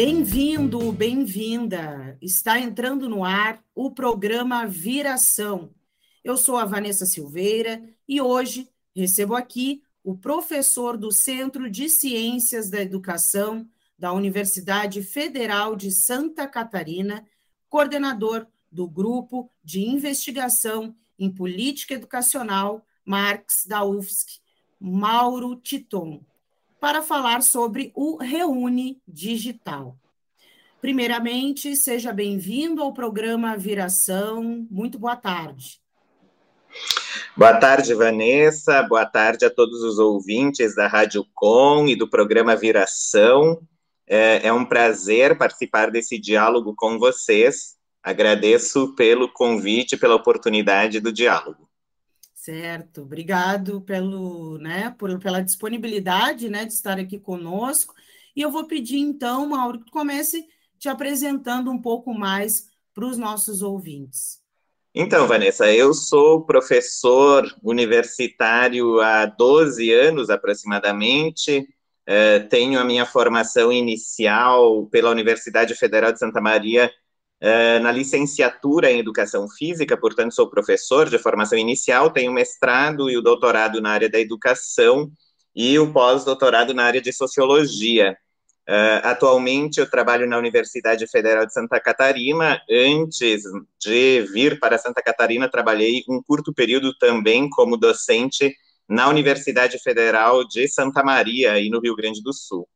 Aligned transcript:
Bem-vindo, 0.00 0.92
bem-vinda. 0.92 2.16
Está 2.22 2.56
entrando 2.60 3.08
no 3.08 3.24
ar 3.24 3.60
o 3.74 3.90
programa 3.90 4.64
Viração. 4.64 5.74
Eu 6.22 6.36
sou 6.36 6.56
a 6.56 6.64
Vanessa 6.64 7.04
Silveira 7.04 7.82
e 8.06 8.20
hoje 8.20 8.70
recebo 8.94 9.34
aqui 9.34 9.82
o 10.04 10.16
professor 10.16 10.96
do 10.96 11.10
Centro 11.10 11.68
de 11.68 11.88
Ciências 11.90 12.70
da 12.70 12.80
Educação 12.80 13.68
da 13.98 14.12
Universidade 14.12 15.02
Federal 15.02 15.74
de 15.74 15.90
Santa 15.90 16.46
Catarina, 16.46 17.26
coordenador 17.68 18.46
do 18.70 18.86
Grupo 18.86 19.50
de 19.64 19.80
Investigação 19.80 20.94
em 21.18 21.28
Política 21.28 21.94
Educacional 21.94 22.86
Marx 23.04 23.66
da 23.66 23.84
UFSC, 23.84 24.38
Mauro 24.78 25.56
Titon 25.56 26.24
para 26.80 27.02
falar 27.02 27.42
sobre 27.42 27.92
o 27.94 28.16
Reúne 28.16 29.00
Digital. 29.06 29.96
Primeiramente, 30.80 31.74
seja 31.74 32.12
bem-vindo 32.12 32.82
ao 32.82 32.92
programa 32.92 33.56
Viração. 33.56 34.66
Muito 34.70 34.98
boa 34.98 35.16
tarde. 35.16 35.80
Boa 37.36 37.56
tarde, 37.56 37.94
Vanessa. 37.94 38.82
Boa 38.82 39.04
tarde 39.04 39.44
a 39.44 39.50
todos 39.50 39.82
os 39.82 39.98
ouvintes 39.98 40.76
da 40.76 40.86
Rádio 40.86 41.24
Com 41.34 41.86
e 41.88 41.96
do 41.96 42.08
programa 42.08 42.54
Viração. 42.54 43.60
É, 44.06 44.46
é 44.46 44.52
um 44.52 44.64
prazer 44.64 45.36
participar 45.36 45.90
desse 45.90 46.18
diálogo 46.18 46.74
com 46.76 46.98
vocês. 46.98 47.76
Agradeço 48.02 48.94
pelo 48.94 49.28
convite, 49.28 49.96
pela 49.96 50.14
oportunidade 50.14 51.00
do 51.00 51.12
diálogo. 51.12 51.67
Certo, 52.38 53.02
obrigado 53.02 53.80
pelo, 53.80 54.58
né, 54.58 54.94
por, 54.96 55.18
pela 55.18 55.42
disponibilidade 55.42 56.48
né, 56.48 56.64
de 56.64 56.72
estar 56.72 56.96
aqui 56.96 57.18
conosco. 57.18 57.92
E 58.34 58.40
eu 58.40 58.48
vou 58.48 58.64
pedir, 58.64 58.98
então, 58.98 59.48
Mauro, 59.48 59.80
que 59.80 59.90
comece 59.90 60.46
te 60.78 60.88
apresentando 60.88 61.68
um 61.68 61.82
pouco 61.82 62.14
mais 62.14 62.68
para 62.94 63.04
os 63.04 63.18
nossos 63.18 63.60
ouvintes. 63.60 64.40
Então, 64.94 65.26
Vanessa, 65.26 65.70
eu 65.72 65.92
sou 65.92 66.46
professor 66.46 67.44
universitário 67.60 69.00
há 69.00 69.26
12 69.26 69.92
anos 69.92 70.30
aproximadamente. 70.30 71.68
Eh, 72.06 72.38
tenho 72.38 72.78
a 72.78 72.84
minha 72.84 73.04
formação 73.04 73.72
inicial 73.72 74.86
pela 74.86 75.10
Universidade 75.10 75.74
Federal 75.74 76.12
de 76.12 76.20
Santa 76.20 76.40
Maria 76.40 76.88
Uh, 77.40 77.78
na 77.80 77.92
licenciatura 77.92 78.90
em 78.90 78.98
Educação 78.98 79.48
Física, 79.48 79.96
portanto, 79.96 80.34
sou 80.34 80.50
professor 80.50 81.08
de 81.08 81.18
formação 81.18 81.56
inicial, 81.56 82.10
tenho 82.10 82.32
mestrado 82.32 83.08
e 83.08 83.16
o 83.16 83.22
doutorado 83.22 83.80
na 83.80 83.90
área 83.90 84.10
da 84.10 84.18
educação 84.18 85.08
e 85.54 85.78
o 85.78 85.92
pós-doutorado 85.92 86.74
na 86.74 86.84
área 86.84 87.00
de 87.00 87.12
Sociologia. 87.12 88.16
Uh, 88.68 89.00
atualmente, 89.02 89.78
eu 89.78 89.88
trabalho 89.88 90.28
na 90.28 90.36
Universidade 90.36 91.06
Federal 91.06 91.46
de 91.46 91.52
Santa 91.52 91.80
Catarina. 91.80 92.60
Antes 92.70 93.42
de 93.80 94.22
vir 94.32 94.58
para 94.58 94.76
Santa 94.76 95.00
Catarina, 95.00 95.48
trabalhei 95.48 96.02
um 96.08 96.20
curto 96.22 96.52
período 96.52 96.92
também 96.98 97.48
como 97.48 97.76
docente 97.76 98.54
na 98.88 99.08
Universidade 99.08 99.78
Federal 99.78 100.46
de 100.46 100.66
Santa 100.66 101.02
Maria, 101.02 101.52
aí 101.52 101.70
no 101.70 101.80
Rio 101.80 101.96
Grande 101.96 102.22
do 102.22 102.32
Sul. 102.32 102.68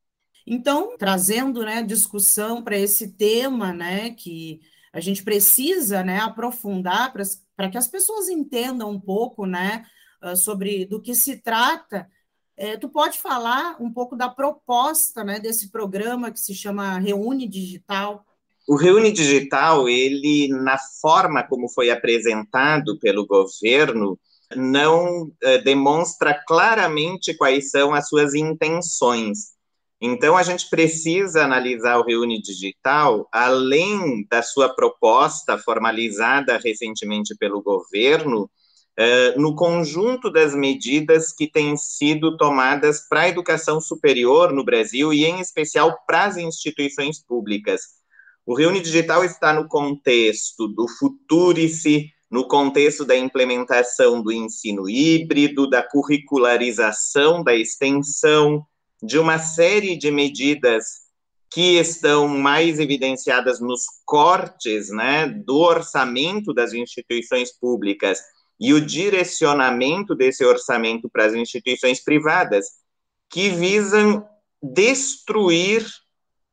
Então, 0.46 0.96
trazendo 0.98 1.62
né, 1.64 1.82
discussão 1.82 2.62
para 2.62 2.76
esse 2.76 3.12
tema, 3.12 3.72
né, 3.72 4.10
que 4.10 4.60
a 4.92 5.00
gente 5.00 5.22
precisa 5.22 6.02
né, 6.02 6.18
aprofundar 6.18 7.12
para 7.56 7.70
que 7.70 7.78
as 7.78 7.88
pessoas 7.88 8.28
entendam 8.28 8.90
um 8.90 9.00
pouco 9.00 9.46
né, 9.46 9.84
ah, 10.20 10.36
sobre 10.36 10.84
do 10.84 11.00
que 11.00 11.14
se 11.14 11.38
trata. 11.38 12.08
É, 12.56 12.76
tu 12.76 12.88
pode 12.88 13.18
falar 13.18 13.76
um 13.80 13.90
pouco 13.90 14.14
da 14.14 14.28
proposta 14.28 15.24
né, 15.24 15.40
desse 15.40 15.70
programa 15.70 16.30
que 16.30 16.38
se 16.38 16.54
chama 16.54 16.98
Reúne 16.98 17.48
Digital? 17.48 18.24
O 18.68 18.76
Reúne 18.76 19.10
Digital, 19.10 19.88
ele, 19.88 20.48
na 20.48 20.78
forma 21.00 21.42
como 21.42 21.68
foi 21.68 21.90
apresentado 21.90 22.98
pelo 23.00 23.26
governo, 23.26 24.18
não 24.54 25.24
uh, 25.24 25.64
demonstra 25.64 26.34
claramente 26.46 27.34
quais 27.34 27.70
são 27.70 27.94
as 27.94 28.08
suas 28.08 28.34
intenções. 28.34 29.51
Então, 30.04 30.36
a 30.36 30.42
gente 30.42 30.68
precisa 30.68 31.44
analisar 31.44 31.96
o 31.96 32.04
Reúne 32.04 32.42
Digital, 32.42 33.28
além 33.30 34.26
da 34.28 34.42
sua 34.42 34.68
proposta 34.74 35.56
formalizada 35.56 36.58
recentemente 36.58 37.36
pelo 37.36 37.62
governo, 37.62 38.50
uh, 38.98 39.40
no 39.40 39.54
conjunto 39.54 40.28
das 40.28 40.56
medidas 40.56 41.30
que 41.30 41.48
têm 41.48 41.76
sido 41.76 42.36
tomadas 42.36 43.06
para 43.08 43.20
a 43.20 43.28
educação 43.28 43.80
superior 43.80 44.52
no 44.52 44.64
Brasil 44.64 45.12
e, 45.12 45.24
em 45.24 45.38
especial, 45.38 45.96
para 46.04 46.24
as 46.24 46.36
instituições 46.36 47.24
públicas. 47.24 47.82
O 48.44 48.56
Reúne 48.56 48.80
Digital 48.80 49.24
está 49.24 49.52
no 49.52 49.68
contexto 49.68 50.66
do 50.66 50.88
Futurice, 50.88 52.10
no 52.28 52.48
contexto 52.48 53.04
da 53.04 53.16
implementação 53.16 54.20
do 54.20 54.32
ensino 54.32 54.90
híbrido, 54.90 55.70
da 55.70 55.80
curricularização 55.80 57.44
da 57.44 57.54
extensão, 57.54 58.66
de 59.02 59.18
uma 59.18 59.38
série 59.38 59.96
de 59.96 60.10
medidas 60.10 61.02
que 61.50 61.78
estão 61.78 62.28
mais 62.28 62.78
evidenciadas 62.78 63.60
nos 63.60 63.82
cortes 64.06 64.88
né, 64.90 65.26
do 65.26 65.58
orçamento 65.58 66.54
das 66.54 66.72
instituições 66.72 67.52
públicas 67.52 68.20
e 68.58 68.72
o 68.72 68.80
direcionamento 68.80 70.14
desse 70.14 70.44
orçamento 70.44 71.10
para 71.10 71.26
as 71.26 71.34
instituições 71.34 72.02
privadas, 72.02 72.66
que 73.28 73.50
visam 73.50 74.26
destruir 74.62 75.84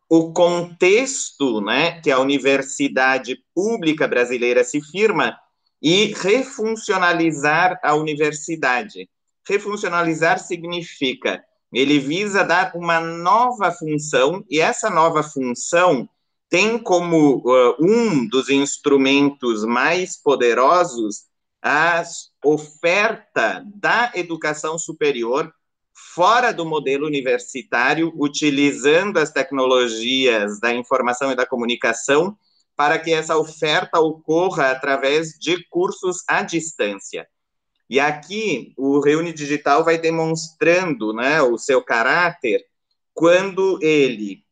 o 0.09 0.33
contexto 0.33 1.61
né, 1.61 2.01
que 2.01 2.09
a 2.09 2.19
universidade 2.19 3.37
pública 3.53 4.07
brasileira 4.07 4.63
se 4.63 4.81
firma 4.81 5.37
e 5.81 6.13
refuncionalizar 6.13 7.79
a 7.83 7.93
universidade. 7.93 9.07
Refuncionalizar 9.47 10.39
significa 10.39 11.43
ele 11.71 11.99
visa 11.99 12.43
dar 12.43 12.71
uma 12.75 12.99
nova 12.99 13.71
função, 13.71 14.43
e 14.49 14.59
essa 14.59 14.89
nova 14.89 15.21
função 15.23 16.09
tem 16.49 16.79
como 16.79 17.37
uh, 17.37 17.75
um 17.79 18.27
dos 18.27 18.49
instrumentos 18.49 19.63
mais 19.63 20.17
poderosos 20.21 21.29
a 21.61 22.03
oferta 22.43 23.63
da 23.75 24.11
educação 24.15 24.79
superior 24.79 25.53
fora 26.15 26.51
do 26.53 26.65
modelo 26.65 27.05
universitário, 27.05 28.13
utilizando 28.15 29.17
as 29.17 29.31
tecnologias 29.31 30.59
da 30.59 30.73
informação 30.73 31.31
e 31.31 31.35
da 31.35 31.45
comunicação 31.45 32.37
para 32.75 32.97
que 32.97 33.11
essa 33.11 33.37
oferta 33.37 33.99
ocorra 33.99 34.71
através 34.71 35.33
de 35.37 35.63
cursos 35.69 36.23
à 36.27 36.41
distância. 36.41 37.27
E 37.89 37.99
aqui 37.99 38.73
o 38.77 38.99
Reúne 38.99 39.33
Digital 39.33 39.83
vai 39.83 39.97
demonstrando 39.97 41.11
né, 41.11 41.41
o 41.41 41.57
seu 41.57 41.83
caráter 41.83 42.63
quando 43.13 43.79
ele 43.81 44.43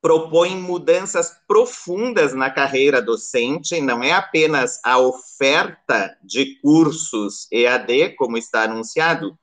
propõe 0.00 0.56
mudanças 0.56 1.30
profundas 1.46 2.34
na 2.34 2.50
carreira 2.50 3.02
docente, 3.02 3.80
não 3.80 4.02
é 4.02 4.12
apenas 4.12 4.80
a 4.82 4.98
oferta 4.98 6.16
de 6.24 6.58
cursos 6.60 7.46
EAD, 7.52 8.16
como 8.16 8.38
está 8.38 8.62
anunciado, 8.62 9.38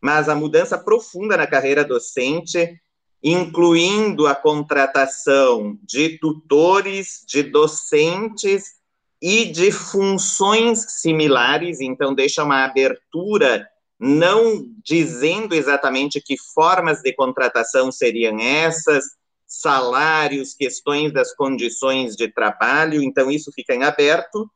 mas 0.00 0.28
a 0.28 0.34
mudança 0.34 0.78
profunda 0.78 1.36
na 1.36 1.46
carreira 1.46 1.84
docente, 1.84 2.80
incluindo 3.22 4.26
a 4.26 4.34
contratação 4.34 5.78
de 5.82 6.18
tutores, 6.18 7.22
de 7.26 7.42
docentes 7.42 8.77
e 9.20 9.46
de 9.46 9.72
funções 9.72 11.00
similares, 11.00 11.80
então 11.80 12.14
deixa 12.14 12.44
uma 12.44 12.64
abertura, 12.64 13.68
não 13.98 14.64
dizendo 14.84 15.54
exatamente 15.54 16.20
que 16.20 16.36
formas 16.54 17.00
de 17.02 17.12
contratação 17.12 17.90
seriam 17.90 18.38
essas, 18.38 19.04
salários, 19.48 20.54
questões 20.54 21.10
das 21.12 21.34
condições 21.34 22.14
de 22.14 22.28
trabalho, 22.28 23.02
então 23.02 23.30
isso 23.30 23.50
fica 23.54 23.74
em 23.74 23.82
aberto, 23.82 24.48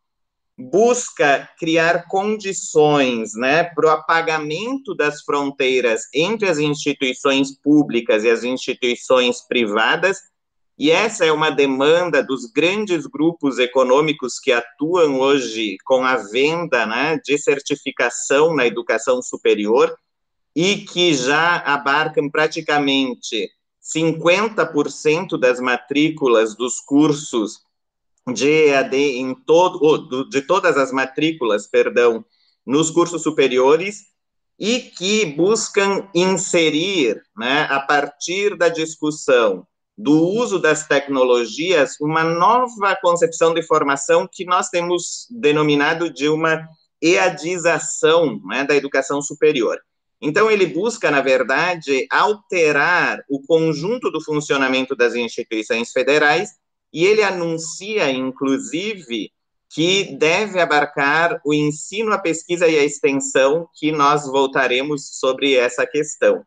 busca 0.56 1.48
criar 1.58 2.06
condições 2.08 3.32
né, 3.34 3.64
para 3.64 3.86
o 3.86 3.90
apagamento 3.90 4.94
das 4.94 5.22
fronteiras 5.22 6.02
entre 6.14 6.48
as 6.48 6.58
instituições 6.58 7.58
públicas 7.58 8.22
e 8.22 8.28
as 8.28 8.44
instituições 8.44 9.40
privadas, 9.40 10.18
e 10.82 10.90
essa 10.90 11.24
é 11.24 11.30
uma 11.30 11.48
demanda 11.48 12.24
dos 12.24 12.46
grandes 12.46 13.06
grupos 13.06 13.60
econômicos 13.60 14.40
que 14.40 14.50
atuam 14.50 15.20
hoje 15.20 15.76
com 15.84 16.04
a 16.04 16.16
venda 16.16 16.84
né, 16.84 17.20
de 17.24 17.38
certificação 17.38 18.52
na 18.52 18.66
educação 18.66 19.22
superior 19.22 19.96
e 20.56 20.78
que 20.78 21.14
já 21.14 21.58
abarcam 21.58 22.28
praticamente 22.28 23.48
50% 23.80 25.38
das 25.38 25.60
matrículas 25.60 26.56
dos 26.56 26.80
cursos 26.80 27.60
de 28.34 28.48
EAD 28.48 28.96
em 28.96 29.36
todo, 29.36 30.28
de 30.28 30.42
todas 30.42 30.76
as 30.76 30.90
matrículas, 30.90 31.64
perdão, 31.64 32.24
nos 32.66 32.90
cursos 32.90 33.22
superiores 33.22 34.06
e 34.58 34.80
que 34.80 35.26
buscam 35.26 36.08
inserir, 36.12 37.22
né, 37.36 37.68
a 37.70 37.78
partir 37.78 38.56
da 38.56 38.68
discussão 38.68 39.64
do 39.96 40.26
uso 40.26 40.58
das 40.58 40.86
tecnologias, 40.86 41.96
uma 42.00 42.24
nova 42.24 42.96
concepção 43.00 43.52
de 43.52 43.62
formação 43.62 44.28
que 44.30 44.44
nós 44.44 44.68
temos 44.68 45.26
denominado 45.30 46.12
de 46.12 46.28
uma 46.28 46.66
EADização 47.00 48.40
né, 48.44 48.64
da 48.64 48.74
educação 48.74 49.20
superior. 49.20 49.78
Então, 50.20 50.50
ele 50.50 50.66
busca, 50.66 51.10
na 51.10 51.20
verdade, 51.20 52.06
alterar 52.10 53.24
o 53.28 53.42
conjunto 53.42 54.10
do 54.10 54.22
funcionamento 54.22 54.94
das 54.94 55.14
instituições 55.16 55.90
federais 55.90 56.50
e 56.92 57.04
ele 57.04 57.22
anuncia, 57.22 58.08
inclusive, 58.10 59.32
que 59.68 60.16
deve 60.16 60.60
abarcar 60.60 61.40
o 61.44 61.52
ensino, 61.52 62.12
a 62.12 62.18
pesquisa 62.18 62.68
e 62.68 62.78
a 62.78 62.84
extensão, 62.84 63.66
que 63.74 63.90
nós 63.90 64.26
voltaremos 64.26 65.18
sobre 65.18 65.56
essa 65.56 65.86
questão. 65.86 66.44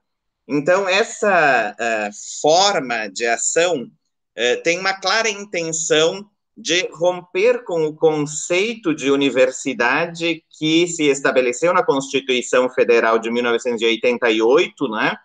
Então, 0.47 0.87
essa 0.87 1.75
uh, 1.79 2.41
forma 2.41 3.07
de 3.07 3.25
ação 3.25 3.83
uh, 3.83 4.63
tem 4.63 4.79
uma 4.79 4.93
clara 4.93 5.29
intenção 5.29 6.29
de 6.57 6.87
romper 6.93 7.63
com 7.63 7.85
o 7.85 7.95
conceito 7.95 8.95
de 8.95 9.11
universidade 9.11 10.43
que 10.57 10.87
se 10.87 11.03
estabeleceu 11.03 11.73
na 11.73 11.83
Constituição 11.83 12.69
Federal 12.69 13.19
de 13.19 13.29
1988, 13.29 14.87
né, 14.87 15.17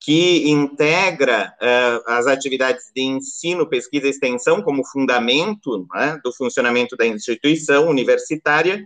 que 0.00 0.50
integra 0.50 1.54
uh, 1.62 2.10
as 2.10 2.26
atividades 2.26 2.90
de 2.94 3.02
ensino, 3.02 3.68
pesquisa 3.68 4.06
e 4.08 4.10
extensão 4.10 4.60
como 4.62 4.84
fundamento 4.84 5.86
né, 5.94 6.18
do 6.24 6.32
funcionamento 6.32 6.96
da 6.96 7.06
instituição 7.06 7.88
universitária, 7.88 8.84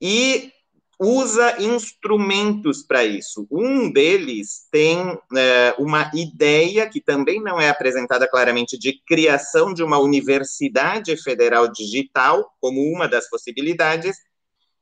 e 0.00 0.52
usa 0.98 1.62
instrumentos 1.62 2.82
para 2.82 3.04
isso. 3.04 3.46
Um 3.50 3.90
deles 3.90 4.66
tem 4.70 5.16
é, 5.36 5.74
uma 5.78 6.10
ideia, 6.12 6.88
que 6.88 7.00
também 7.00 7.40
não 7.40 7.60
é 7.60 7.68
apresentada 7.68 8.28
claramente, 8.28 8.76
de 8.76 9.00
criação 9.06 9.72
de 9.72 9.82
uma 9.82 9.98
universidade 9.98 11.16
federal 11.16 11.70
digital, 11.70 12.50
como 12.60 12.80
uma 12.80 13.06
das 13.06 13.28
possibilidades. 13.30 14.16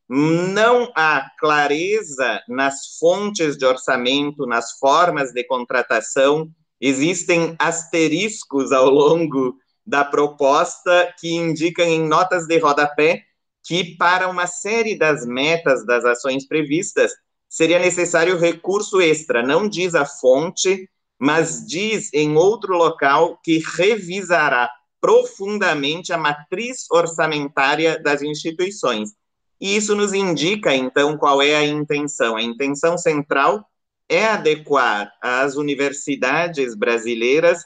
Não 0.08 0.90
há 0.96 1.28
clareza 1.38 2.40
nas 2.48 2.96
fontes 2.98 3.58
de 3.58 3.66
orçamento, 3.66 4.46
nas 4.46 4.78
formas 4.78 5.32
de 5.32 5.44
contratação, 5.44 6.50
existem 6.80 7.56
asteriscos 7.58 8.72
ao 8.72 8.88
longo 8.88 9.56
da 9.84 10.04
proposta 10.04 11.14
que 11.18 11.32
indicam 11.32 11.84
em 11.84 12.06
notas 12.06 12.46
de 12.46 12.58
rodapé 12.58 13.24
que 13.66 13.96
para 13.96 14.28
uma 14.28 14.46
série 14.46 14.96
das 14.96 15.26
metas 15.26 15.84
das 15.84 16.04
ações 16.04 16.46
previstas 16.46 17.12
seria 17.48 17.80
necessário 17.80 18.38
recurso 18.38 19.00
extra. 19.00 19.42
Não 19.42 19.68
diz 19.68 19.96
a 19.96 20.06
fonte, 20.06 20.88
mas 21.18 21.66
diz 21.66 22.12
em 22.12 22.36
outro 22.36 22.76
local 22.76 23.40
que 23.42 23.58
revisará 23.76 24.70
profundamente 25.00 26.12
a 26.12 26.18
matriz 26.18 26.86
orçamentária 26.90 28.00
das 28.00 28.22
instituições. 28.22 29.10
E 29.60 29.76
isso 29.76 29.96
nos 29.96 30.12
indica, 30.12 30.74
então, 30.74 31.16
qual 31.16 31.42
é 31.42 31.56
a 31.56 31.64
intenção. 31.64 32.36
A 32.36 32.42
intenção 32.42 32.96
central 32.96 33.66
é 34.08 34.26
adequar 34.26 35.12
as 35.20 35.56
universidades 35.56 36.76
brasileiras 36.76 37.64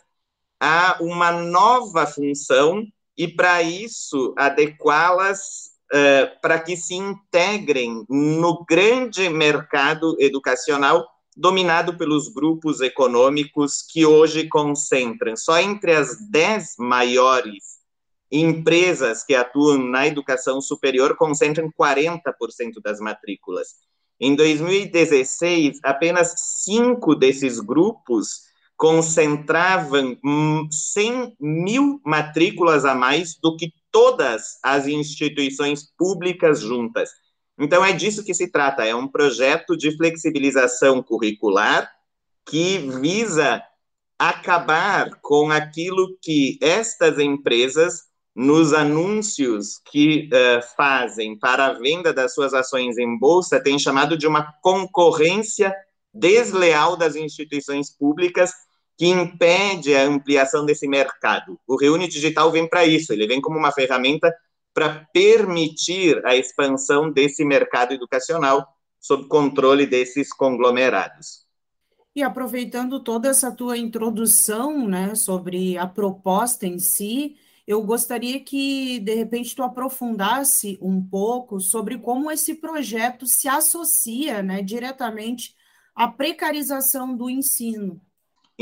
a 0.58 0.96
uma 1.00 1.30
nova 1.30 2.06
função 2.06 2.86
e, 3.16 3.28
para 3.28 3.60
isso, 3.60 4.34
adequá-las 4.38 5.69
uh, 5.92 6.40
para 6.40 6.58
que 6.58 6.76
se 6.76 6.94
integrem 6.94 8.04
no 8.08 8.64
grande 8.64 9.28
mercado 9.28 10.16
educacional 10.18 11.06
dominado 11.36 11.96
pelos 11.96 12.28
grupos 12.28 12.80
econômicos 12.80 13.82
que 13.82 14.04
hoje 14.04 14.48
concentram 14.48 15.36
só 15.36 15.58
entre 15.58 15.94
as 15.94 16.16
dez 16.30 16.74
maiores 16.78 17.80
empresas 18.30 19.24
que 19.24 19.34
atuam 19.34 19.78
na 19.78 20.06
educação 20.06 20.60
superior 20.60 21.16
concentram 21.16 21.70
40% 21.72 22.80
das 22.82 23.00
matrículas. 23.00 23.68
Em 24.20 24.36
2016, 24.36 25.80
apenas 25.82 26.34
cinco 26.64 27.14
desses 27.14 27.58
grupos 27.58 28.42
concentravam 28.76 30.16
100 30.70 31.36
mil 31.40 32.00
matrículas 32.04 32.84
a 32.84 32.94
mais 32.94 33.36
do 33.42 33.56
que 33.56 33.72
todas 33.90 34.58
as 34.62 34.86
instituições 34.86 35.84
públicas 35.96 36.60
juntas. 36.60 37.10
Então, 37.58 37.84
é 37.84 37.92
disso 37.92 38.24
que 38.24 38.32
se 38.32 38.50
trata, 38.50 38.84
é 38.84 38.94
um 38.94 39.06
projeto 39.06 39.76
de 39.76 39.96
flexibilização 39.96 41.02
curricular 41.02 41.90
que 42.46 42.78
visa 43.00 43.62
acabar 44.18 45.18
com 45.22 45.50
aquilo 45.50 46.16
que 46.22 46.58
estas 46.60 47.18
empresas, 47.18 48.04
nos 48.34 48.72
anúncios 48.72 49.80
que 49.90 50.28
uh, 50.32 50.62
fazem 50.76 51.38
para 51.38 51.66
a 51.66 51.72
venda 51.74 52.12
das 52.12 52.32
suas 52.32 52.54
ações 52.54 52.96
em 52.96 53.18
bolsa, 53.18 53.62
têm 53.62 53.78
chamado 53.78 54.16
de 54.16 54.26
uma 54.26 54.52
concorrência 54.62 55.74
desleal 56.14 56.96
das 56.96 57.16
instituições 57.16 57.90
públicas 57.90 58.52
que 59.00 59.06
impede 59.06 59.96
a 59.96 60.02
ampliação 60.02 60.66
desse 60.66 60.86
mercado. 60.86 61.58
O 61.66 61.74
Reúne 61.74 62.06
Digital 62.06 62.52
vem 62.52 62.68
para 62.68 62.84
isso, 62.84 63.14
ele 63.14 63.26
vem 63.26 63.40
como 63.40 63.56
uma 63.56 63.72
ferramenta 63.72 64.30
para 64.74 65.06
permitir 65.10 66.20
a 66.26 66.36
expansão 66.36 67.10
desse 67.10 67.42
mercado 67.42 67.94
educacional 67.94 68.68
sob 69.00 69.26
controle 69.26 69.86
desses 69.86 70.30
conglomerados. 70.34 71.46
E 72.14 72.22
aproveitando 72.22 73.02
toda 73.02 73.30
essa 73.30 73.50
tua 73.50 73.78
introdução, 73.78 74.86
né, 74.86 75.14
sobre 75.14 75.78
a 75.78 75.86
proposta 75.86 76.66
em 76.66 76.78
si, 76.78 77.36
eu 77.66 77.82
gostaria 77.82 78.38
que, 78.38 78.98
de 79.00 79.14
repente, 79.14 79.56
tu 79.56 79.62
aprofundasse 79.62 80.78
um 80.82 81.02
pouco 81.02 81.58
sobre 81.58 81.96
como 81.96 82.30
esse 82.30 82.56
projeto 82.56 83.24
se 83.24 83.48
associa, 83.48 84.42
né, 84.42 84.60
diretamente 84.60 85.54
à 85.94 86.06
precarização 86.06 87.16
do 87.16 87.30
ensino. 87.30 87.98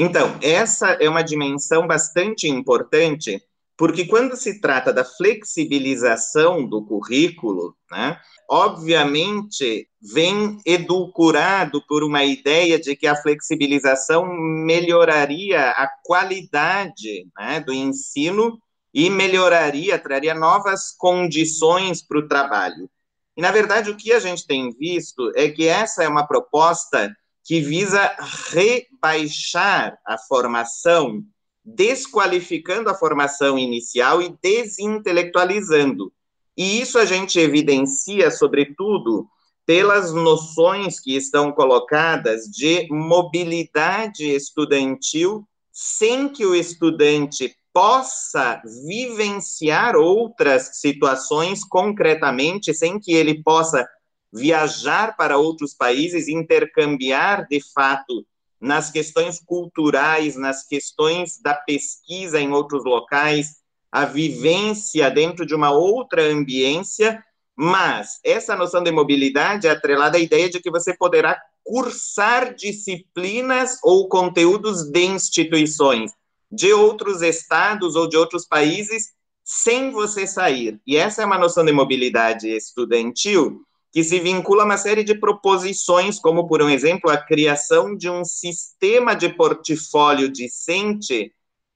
Então, 0.00 0.38
essa 0.40 0.90
é 1.00 1.08
uma 1.08 1.22
dimensão 1.22 1.84
bastante 1.84 2.46
importante, 2.46 3.42
porque 3.76 4.04
quando 4.04 4.36
se 4.36 4.60
trata 4.60 4.92
da 4.92 5.04
flexibilização 5.04 6.64
do 6.64 6.86
currículo, 6.86 7.76
né, 7.90 8.16
obviamente 8.48 9.88
vem 10.00 10.56
edulcorado 10.64 11.84
por 11.88 12.04
uma 12.04 12.22
ideia 12.22 12.78
de 12.78 12.94
que 12.94 13.08
a 13.08 13.16
flexibilização 13.16 14.24
melhoraria 14.32 15.70
a 15.70 15.90
qualidade 16.04 17.26
né, 17.36 17.58
do 17.58 17.72
ensino 17.72 18.56
e 18.94 19.10
melhoraria, 19.10 19.98
traria 19.98 20.32
novas 20.32 20.94
condições 20.96 22.06
para 22.06 22.20
o 22.20 22.28
trabalho. 22.28 22.88
E, 23.36 23.42
na 23.42 23.50
verdade, 23.50 23.90
o 23.90 23.96
que 23.96 24.12
a 24.12 24.20
gente 24.20 24.46
tem 24.46 24.70
visto 24.70 25.32
é 25.34 25.48
que 25.48 25.66
essa 25.66 26.04
é 26.04 26.08
uma 26.08 26.24
proposta 26.24 27.12
que 27.48 27.62
visa 27.62 28.14
rebaixar 28.52 29.98
a 30.06 30.18
formação, 30.18 31.24
desqualificando 31.64 32.90
a 32.90 32.94
formação 32.94 33.58
inicial 33.58 34.20
e 34.20 34.36
desintelectualizando. 34.42 36.12
E 36.54 36.78
isso 36.78 36.98
a 36.98 37.06
gente 37.06 37.40
evidencia, 37.40 38.30
sobretudo, 38.30 39.26
pelas 39.64 40.12
noções 40.12 41.00
que 41.00 41.16
estão 41.16 41.50
colocadas 41.50 42.44
de 42.44 42.86
mobilidade 42.90 44.28
estudantil, 44.28 45.42
sem 45.72 46.28
que 46.28 46.44
o 46.44 46.54
estudante 46.54 47.56
possa 47.72 48.60
vivenciar 48.86 49.96
outras 49.96 50.80
situações 50.80 51.64
concretamente, 51.64 52.74
sem 52.74 53.00
que 53.00 53.12
ele 53.14 53.42
possa 53.42 53.88
viajar 54.32 55.16
para 55.16 55.38
outros 55.38 55.74
países, 55.74 56.28
intercambiar 56.28 57.46
de 57.48 57.60
fato 57.72 58.26
nas 58.60 58.90
questões 58.90 59.40
culturais, 59.40 60.36
nas 60.36 60.66
questões 60.66 61.40
da 61.40 61.54
pesquisa 61.54 62.40
em 62.40 62.52
outros 62.52 62.84
locais, 62.84 63.56
a 63.90 64.04
vivência 64.04 65.10
dentro 65.10 65.46
de 65.46 65.54
uma 65.54 65.70
outra 65.70 66.22
ambiência, 66.22 67.22
mas 67.56 68.20
essa 68.24 68.54
noção 68.54 68.82
de 68.82 68.90
mobilidade 68.90 69.66
é 69.66 69.70
atrelada 69.70 70.18
à 70.18 70.20
ideia 70.20 70.48
de 70.48 70.60
que 70.60 70.70
você 70.70 70.94
poderá 70.94 71.40
cursar 71.64 72.54
disciplinas 72.54 73.78
ou 73.82 74.08
conteúdos 74.08 74.90
de 74.90 75.04
instituições. 75.04 76.12
de 76.50 76.72
outros 76.72 77.20
estados 77.20 77.94
ou 77.94 78.08
de 78.08 78.16
outros 78.16 78.46
países 78.46 79.12
sem 79.44 79.90
você 79.90 80.26
sair. 80.26 80.80
E 80.86 80.96
essa 80.96 81.22
é 81.22 81.26
uma 81.26 81.36
noção 81.38 81.62
de 81.62 81.72
mobilidade 81.72 82.48
estudantil 82.48 83.67
que 83.92 84.04
se 84.04 84.20
vincula 84.20 84.62
a 84.62 84.66
uma 84.66 84.76
série 84.76 85.02
de 85.02 85.14
proposições, 85.14 86.18
como, 86.18 86.46
por 86.46 86.62
um 86.62 86.68
exemplo, 86.68 87.10
a 87.10 87.16
criação 87.16 87.96
de 87.96 88.08
um 88.10 88.24
sistema 88.24 89.14
de 89.14 89.28
portfólio 89.30 90.28
discente 90.28 91.32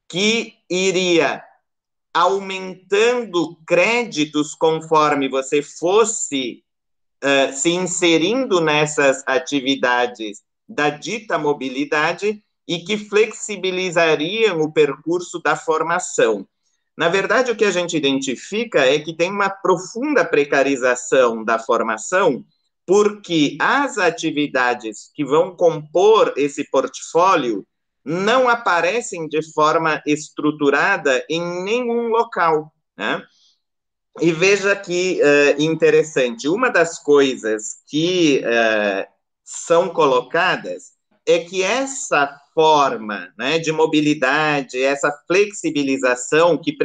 que 0.08 0.54
iria 0.68 1.42
aumentando 2.12 3.56
créditos 3.66 4.54
conforme 4.54 5.28
você 5.28 5.62
fosse 5.62 6.62
uh, 7.24 7.52
se 7.54 7.70
inserindo 7.70 8.60
nessas 8.60 9.22
atividades 9.26 10.42
da 10.68 10.90
dita 10.90 11.38
mobilidade 11.38 12.44
e 12.68 12.80
que 12.80 12.98
flexibilizariam 12.98 14.60
o 14.60 14.70
percurso 14.70 15.40
da 15.40 15.56
formação. 15.56 16.46
Na 16.96 17.08
verdade, 17.08 17.50
o 17.50 17.56
que 17.56 17.64
a 17.64 17.70
gente 17.70 17.96
identifica 17.96 18.80
é 18.80 18.98
que 18.98 19.16
tem 19.16 19.30
uma 19.30 19.48
profunda 19.48 20.24
precarização 20.24 21.42
da 21.42 21.58
formação, 21.58 22.44
porque 22.86 23.56
as 23.60 23.96
atividades 23.96 25.10
que 25.14 25.24
vão 25.24 25.56
compor 25.56 26.34
esse 26.36 26.68
portfólio 26.70 27.66
não 28.04 28.48
aparecem 28.48 29.28
de 29.28 29.40
forma 29.52 30.02
estruturada 30.06 31.24
em 31.30 31.62
nenhum 31.62 32.08
local. 32.08 32.72
Né? 32.96 33.22
E 34.20 34.32
veja 34.32 34.76
que 34.76 35.20
uh, 35.22 35.62
interessante, 35.62 36.48
uma 36.48 36.68
das 36.68 36.98
coisas 36.98 37.76
que 37.88 38.42
uh, 38.44 39.08
são 39.44 39.88
colocadas 39.88 40.92
é 41.26 41.38
que 41.38 41.62
essa 41.62 42.38
forma 42.54 43.32
né, 43.36 43.58
de 43.58 43.72
mobilidade, 43.72 44.82
essa 44.82 45.10
flexibilização 45.26 46.58
que 46.58 46.76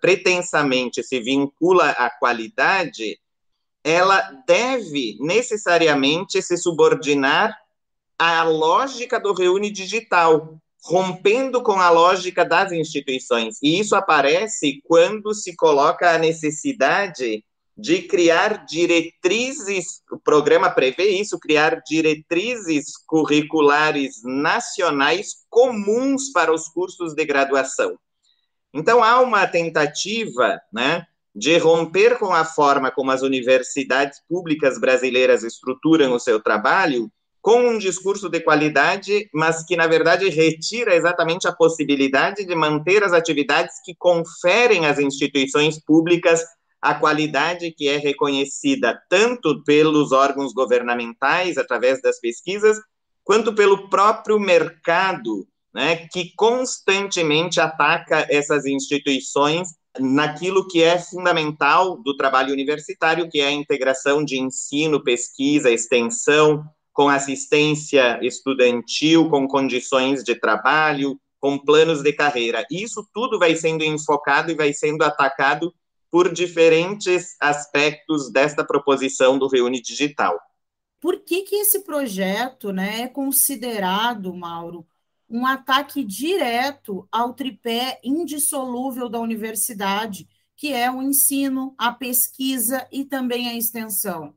pretensamente 0.00 1.02
se 1.02 1.20
vincula 1.20 1.90
à 1.90 2.10
qualidade, 2.10 3.18
ela 3.82 4.20
deve 4.46 5.16
necessariamente 5.20 6.40
se 6.40 6.56
subordinar 6.56 7.56
à 8.18 8.42
lógica 8.44 9.20
do 9.20 9.32
reúne 9.32 9.70
digital, 9.70 10.58
rompendo 10.82 11.62
com 11.62 11.80
a 11.80 11.90
lógica 11.90 12.44
das 12.44 12.72
instituições. 12.72 13.58
E 13.62 13.78
isso 13.78 13.94
aparece 13.96 14.80
quando 14.84 15.34
se 15.34 15.54
coloca 15.56 16.10
a 16.10 16.18
necessidade 16.18 17.44
de 17.76 18.02
criar 18.02 18.64
diretrizes, 18.66 20.02
o 20.10 20.18
programa 20.18 20.70
prevê 20.70 21.08
isso, 21.08 21.38
criar 21.38 21.82
diretrizes 21.86 22.96
curriculares 23.06 24.22
nacionais 24.22 25.44
comuns 25.50 26.30
para 26.32 26.52
os 26.52 26.68
cursos 26.68 27.14
de 27.14 27.24
graduação. 27.24 27.98
Então, 28.72 29.02
há 29.02 29.20
uma 29.20 29.46
tentativa, 29.46 30.60
né, 30.72 31.04
de 31.34 31.58
romper 31.58 32.18
com 32.18 32.32
a 32.32 32.44
forma 32.44 32.92
como 32.92 33.10
as 33.10 33.22
universidades 33.22 34.20
públicas 34.28 34.78
brasileiras 34.78 35.42
estruturam 35.42 36.12
o 36.12 36.20
seu 36.20 36.40
trabalho, 36.40 37.10
com 37.42 37.68
um 37.68 37.78
discurso 37.78 38.30
de 38.30 38.40
qualidade, 38.40 39.28
mas 39.34 39.66
que, 39.66 39.76
na 39.76 39.86
verdade, 39.86 40.28
retira 40.30 40.94
exatamente 40.94 41.46
a 41.46 41.52
possibilidade 41.52 42.44
de 42.44 42.54
manter 42.54 43.04
as 43.04 43.12
atividades 43.12 43.74
que 43.84 43.94
conferem 43.96 44.86
às 44.86 44.98
instituições 44.98 45.78
públicas 45.84 46.42
a 46.84 46.94
qualidade 46.94 47.70
que 47.70 47.88
é 47.88 47.96
reconhecida 47.96 49.02
tanto 49.08 49.64
pelos 49.64 50.12
órgãos 50.12 50.52
governamentais, 50.52 51.56
através 51.56 52.02
das 52.02 52.20
pesquisas, 52.20 52.78
quanto 53.24 53.54
pelo 53.54 53.88
próprio 53.88 54.38
mercado, 54.38 55.48
né, 55.72 56.06
que 56.12 56.34
constantemente 56.36 57.58
ataca 57.58 58.26
essas 58.28 58.66
instituições 58.66 59.70
naquilo 59.98 60.68
que 60.68 60.82
é 60.82 60.98
fundamental 60.98 61.96
do 62.02 62.14
trabalho 62.18 62.52
universitário, 62.52 63.30
que 63.30 63.40
é 63.40 63.46
a 63.46 63.52
integração 63.52 64.22
de 64.22 64.38
ensino, 64.38 65.02
pesquisa, 65.02 65.70
extensão, 65.70 66.66
com 66.92 67.08
assistência 67.08 68.18
estudantil, 68.22 69.30
com 69.30 69.48
condições 69.48 70.22
de 70.22 70.34
trabalho, 70.34 71.18
com 71.40 71.56
planos 71.56 72.02
de 72.02 72.12
carreira. 72.12 72.62
Isso 72.70 73.08
tudo 73.14 73.38
vai 73.38 73.56
sendo 73.56 73.82
enfocado 73.82 74.50
e 74.50 74.54
vai 74.54 74.74
sendo 74.74 75.02
atacado 75.02 75.72
por 76.14 76.32
diferentes 76.32 77.34
aspectos 77.40 78.30
desta 78.30 78.64
proposição 78.64 79.36
do 79.36 79.48
Reúne 79.48 79.82
Digital. 79.82 80.38
Por 81.00 81.18
que, 81.18 81.42
que 81.42 81.56
esse 81.56 81.80
projeto 81.80 82.72
né, 82.72 83.00
é 83.00 83.08
considerado, 83.08 84.32
Mauro, 84.32 84.86
um 85.28 85.44
ataque 85.44 86.04
direto 86.04 87.04
ao 87.10 87.34
tripé 87.34 87.98
indissolúvel 88.04 89.08
da 89.08 89.18
universidade, 89.18 90.28
que 90.54 90.72
é 90.72 90.88
o 90.88 91.02
ensino, 91.02 91.74
a 91.76 91.90
pesquisa 91.90 92.86
e 92.92 93.04
também 93.04 93.48
a 93.48 93.56
extensão? 93.56 94.32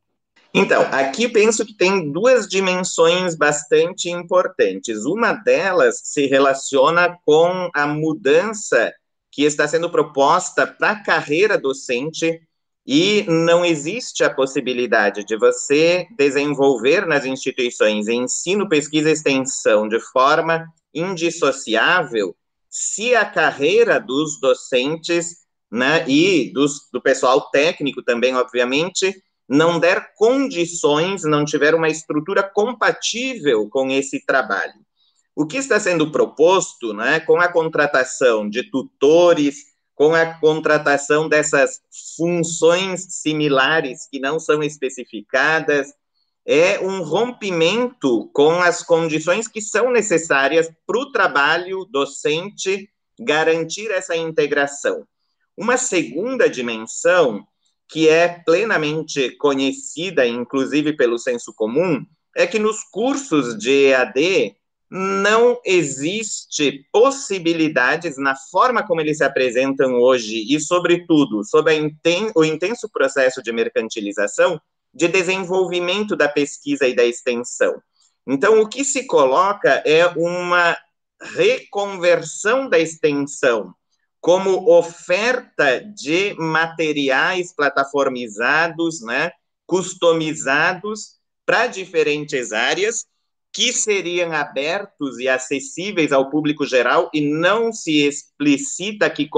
Então, 0.52 0.82
aqui 0.92 1.30
penso 1.30 1.64
que 1.64 1.78
tem 1.78 2.12
duas 2.12 2.48
dimensões 2.48 3.36
bastante 3.36 4.10
importantes. 4.10 5.06
Uma 5.06 5.34
delas 5.34 6.02
se 6.04 6.26
relaciona 6.26 7.20
com 7.24 7.70
a 7.72 7.86
mudança 7.86 8.92
que 9.38 9.44
está 9.44 9.68
sendo 9.68 9.88
proposta 9.88 10.66
para 10.66 10.94
a 10.94 11.04
carreira 11.04 11.60
docente 11.60 12.42
e 12.84 13.24
não 13.30 13.64
existe 13.64 14.24
a 14.24 14.34
possibilidade 14.34 15.24
de 15.24 15.38
você 15.38 16.08
desenvolver 16.18 17.06
nas 17.06 17.24
instituições 17.24 18.08
ensino, 18.08 18.68
pesquisa 18.68 19.10
e 19.10 19.14
extensão 19.14 19.88
de 19.88 20.00
forma 20.00 20.66
indissociável 20.92 22.36
se 22.68 23.14
a 23.14 23.26
carreira 23.26 24.00
dos 24.00 24.40
docentes 24.42 25.46
né, 25.72 26.04
e 26.10 26.52
dos, 26.52 26.90
do 26.92 27.00
pessoal 27.00 27.52
técnico 27.52 28.02
também, 28.02 28.36
obviamente, 28.36 29.14
não 29.48 29.80
der 29.80 30.16
condições, 30.16 31.22
não 31.26 31.46
tiver 31.46 31.76
uma 31.76 31.90
estrutura 31.90 32.42
compatível 32.42 33.70
com 33.70 33.92
esse 33.92 34.26
trabalho. 34.26 34.87
O 35.40 35.46
que 35.46 35.58
está 35.58 35.80
sendo 35.80 36.12
proposto, 36.12 36.96
né, 36.96 37.20
com 37.20 37.40
a 37.40 37.48
contratação 37.48 38.50
de 38.50 38.72
tutores, 38.72 39.66
com 39.94 40.16
a 40.16 40.34
contratação 40.40 41.30
dessas 41.30 41.80
funções 42.18 43.06
similares 43.22 44.08
que 44.10 44.20
não 44.20 44.40
são 44.40 44.64
especificadas, 44.64 45.94
é 46.44 46.80
um 46.80 47.04
rompimento 47.04 48.32
com 48.34 48.54
as 48.64 48.82
condições 48.82 49.48
que 49.48 49.62
são 49.62 49.92
necessárias 49.92 50.72
para 50.88 50.98
o 50.98 51.12
trabalho 51.12 51.86
docente 51.86 52.90
garantir 53.20 53.92
essa 53.92 54.18
integração. 54.18 55.06
Uma 55.56 55.78
segunda 55.78 56.50
dimensão, 56.50 57.46
que 57.88 58.10
é 58.10 58.28
plenamente 58.28 59.30
conhecida, 59.38 60.26
inclusive 60.26 60.94
pelo 60.94 61.20
senso 61.20 61.54
comum, 61.54 62.04
é 62.36 62.48
que 62.48 62.58
nos 62.58 62.84
cursos 62.84 63.56
de 63.56 63.90
EAD 63.90 64.57
não 64.90 65.60
existe 65.66 66.88
possibilidades 66.92 68.18
na 68.18 68.36
forma 68.36 68.86
como 68.86 69.02
eles 69.02 69.18
se 69.18 69.24
apresentam 69.24 69.96
hoje 69.96 70.46
e, 70.50 70.60
sobretudo, 70.60 71.44
sob 71.44 71.74
inten 71.76 72.32
o 72.36 72.46
intenso 72.46 72.90
processo 72.90 73.42
de 73.42 73.52
mercantilização, 73.52 74.60
de 74.94 75.08
desenvolvimento 75.08 76.16
da 76.16 76.30
pesquisa 76.30 76.88
e 76.88 76.96
da 76.96 77.04
extensão. 77.04 77.82
Então, 78.26 78.62
o 78.62 78.68
que 78.68 78.84
se 78.84 79.06
coloca 79.06 79.84
é 79.86 80.08
uma 80.18 80.78
reconversão 81.22 82.70
da 82.70 82.80
extensão 82.80 83.74
como 84.20 84.70
oferta 84.70 85.80
de 85.80 86.34
materiais 86.38 87.54
plataformizados, 87.54 89.02
né, 89.02 89.32
customizados 89.66 91.18
para 91.46 91.68
diferentes 91.68 92.52
áreas 92.52 93.06
que 93.54 93.74
seriam 93.74 94.32
abertos 94.34 95.20
e 95.20 95.28
acessíveis 95.28 96.12
ao 96.12 96.30
público 96.30 96.66
geral 96.66 97.10
e 97.14 97.22
não 97.22 97.72
se 97.74 98.06
explicita 98.06 99.10
que 99.10 99.30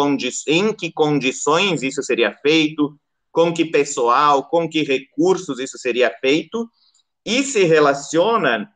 em 0.48 0.74
que 0.74 0.92
condições 0.92 1.84
isso 1.84 2.04
seria 2.04 2.34
feito, 2.34 3.00
com 3.32 3.54
que 3.54 3.66
pessoal, 3.66 4.50
com 4.50 4.68
que 4.68 4.84
recursos 4.84 5.60
isso 5.60 5.78
seria 5.78 6.12
feito, 6.20 6.70
e 7.26 7.44
se 7.44 7.64
relaciona 7.64 8.70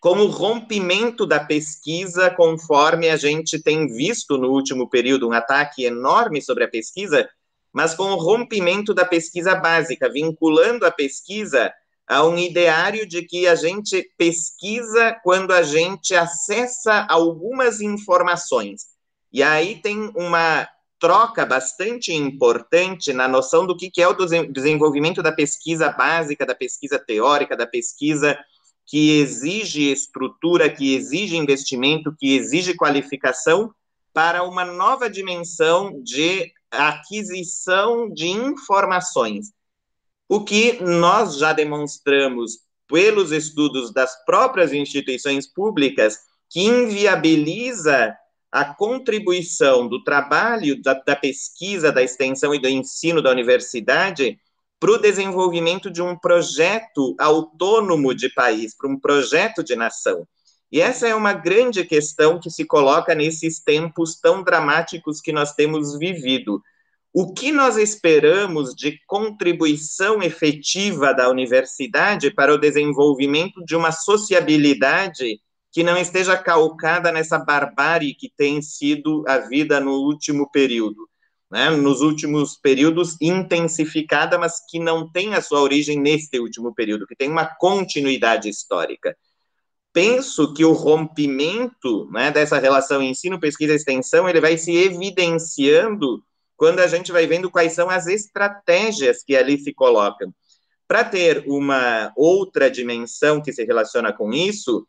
com 0.00 0.18
o 0.18 0.26
rompimento 0.26 1.24
da 1.24 1.38
pesquisa, 1.38 2.28
conforme 2.28 3.08
a 3.08 3.16
gente 3.16 3.62
tem 3.62 3.86
visto 3.86 4.36
no 4.36 4.50
último 4.50 4.90
período 4.90 5.28
um 5.28 5.32
ataque 5.32 5.84
enorme 5.84 6.42
sobre 6.42 6.64
a 6.64 6.68
pesquisa, 6.68 7.28
mas 7.72 7.94
com 7.94 8.10
o 8.10 8.16
rompimento 8.16 8.92
da 8.92 9.04
pesquisa 9.04 9.54
básica, 9.54 10.10
vinculando 10.10 10.84
a 10.84 10.90
pesquisa 10.90 11.72
a 12.08 12.24
um 12.24 12.36
ideário 12.36 13.06
de 13.06 13.22
que 13.22 13.46
a 13.46 13.54
gente 13.54 14.10
pesquisa 14.18 15.16
quando 15.22 15.52
a 15.52 15.62
gente 15.62 16.14
acessa 16.14 17.06
algumas 17.08 17.80
informações. 17.80 18.86
E 19.32 19.42
aí 19.42 19.80
tem 19.80 20.10
uma 20.14 20.68
troca 20.98 21.44
bastante 21.44 22.12
importante 22.12 23.12
na 23.12 23.26
noção 23.26 23.66
do 23.66 23.76
que 23.76 23.90
é 24.00 24.06
o 24.06 24.14
desenvolvimento 24.14 25.22
da 25.22 25.32
pesquisa 25.32 25.90
básica, 25.90 26.46
da 26.46 26.54
pesquisa 26.54 26.98
teórica, 26.98 27.56
da 27.56 27.66
pesquisa 27.66 28.38
que 28.86 29.18
exige 29.18 29.90
estrutura, 29.90 30.70
que 30.70 30.94
exige 30.94 31.36
investimento, 31.36 32.14
que 32.16 32.36
exige 32.36 32.74
qualificação, 32.74 33.74
para 34.12 34.44
uma 34.44 34.64
nova 34.64 35.08
dimensão 35.08 36.02
de 36.02 36.52
aquisição 36.70 38.08
de 38.12 38.28
informações. 38.28 39.52
O 40.32 40.42
que 40.42 40.82
nós 40.82 41.36
já 41.36 41.52
demonstramos 41.52 42.60
pelos 42.88 43.32
estudos 43.32 43.92
das 43.92 44.24
próprias 44.24 44.72
instituições 44.72 45.46
públicas, 45.46 46.20
que 46.48 46.62
inviabiliza 46.62 48.16
a 48.50 48.64
contribuição 48.64 49.86
do 49.86 50.02
trabalho, 50.02 50.80
da, 50.80 50.94
da 50.94 51.14
pesquisa, 51.14 51.92
da 51.92 52.02
extensão 52.02 52.54
e 52.54 52.58
do 52.58 52.66
ensino 52.66 53.20
da 53.20 53.30
universidade 53.30 54.38
para 54.80 54.92
o 54.92 54.96
desenvolvimento 54.96 55.90
de 55.90 56.00
um 56.00 56.16
projeto 56.16 57.14
autônomo 57.18 58.14
de 58.14 58.30
país, 58.30 58.74
para 58.74 58.88
um 58.88 58.98
projeto 58.98 59.62
de 59.62 59.76
nação. 59.76 60.26
E 60.72 60.80
essa 60.80 61.06
é 61.06 61.14
uma 61.14 61.34
grande 61.34 61.84
questão 61.84 62.40
que 62.40 62.48
se 62.48 62.64
coloca 62.64 63.14
nesses 63.14 63.60
tempos 63.60 64.18
tão 64.18 64.42
dramáticos 64.42 65.20
que 65.20 65.30
nós 65.30 65.52
temos 65.52 65.98
vivido. 65.98 66.62
O 67.14 67.34
que 67.34 67.52
nós 67.52 67.76
esperamos 67.76 68.74
de 68.74 68.98
contribuição 69.06 70.22
efetiva 70.22 71.12
da 71.12 71.28
universidade 71.28 72.30
para 72.32 72.54
o 72.54 72.58
desenvolvimento 72.58 73.62
de 73.66 73.76
uma 73.76 73.92
sociabilidade 73.92 75.38
que 75.70 75.82
não 75.82 75.98
esteja 75.98 76.38
calcada 76.38 77.12
nessa 77.12 77.38
barbárie 77.38 78.14
que 78.14 78.32
tem 78.34 78.62
sido 78.62 79.24
a 79.28 79.38
vida 79.38 79.78
no 79.78 79.92
último 79.92 80.50
período, 80.50 81.06
né? 81.50 81.68
nos 81.70 82.00
últimos 82.00 82.56
períodos 82.56 83.16
intensificada, 83.20 84.38
mas 84.38 84.64
que 84.66 84.78
não 84.78 85.10
tem 85.10 85.34
a 85.34 85.42
sua 85.42 85.60
origem 85.60 86.00
neste 86.00 86.38
último 86.38 86.74
período, 86.74 87.06
que 87.06 87.16
tem 87.16 87.30
uma 87.30 87.44
continuidade 87.44 88.48
histórica. 88.48 89.14
Penso 89.92 90.54
que 90.54 90.64
o 90.64 90.72
rompimento 90.72 92.08
né, 92.10 92.30
dessa 92.30 92.58
relação 92.58 93.02
ensino, 93.02 93.38
pesquisa 93.38 93.74
e 93.74 93.76
extensão, 93.76 94.26
ele 94.26 94.40
vai 94.40 94.56
se 94.56 94.74
evidenciando 94.74 96.24
quando 96.62 96.78
a 96.78 96.86
gente 96.86 97.10
vai 97.10 97.26
vendo 97.26 97.50
quais 97.50 97.72
são 97.72 97.90
as 97.90 98.06
estratégias 98.06 99.24
que 99.24 99.34
ali 99.34 99.58
se 99.58 99.74
colocam. 99.74 100.32
Para 100.86 101.02
ter 101.02 101.42
uma 101.48 102.12
outra 102.16 102.70
dimensão 102.70 103.42
que 103.42 103.52
se 103.52 103.64
relaciona 103.64 104.12
com 104.12 104.32
isso, 104.32 104.86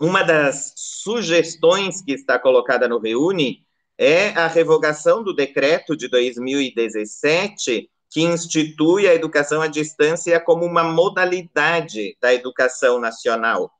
uma 0.00 0.22
das 0.22 0.72
sugestões 0.76 2.00
que 2.00 2.12
está 2.12 2.38
colocada 2.38 2.86
no 2.86 3.00
Reúne 3.00 3.66
é 3.98 4.28
a 4.28 4.46
revogação 4.46 5.24
do 5.24 5.34
decreto 5.34 5.96
de 5.96 6.06
2017 6.06 7.90
que 8.12 8.22
institui 8.22 9.08
a 9.08 9.14
educação 9.16 9.60
à 9.60 9.66
distância 9.66 10.38
como 10.38 10.64
uma 10.64 10.84
modalidade 10.84 12.16
da 12.20 12.32
educação 12.32 13.00
nacional. 13.00 13.72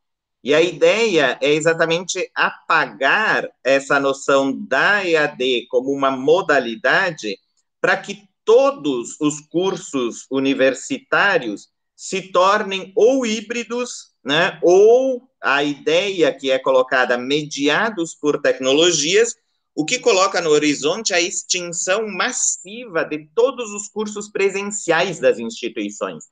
E 0.42 0.54
a 0.54 0.62
ideia 0.62 1.37
é 1.42 1.52
exatamente 1.52 2.30
apagar 2.35 3.49
essa 3.64 3.99
noção 3.99 4.52
da 4.52 5.04
EAD 5.04 5.66
como 5.68 5.90
uma 5.90 6.11
modalidade 6.11 7.38
para 7.80 7.97
que 7.97 8.28
todos 8.45 9.21
os 9.21 9.40
cursos 9.40 10.26
universitários 10.30 11.68
se 11.95 12.33
tornem 12.33 12.92
ou 12.95 13.26
híbridos, 13.26 14.12
né, 14.25 14.59
ou 14.62 15.28
a 15.42 15.64
ideia 15.64 16.33
que 16.33 16.50
é 16.50 16.59
colocada 16.59 17.18
mediados 17.18 18.14
por 18.14 18.40
tecnologias, 18.40 19.35
o 19.75 19.85
que 19.85 19.99
coloca 19.99 20.40
no 20.40 20.50
horizonte 20.50 21.12
a 21.12 21.21
extinção 21.21 22.09
massiva 22.09 23.04
de 23.04 23.28
todos 23.35 23.71
os 23.71 23.88
cursos 23.88 24.28
presenciais 24.28 25.18
das 25.18 25.38
instituições. 25.38 26.25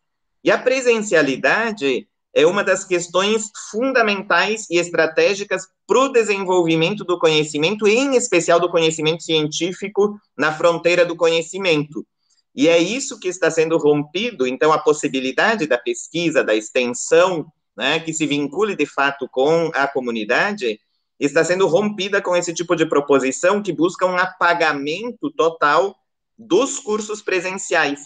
E 0.42 0.50
a 0.50 0.58
presencialidade 0.58 2.08
é 2.34 2.46
uma 2.46 2.62
das 2.62 2.84
questões 2.84 3.50
fundamentais 3.70 4.66
e 4.70 4.78
estratégicas 4.78 5.66
para 5.86 6.00
o 6.00 6.08
desenvolvimento 6.08 7.04
do 7.04 7.18
conhecimento, 7.18 7.86
em 7.86 8.14
especial 8.16 8.60
do 8.60 8.70
conhecimento 8.70 9.22
científico 9.22 10.18
na 10.36 10.52
fronteira 10.52 11.06
do 11.06 11.16
conhecimento. 11.16 12.06
E 12.54 12.68
é 12.68 12.78
isso 12.78 13.20
que 13.20 13.28
está 13.28 13.50
sendo 13.50 13.76
rompido, 13.76 14.46
então, 14.46 14.72
a 14.72 14.78
possibilidade 14.78 15.66
da 15.66 15.76
pesquisa, 15.76 16.42
da 16.42 16.54
extensão, 16.54 17.46
né, 17.76 18.00
que 18.00 18.12
se 18.12 18.26
vincule 18.26 18.74
de 18.74 18.86
fato 18.86 19.28
com 19.30 19.70
a 19.74 19.86
comunidade, 19.86 20.80
está 21.20 21.44
sendo 21.44 21.66
rompida 21.66 22.20
com 22.22 22.34
esse 22.34 22.52
tipo 22.52 22.74
de 22.74 22.86
proposição 22.86 23.62
que 23.62 23.72
busca 23.72 24.06
um 24.06 24.16
apagamento 24.16 25.30
total 25.30 25.94
dos 26.38 26.78
cursos 26.78 27.22
presenciais. 27.22 28.00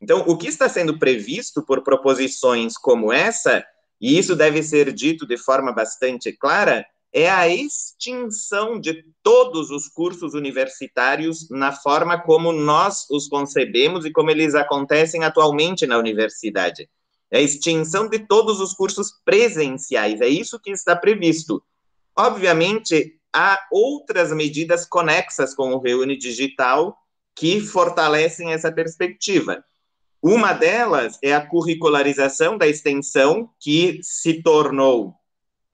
Então, 0.00 0.24
o 0.26 0.36
que 0.36 0.48
está 0.48 0.68
sendo 0.68 0.98
previsto 0.98 1.62
por 1.62 1.82
proposições 1.82 2.76
como 2.76 3.12
essa, 3.12 3.64
e 4.02 4.18
isso 4.18 4.36
deve 4.36 4.62
ser 4.62 4.92
dito 4.92 5.26
de 5.26 5.38
forma 5.38 5.72
bastante 5.72 6.32
clara, 6.32 6.84
é 7.12 7.30
a 7.30 7.48
extinção 7.48 8.78
de 8.78 9.04
todos 9.22 9.70
os 9.70 9.88
cursos 9.88 10.34
universitários 10.34 11.48
na 11.48 11.72
forma 11.72 12.20
como 12.20 12.52
nós 12.52 13.08
os 13.10 13.28
concebemos 13.28 14.04
e 14.04 14.10
como 14.10 14.30
eles 14.30 14.54
acontecem 14.54 15.24
atualmente 15.24 15.86
na 15.86 15.96
universidade 15.96 16.88
é 17.32 17.38
a 17.38 17.40
extinção 17.40 18.08
de 18.08 18.18
todos 18.18 18.60
os 18.60 18.74
cursos 18.74 19.10
presenciais, 19.24 20.20
é 20.20 20.28
isso 20.28 20.60
que 20.60 20.70
está 20.70 20.94
previsto. 20.94 21.64
Obviamente, 22.14 23.18
há 23.32 23.58
outras 23.72 24.30
medidas 24.30 24.84
conexas 24.84 25.54
com 25.54 25.72
o 25.72 25.80
Reúne 25.80 26.14
Digital 26.18 26.94
que 27.34 27.58
fortalecem 27.58 28.52
essa 28.52 28.70
perspectiva. 28.70 29.64
Uma 30.22 30.52
delas 30.52 31.18
é 31.20 31.34
a 31.34 31.44
curricularização 31.44 32.56
da 32.56 32.68
extensão, 32.68 33.50
que 33.58 33.98
se 34.02 34.40
tornou 34.40 35.14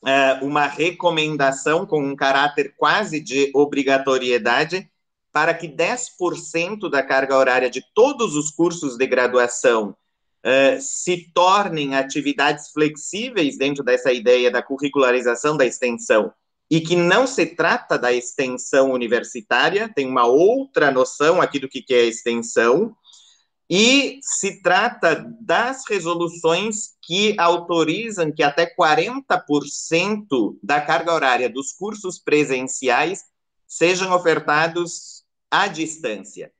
é, 0.06 0.34
uma 0.42 0.66
recomendação 0.66 1.84
com 1.84 2.02
um 2.02 2.16
caráter 2.16 2.74
quase 2.76 3.20
de 3.20 3.50
obrigatoriedade 3.54 4.90
para 5.32 5.52
que 5.52 5.68
10% 5.68 6.88
da 6.90 7.02
carga 7.02 7.36
horária 7.36 7.68
de 7.68 7.84
todos 7.94 8.34
os 8.34 8.50
cursos 8.50 8.96
de 8.96 9.06
graduação 9.06 9.90
uh, 9.90 10.80
se 10.80 11.30
tornem 11.34 11.94
atividades 11.94 12.70
flexíveis 12.70 13.58
dentro 13.58 13.84
dessa 13.84 14.12
ideia 14.12 14.50
da 14.50 14.62
curricularização 14.62 15.56
da 15.56 15.66
extensão. 15.66 16.32
E 16.70 16.80
que 16.80 16.96
não 16.96 17.26
se 17.26 17.46
trata 17.46 17.98
da 17.98 18.12
extensão 18.12 18.90
universitária, 18.92 19.90
tem 19.94 20.06
uma 20.06 20.26
outra 20.26 20.90
noção 20.90 21.40
aqui 21.40 21.58
do 21.58 21.68
que 21.68 21.84
é 21.90 22.04
extensão, 22.04 22.94
e 23.70 24.18
se 24.22 24.62
trata 24.62 25.30
das 25.40 25.84
resoluções 25.86 26.94
que 27.02 27.38
autorizam 27.38 28.32
que 28.32 28.42
até 28.42 28.66
40% 28.74 30.56
da 30.62 30.80
carga 30.80 31.12
horária 31.12 31.50
dos 31.50 31.72
cursos 31.72 32.18
presenciais 32.18 33.24
sejam 33.66 34.14
ofertados 34.14 35.22
à 35.50 35.68
distância. 35.68 36.50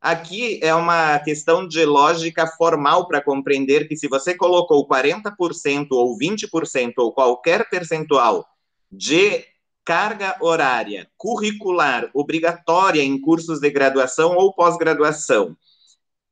Aqui 0.00 0.60
é 0.62 0.74
uma 0.74 1.18
questão 1.20 1.66
de 1.66 1.84
lógica 1.84 2.46
formal 2.46 3.06
para 3.06 3.22
compreender 3.22 3.88
que 3.88 3.96
se 3.96 4.08
você 4.08 4.34
colocou 4.34 4.86
40% 4.86 5.88
ou 5.92 6.18
20% 6.18 6.92
ou 6.98 7.12
qualquer 7.12 7.68
percentual 7.68 8.46
de 8.90 9.44
carga 9.84 10.36
horária 10.40 11.08
curricular 11.16 12.10
obrigatória 12.12 13.02
em 13.02 13.20
cursos 13.20 13.60
de 13.60 13.70
graduação 13.70 14.36
ou 14.36 14.52
pós-graduação, 14.52 15.56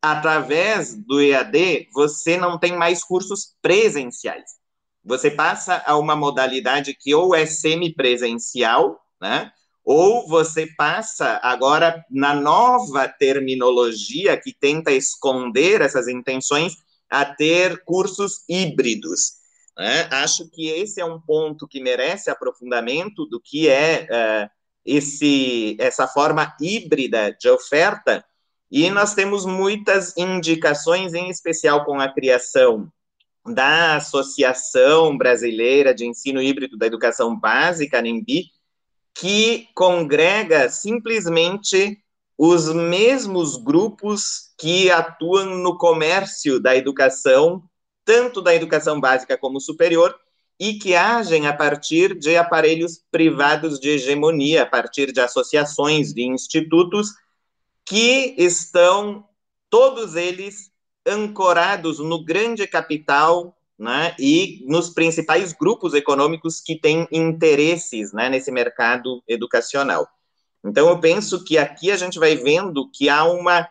através 0.04 0.94
do 0.94 1.18
EAD, 1.18 1.88
você 1.94 2.36
não 2.36 2.58
tem 2.58 2.76
mais 2.76 3.02
cursos 3.02 3.54
presenciais. 3.62 4.44
Você 5.02 5.30
passa 5.30 5.82
a 5.86 5.96
uma 5.96 6.14
modalidade 6.14 6.92
que 6.92 7.14
ou 7.14 7.34
é 7.34 7.46
semipresencial, 7.46 9.00
né? 9.18 9.50
ou 9.82 10.28
você 10.28 10.66
passa 10.76 11.40
agora 11.42 12.04
na 12.10 12.34
nova 12.34 13.08
terminologia 13.08 14.38
que 14.38 14.52
tenta 14.52 14.92
esconder 14.92 15.80
essas 15.80 16.06
intenções 16.06 16.74
a 17.08 17.24
ter 17.24 17.82
cursos 17.84 18.44
híbridos. 18.46 19.36
Né? 19.74 20.06
Acho 20.12 20.50
que 20.50 20.68
esse 20.68 21.00
é 21.00 21.04
um 21.06 21.18
ponto 21.18 21.66
que 21.66 21.80
merece 21.80 22.28
aprofundamento 22.28 23.24
do 23.24 23.40
que 23.40 23.70
é 23.70 24.06
uh, 24.10 24.50
esse, 24.84 25.78
essa 25.80 26.06
forma 26.06 26.54
híbrida 26.60 27.34
de 27.40 27.48
oferta, 27.48 28.22
e 28.76 28.90
nós 28.90 29.14
temos 29.14 29.46
muitas 29.46 30.16
indicações, 30.16 31.14
em 31.14 31.30
especial 31.30 31.84
com 31.84 32.00
a 32.00 32.12
criação 32.12 32.90
da 33.46 33.94
Associação 33.94 35.16
Brasileira 35.16 35.94
de 35.94 36.04
Ensino 36.04 36.42
Híbrido 36.42 36.76
da 36.76 36.84
Educação 36.84 37.38
Básica, 37.38 37.98
a 37.98 38.02
NEMBI, 38.02 38.46
que 39.14 39.68
congrega 39.76 40.68
simplesmente 40.68 42.02
os 42.36 42.74
mesmos 42.74 43.56
grupos 43.56 44.52
que 44.58 44.90
atuam 44.90 45.56
no 45.58 45.78
comércio 45.78 46.58
da 46.58 46.74
educação, 46.74 47.62
tanto 48.04 48.42
da 48.42 48.56
educação 48.56 49.00
básica 49.00 49.38
como 49.38 49.60
superior, 49.60 50.12
e 50.58 50.74
que 50.80 50.96
agem 50.96 51.46
a 51.46 51.52
partir 51.52 52.18
de 52.18 52.36
aparelhos 52.36 53.00
privados 53.12 53.78
de 53.78 53.90
hegemonia, 53.90 54.64
a 54.64 54.66
partir 54.66 55.12
de 55.12 55.20
associações, 55.20 56.12
de 56.12 56.24
institutos, 56.24 57.12
que 57.84 58.34
estão, 58.38 59.24
todos 59.68 60.14
eles, 60.14 60.70
ancorados 61.06 61.98
no 61.98 62.24
grande 62.24 62.66
capital 62.66 63.56
né, 63.78 64.14
e 64.18 64.64
nos 64.66 64.90
principais 64.90 65.52
grupos 65.52 65.94
econômicos 65.94 66.60
que 66.60 66.78
têm 66.78 67.06
interesses 67.12 68.12
né, 68.12 68.28
nesse 68.28 68.50
mercado 68.50 69.22
educacional. 69.28 70.08
Então, 70.64 70.88
eu 70.88 70.98
penso 70.98 71.44
que 71.44 71.58
aqui 71.58 71.90
a 71.90 71.96
gente 71.96 72.18
vai 72.18 72.36
vendo 72.36 72.90
que 72.90 73.08
há 73.08 73.24
uma 73.24 73.68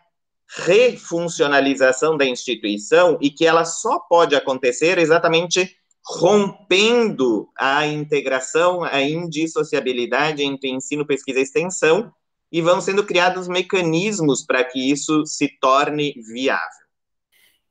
refuncionalização 0.48 2.16
da 2.16 2.26
instituição 2.26 3.18
e 3.20 3.32
que 3.32 3.46
ela 3.46 3.66
só 3.66 3.98
pode 3.98 4.36
acontecer 4.36 5.00
exatamente 5.00 5.76
rompendo 6.06 7.50
a 7.58 7.88
integração, 7.88 8.84
a 8.84 9.02
indissociabilidade 9.02 10.44
entre 10.44 10.70
ensino, 10.70 11.08
pesquisa 11.08 11.40
e 11.40 11.44
extensão, 11.44 12.14
e 12.54 12.62
vão 12.62 12.80
sendo 12.80 13.04
criados 13.04 13.48
mecanismos 13.48 14.46
para 14.46 14.64
que 14.64 14.80
isso 14.80 15.26
se 15.26 15.50
torne 15.60 16.14
viável. 16.32 16.84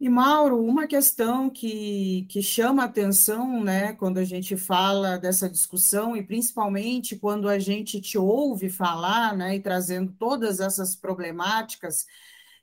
E, 0.01 0.09
Mauro, 0.09 0.61
uma 0.61 0.88
questão 0.88 1.49
que, 1.49 2.27
que 2.29 2.42
chama 2.42 2.83
atenção, 2.83 3.62
né, 3.62 3.92
quando 3.92 4.18
a 4.18 4.25
gente 4.25 4.57
fala 4.57 5.16
dessa 5.16 5.49
discussão, 5.49 6.16
e 6.16 6.23
principalmente 6.25 7.14
quando 7.14 7.49
a 7.49 7.61
gente 7.61 8.01
te 8.01 8.18
ouve 8.18 8.68
falar, 8.68 9.37
né, 9.37 9.55
e 9.55 9.61
trazendo 9.61 10.12
todas 10.18 10.59
essas 10.59 10.97
problemáticas, 10.97 12.05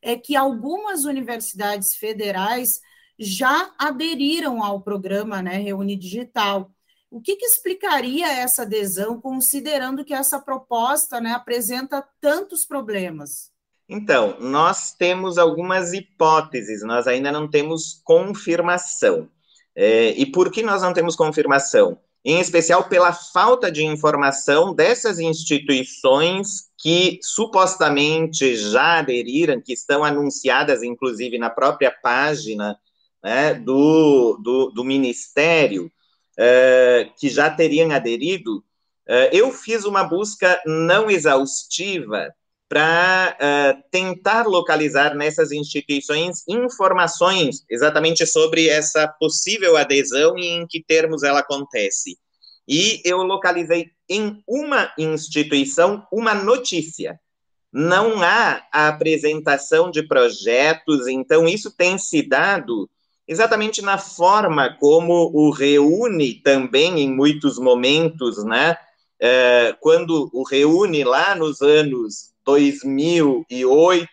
é 0.02 0.18
que 0.18 0.36
algumas 0.36 1.06
universidades 1.06 1.96
federais 1.96 2.82
já 3.18 3.74
aderiram 3.78 4.62
ao 4.62 4.82
programa 4.82 5.42
né, 5.42 5.58
Reúne 5.58 5.96
Digital. 5.96 6.70
O 7.12 7.20
que, 7.20 7.36
que, 7.36 7.46
explicaria 7.46 8.32
essa 8.32 8.62
adesão, 8.62 9.20
considerando 9.20 10.06
que 10.06 10.14
essa 10.14 10.40
proposta 10.40 11.20
né, 11.20 11.32
apresenta 11.32 12.06
tantos 12.22 12.66
problemas? 12.66 13.52
Então, 13.88 14.40
nós 14.40 14.94
temos 14.94 15.40
algumas 15.40 15.94
hipóteses, 15.94 16.84
nós 16.84 17.08
ainda 17.08 17.32
não 17.32 17.50
temos 17.50 18.00
confirmação. 18.04 19.28
É, 19.76 20.12
e 20.12 20.26
por 20.26 20.52
que 20.52 20.62
nós 20.62 20.84
não 20.84 20.94
temos 20.94 21.16
confirmação? 21.16 21.98
Em 22.24 22.40
especial 22.40 22.88
pela 22.88 23.14
falta 23.14 23.72
de 23.72 23.84
informação 23.84 24.76
dessas 24.76 25.20
instituições 25.20 26.70
que 26.78 27.18
supostamente 27.22 28.56
já 28.56 29.00
aderiram, 29.00 29.62
que 29.62 29.74
estão 29.74 30.04
anunciadas, 30.04 30.84
inclusive, 30.84 31.38
na 31.38 31.50
própria 31.50 31.90
página 31.92 32.78
né, 33.24 33.54
do, 33.54 34.38
do, 34.44 34.70
do, 34.72 34.84
Ministério, 34.84 35.92
uh, 36.40 37.14
que 37.18 37.30
já 37.30 37.50
teriam 37.50 37.92
aderido, 37.92 38.58
uh, 39.08 39.30
eu 39.32 39.52
fiz 39.52 39.84
uma 39.84 40.04
busca 40.04 40.62
não 40.66 41.12
exaustiva 41.12 42.34
para 42.70 43.36
uh, 43.36 43.84
tentar 43.92 44.48
localizar 44.48 45.16
nessas 45.16 45.52
instituições 45.52 46.44
informações 46.48 47.66
exatamente 47.70 48.26
sobre 48.28 48.70
essa 48.70 49.08
possível 49.08 49.76
adesão 49.76 50.38
e 50.38 50.46
em 50.46 50.68
que 50.68 50.84
termos 50.84 51.24
ela 51.24 51.40
acontece. 51.40 52.18
E 52.68 53.02
eu 53.04 53.24
localizei 53.24 53.88
em 54.08 54.44
uma 54.48 54.94
instituição 54.98 56.06
uma 56.12 56.36
notícia. 56.36 57.20
Não 57.74 58.22
há 58.22 58.64
a 58.72 58.88
apresentação 58.88 59.90
de 59.90 60.08
projetos, 60.08 61.08
então 61.08 61.48
isso 61.48 61.76
tem 61.76 61.98
se 61.98 62.22
dado 62.22 62.88
exatamente 63.30 63.84
na 63.84 64.00
forma 64.00 64.76
como 64.80 65.30
o 65.32 65.52
reúne 65.52 66.42
também 66.42 67.00
em 67.00 67.14
muitos 67.14 67.60
momentos, 67.60 68.44
né? 68.44 68.76
É, 69.22 69.76
quando 69.80 70.30
o 70.34 70.44
reúne 70.44 71.04
lá 71.04 71.36
nos 71.36 71.62
anos 71.62 72.34
2008, 72.44 74.08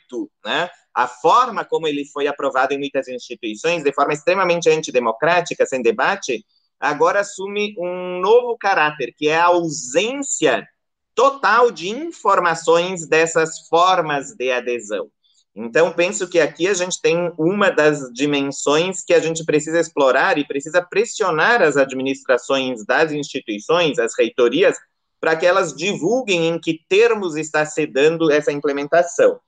né? 0.44 0.68
A 0.94 1.08
forma 1.08 1.64
como 1.64 1.88
ele 1.88 2.04
foi 2.04 2.26
aprovado 2.26 2.74
em 2.74 2.78
muitas 2.78 3.08
instituições, 3.08 3.82
de 3.82 3.92
forma 3.92 4.12
extremamente 4.12 4.68
antidemocrática, 4.68 5.64
sem 5.64 5.80
debate, 5.80 6.44
agora 6.78 7.20
assume 7.20 7.74
um 7.78 8.20
novo 8.20 8.56
caráter, 8.58 9.14
que 9.16 9.28
é 9.28 9.36
a 9.36 9.46
ausência 9.46 10.66
total 11.14 11.70
de 11.70 11.88
informações 11.88 13.08
dessas 13.08 13.66
formas 13.68 14.34
de 14.34 14.52
adesão. 14.52 15.10
Então, 15.58 15.90
penso 15.90 16.28
que 16.28 16.38
aqui 16.38 16.68
a 16.68 16.74
gente 16.74 17.00
tem 17.00 17.32
uma 17.38 17.70
das 17.70 18.12
dimensões 18.12 19.02
que 19.02 19.14
a 19.14 19.20
gente 19.20 19.42
precisa 19.42 19.80
explorar 19.80 20.36
e 20.36 20.46
precisa 20.46 20.82
pressionar 20.82 21.62
as 21.62 21.78
administrações 21.78 22.84
das 22.84 23.10
instituições, 23.10 23.98
as 23.98 24.12
reitorias, 24.18 24.76
para 25.18 25.34
que 25.34 25.46
elas 25.46 25.74
divulguem 25.74 26.48
em 26.48 26.60
que 26.60 26.84
termos 26.86 27.36
está 27.36 27.64
se 27.64 27.86
dando 27.86 28.30
essa 28.30 28.52
implementação. 28.52 29.40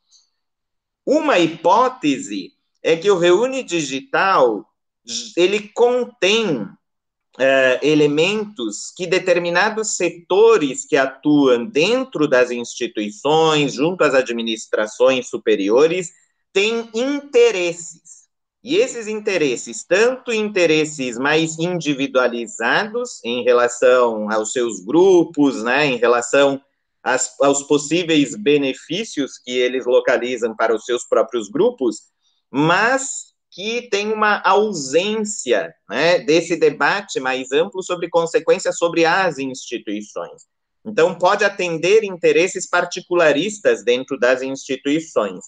Uma 1.04 1.38
hipótese 1.38 2.52
é 2.82 2.96
que 2.96 3.10
o 3.10 3.18
Reúne 3.18 3.62
Digital 3.62 4.64
ele 5.36 5.68
contém 5.68 6.66
uh, 7.38 7.78
elementos 7.80 8.92
que 8.96 9.06
determinados 9.06 9.96
setores 9.96 10.84
que 10.84 10.96
atuam 10.96 11.64
dentro 11.64 12.26
das 12.26 12.50
instituições, 12.50 13.72
junto 13.74 14.02
às 14.02 14.14
administrações 14.14 15.28
superiores, 15.28 16.10
têm 16.52 16.90
interesses. 16.94 18.18
E 18.62 18.76
esses 18.76 19.06
interesses, 19.06 19.84
tanto 19.84 20.32
interesses 20.32 21.16
mais 21.16 21.58
individualizados 21.58 23.24
em 23.24 23.44
relação 23.44 24.30
aos 24.30 24.52
seus 24.52 24.80
grupos, 24.84 25.62
né, 25.62 25.86
em 25.86 25.96
relação 25.96 26.60
às, 27.02 27.34
aos 27.40 27.62
possíveis 27.62 28.34
benefícios 28.34 29.38
que 29.38 29.52
eles 29.52 29.86
localizam 29.86 30.56
para 30.56 30.74
os 30.74 30.84
seus 30.84 31.04
próprios 31.04 31.48
grupos, 31.48 32.02
mas 32.50 33.27
que 33.50 33.88
tem 33.90 34.12
uma 34.12 34.40
ausência 34.44 35.74
né, 35.88 36.18
desse 36.20 36.56
debate 36.56 37.18
mais 37.18 37.50
amplo 37.52 37.82
sobre 37.82 38.08
consequências 38.08 38.76
sobre 38.76 39.04
as 39.04 39.38
instituições. 39.38 40.42
Então, 40.84 41.14
pode 41.14 41.44
atender 41.44 42.04
interesses 42.04 42.68
particularistas 42.68 43.84
dentro 43.84 44.18
das 44.18 44.42
instituições. 44.42 45.44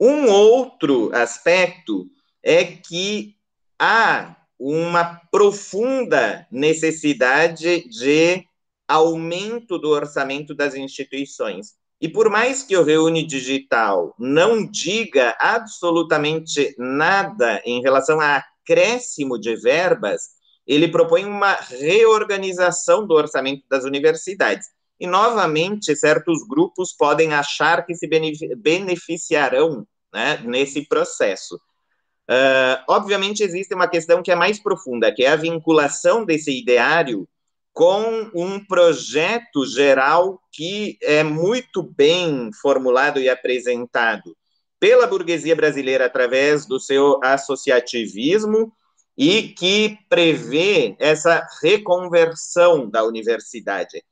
Um 0.00 0.28
outro 0.28 1.14
aspecto 1.14 2.08
é 2.42 2.64
que 2.64 3.36
há 3.78 4.36
uma 4.58 5.20
profunda 5.30 6.46
necessidade 6.50 7.88
de 7.88 8.46
aumento 8.86 9.78
do 9.78 9.90
orçamento 9.90 10.54
das 10.54 10.74
instituições. 10.74 11.74
E 12.04 12.08
por 12.10 12.28
mais 12.28 12.62
que 12.62 12.76
o 12.76 12.84
Reúne 12.84 13.26
Digital 13.26 14.14
não 14.18 14.70
diga 14.70 15.34
absolutamente 15.40 16.74
nada 16.76 17.62
em 17.64 17.80
relação 17.80 18.20
a 18.20 18.44
acréscimo 18.62 19.40
de 19.40 19.56
verbas, 19.56 20.20
ele 20.66 20.88
propõe 20.88 21.24
uma 21.24 21.54
reorganização 21.54 23.06
do 23.06 23.14
orçamento 23.14 23.62
das 23.70 23.84
universidades. 23.84 24.66
E, 25.00 25.06
novamente, 25.06 25.96
certos 25.96 26.46
grupos 26.46 26.92
podem 26.92 27.32
achar 27.32 27.86
que 27.86 27.94
se 27.94 28.06
beneficiarão 28.54 29.86
né, 30.12 30.42
nesse 30.44 30.86
processo. 30.86 31.56
Uh, 31.56 32.84
obviamente, 32.86 33.42
existe 33.42 33.74
uma 33.74 33.88
questão 33.88 34.22
que 34.22 34.30
é 34.30 34.34
mais 34.34 34.58
profunda, 34.58 35.10
que 35.10 35.24
é 35.24 35.28
a 35.28 35.36
vinculação 35.36 36.22
desse 36.22 36.60
ideário 36.60 37.26
com 37.74 38.30
um 38.32 38.64
projeto 38.64 39.66
geral 39.66 40.40
que 40.52 40.96
é 41.02 41.24
muito 41.24 41.82
bem 41.82 42.50
formulado 42.62 43.18
e 43.18 43.28
apresentado 43.28 44.34
pela 44.78 45.08
burguesia 45.08 45.56
brasileira 45.56 46.06
através 46.06 46.66
do 46.66 46.78
seu 46.78 47.18
associativismo 47.22 48.72
e 49.18 49.48
que 49.48 49.98
prevê 50.08 50.96
essa 51.00 51.46
reconversão 51.62 52.88
da 52.88 53.02
universidade. 53.04 54.04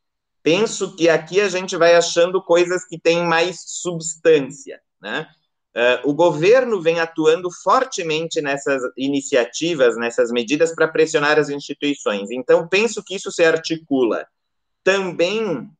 Penso 0.42 0.96
que 0.96 1.09
aqui 1.09 1.40
a 1.40 1.48
gente 1.48 1.77
vai 1.77 1.94
achando 1.94 2.42
coisas 2.42 2.85
que 2.85 2.98
têm 2.98 3.25
mais 3.25 3.62
substância, 3.64 4.81
né? 5.01 5.29
Uh, 5.75 6.11
o 6.11 6.13
governo 6.13 6.83
vem 6.83 7.01
atuando 7.01 7.49
fortemente 7.63 8.43
nessas 8.43 8.83
iniciativas, 8.95 9.97
nessas 9.97 10.31
medidas 10.31 10.75
para 10.75 10.87
pressionar 10.87 11.39
as 11.39 11.49
instituições. 11.49 12.31
Então, 12.31 12.69
penso 12.69 13.03
que 13.03 13.15
isso 13.15 13.33
se 13.33 13.43
articula 13.43 14.27
também 14.85 15.71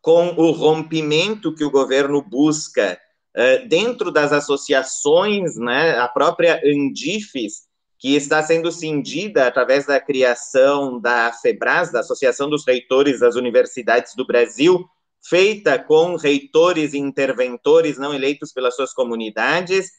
com 0.00 0.28
o 0.28 0.50
rompimento 0.50 1.54
que 1.54 1.64
o 1.64 1.70
governo 1.70 2.22
busca 2.22 2.98
uh, 3.36 3.68
dentro 3.68 4.10
das 4.10 4.32
associações, 4.32 5.56
né, 5.56 5.98
a 5.98 6.08
própria 6.08 6.60
Andifes, 6.64 7.64
que 7.98 8.14
está 8.14 8.42
sendo 8.42 8.72
cindida 8.72 9.46
através 9.46 9.86
da 9.86 10.00
criação 10.00 11.00
da 11.00 11.32
FEBRAS, 11.32 11.92
da 11.92 12.00
Associação 12.00 12.48
dos 12.48 12.66
Reitores 12.66 13.20
das 13.20 13.34
Universidades 13.34 14.14
do 14.14 14.26
Brasil, 14.26 14.86
feita 15.28 15.78
com 15.78 16.16
reitores 16.16 16.92
e 16.92 16.98
interventores 16.98 17.98
não 17.98 18.14
eleitos 18.14 18.52
pelas 18.52 18.76
suas 18.76 18.92
comunidades. 18.92 19.90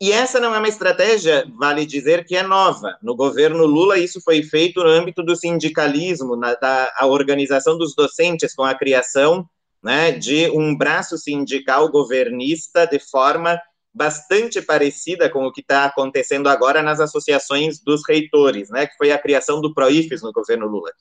E 0.00 0.12
essa 0.12 0.38
não 0.38 0.54
é 0.54 0.58
uma 0.58 0.68
estratégia, 0.68 1.46
vale 1.58 1.86
dizer, 1.86 2.24
que 2.26 2.36
é 2.36 2.42
nova. 2.42 2.98
No 3.02 3.16
governo 3.16 3.64
Lula, 3.64 3.98
isso 3.98 4.20
foi 4.20 4.42
feito 4.42 4.82
no 4.82 4.90
âmbito 4.90 5.22
do 5.22 5.34
sindicalismo, 5.34 6.36
na, 6.36 6.54
da 6.54 6.92
organização 7.04 7.78
dos 7.78 7.94
docentes, 7.94 8.54
com 8.54 8.62
a 8.62 8.74
criação 8.74 9.48
né, 9.82 10.12
de 10.12 10.50
um 10.50 10.76
braço 10.76 11.16
sindical 11.16 11.88
governista 11.90 12.86
de 12.86 12.98
forma 12.98 13.58
bastante 13.94 14.60
parecida 14.60 15.30
com 15.30 15.46
o 15.46 15.52
que 15.52 15.62
está 15.62 15.86
acontecendo 15.86 16.48
agora 16.50 16.82
nas 16.82 17.00
associações 17.00 17.80
dos 17.80 18.02
reitores, 18.06 18.68
né, 18.68 18.86
que 18.86 18.96
foi 18.98 19.10
a 19.10 19.18
criação 19.18 19.62
do 19.62 19.72
PROIFES 19.72 20.20
no 20.20 20.32
governo 20.32 20.66
Lula. 20.66 20.92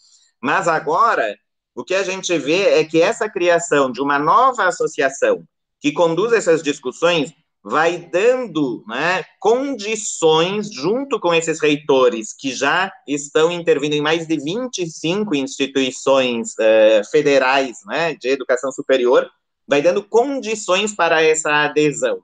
Mas 0.41 0.69
agora, 0.69 1.35
o 1.75 1.83
que 1.83 1.93
a 1.93 2.03
gente 2.03 2.35
vê 2.37 2.69
é 2.79 2.83
que 2.85 3.01
essa 3.01 3.29
criação 3.29 3.91
de 3.91 4.01
uma 4.01 4.17
nova 4.17 4.65
associação 4.65 5.43
que 5.81 5.91
conduz 5.91 6.31
essas 6.31 6.63
discussões 6.63 7.33
vai 7.61 7.97
dando 7.97 8.83
né, 8.87 9.25
condições, 9.39 10.71
junto 10.71 11.19
com 11.19 11.33
esses 11.33 11.59
reitores 11.59 12.31
que 12.31 12.53
já 12.53 12.91
estão 13.07 13.51
intervindo 13.51 13.93
em 13.93 14.01
mais 14.01 14.27
de 14.27 14.37
25 14.37 15.35
instituições 15.35 16.51
uh, 16.51 17.09
federais 17.11 17.79
né, 17.87 18.13
de 18.13 18.29
educação 18.29 18.71
superior, 18.71 19.27
vai 19.67 19.81
dando 19.81 20.03
condições 20.03 20.95
para 20.95 21.23
essa 21.23 21.51
adesão, 21.65 22.21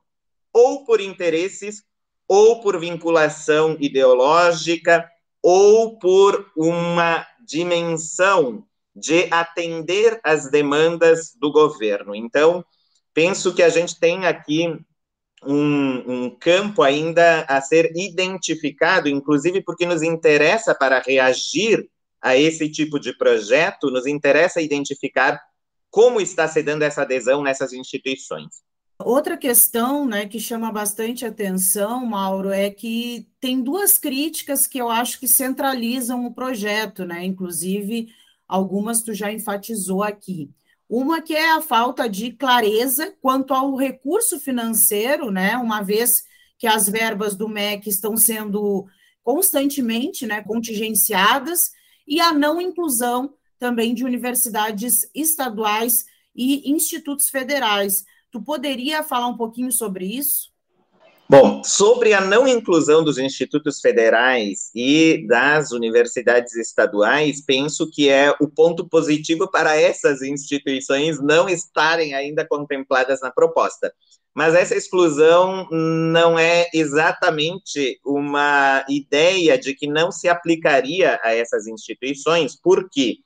ou 0.54 0.86
por 0.86 1.02
interesses, 1.02 1.84
ou 2.28 2.62
por 2.62 2.80
vinculação 2.80 3.76
ideológica, 3.80 5.10
ou 5.42 5.98
por 5.98 6.52
uma 6.56 7.26
dimensão 7.44 8.64
de 9.02 9.28
atender 9.32 10.20
às 10.24 10.50
demandas 10.50 11.36
do 11.36 11.52
governo. 11.52 12.16
Então, 12.16 12.64
penso 13.14 13.54
que 13.54 13.64
a 13.64 13.70
gente 13.70 14.00
tem 14.00 14.26
aqui 14.26 14.80
um, 15.44 16.26
um, 16.26 16.30
campo 16.30 16.84
ainda 16.84 17.42
a 17.50 17.60
ser 17.60 17.92
identificado, 17.96 19.10
inclusive 19.10 19.62
porque 19.64 19.86
nos 19.86 20.04
interessa 20.04 20.76
para 20.76 21.00
reagir 21.00 21.90
a 22.22 22.38
esse 22.38 22.70
tipo 22.70 23.00
de 23.00 23.18
projeto, 23.18 23.90
nos 23.90 24.06
interessa 24.06 24.62
identificar 24.62 25.42
como 25.90 26.22
está 26.22 26.48
se 26.48 26.62
dando 26.62 26.84
essa 26.84 27.02
adesão 27.02 27.42
nessas 27.42 27.74
instituições. 27.74 28.62
Outra 29.04 29.36
questão 29.36 30.06
né, 30.06 30.28
que 30.28 30.40
chama 30.40 30.72
bastante 30.72 31.26
atenção, 31.26 32.06
Mauro, 32.06 32.52
é 32.52 32.70
que 32.70 33.28
tem 33.40 33.62
duas 33.62 33.98
críticas 33.98 34.68
que 34.68 34.78
eu 34.78 34.90
acho 34.90 35.20
que 35.20 35.28
centralizam 35.28 36.26
o 36.26 36.34
projeto, 36.34 37.04
né? 37.04 37.26
Inclusive, 37.26 38.14
algumas 38.52 39.02
tu 39.02 39.14
já 39.14 39.32
enfatizou 39.32 40.04
aqui. 40.04 40.52
Uma 40.90 41.22
que 41.22 41.34
é 41.34 41.54
a 41.54 41.62
falta 41.62 42.10
de 42.10 42.34
clareza 42.34 43.16
quanto 43.22 43.54
ao 43.54 43.76
recurso 43.78 44.38
financeiro, 44.42 45.32
né? 45.32 45.56
Uma 45.56 45.82
vez 45.82 46.26
que 46.60 46.68
as 46.68 46.90
verbas 46.90 47.34
do 47.34 47.48
MEC 47.48 47.90
estão 47.90 48.18
sendo 48.18 48.86
constantemente 49.24 50.28
né, 50.28 50.42
contingenciadas, 50.44 51.72
e 52.06 52.20
a 52.20 52.34
não 52.34 52.60
inclusão 52.60 53.34
também 53.58 53.94
de 53.94 54.04
universidades 54.04 55.10
estaduais 55.16 56.06
e 56.36 56.70
institutos 56.70 57.30
federais. 57.30 58.04
Tu 58.30 58.42
poderia 58.42 59.02
falar 59.02 59.28
um 59.28 59.38
pouquinho 59.38 59.72
sobre 59.72 60.06
isso? 60.06 60.51
Bom, 61.32 61.64
sobre 61.64 62.14
a 62.14 62.20
não 62.20 62.46
inclusão 62.46 63.06
dos 63.06 63.18
institutos 63.18 63.80
federais 63.80 64.70
e 64.76 65.26
das 65.26 65.72
universidades 65.72 66.58
estaduais, 66.58 67.42
penso 67.42 67.90
que 67.90 68.10
é 68.10 68.36
o 68.42 68.50
ponto 68.50 68.86
positivo 68.86 69.50
para 69.50 69.80
essas 69.80 70.22
instituições 70.22 71.24
não 71.24 71.48
estarem 71.48 72.14
ainda 72.14 72.46
contempladas 72.46 73.22
na 73.22 73.32
proposta. 73.32 73.94
Mas 74.36 74.56
essa 74.56 74.76
exclusão 74.76 75.70
não 75.72 76.38
é 76.38 76.68
exatamente 76.74 77.98
uma 78.06 78.84
ideia 78.90 79.58
de 79.58 79.74
que 79.74 79.88
não 79.88 80.12
se 80.12 80.28
aplicaria 80.28 81.18
a 81.24 81.34
essas 81.34 81.66
instituições, 81.66 82.60
porque 82.62 83.20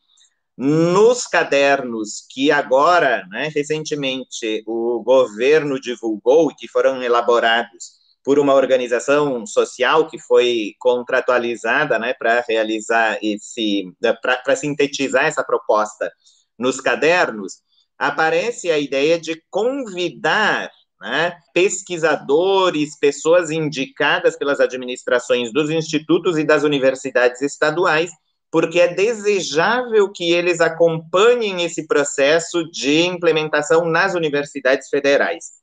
nos 0.58 1.28
cadernos 1.28 2.26
que 2.30 2.52
agora, 2.52 3.26
né, 3.30 3.50
recentemente, 3.54 4.64
o 4.66 5.04
governo 5.04 5.80
divulgou 5.80 6.52
e 6.52 6.56
que 6.56 6.68
foram 6.68 7.04
elaborados 7.04 7.96
por 8.24 8.40
uma 8.40 8.54
organização 8.54 9.46
social 9.46 10.08
que 10.08 10.18
foi 10.18 10.74
contratualizada, 10.80 12.00
né, 12.00 12.14
para 12.14 12.44
realizar 12.48 13.20
esse, 13.22 13.84
para 14.22 14.56
sintetizar 14.56 15.26
essa 15.26 15.44
proposta 15.44 16.12
nos 16.58 16.80
cadernos, 16.80 17.62
aparece 17.98 18.72
a 18.72 18.80
ideia 18.80 19.20
de 19.20 19.42
convidar 19.50 20.72
né, 21.02 21.38
pesquisadores, 21.54 22.98
pessoas 22.98 23.52
indicadas 23.52 24.38
pelas 24.38 24.60
administrações 24.60 25.52
dos 25.52 25.70
institutos 25.70 26.38
e 26.38 26.44
das 26.44 26.64
universidades 26.64 27.42
estaduais 27.42 28.10
porque 28.56 28.80
é 28.80 28.88
desejável 28.88 30.10
que 30.10 30.32
eles 30.32 30.62
acompanhem 30.62 31.66
esse 31.66 31.86
processo 31.86 32.64
de 32.72 33.02
implementação 33.02 33.84
nas 33.84 34.16
universidades 34.16 34.88
federais. 34.88 35.56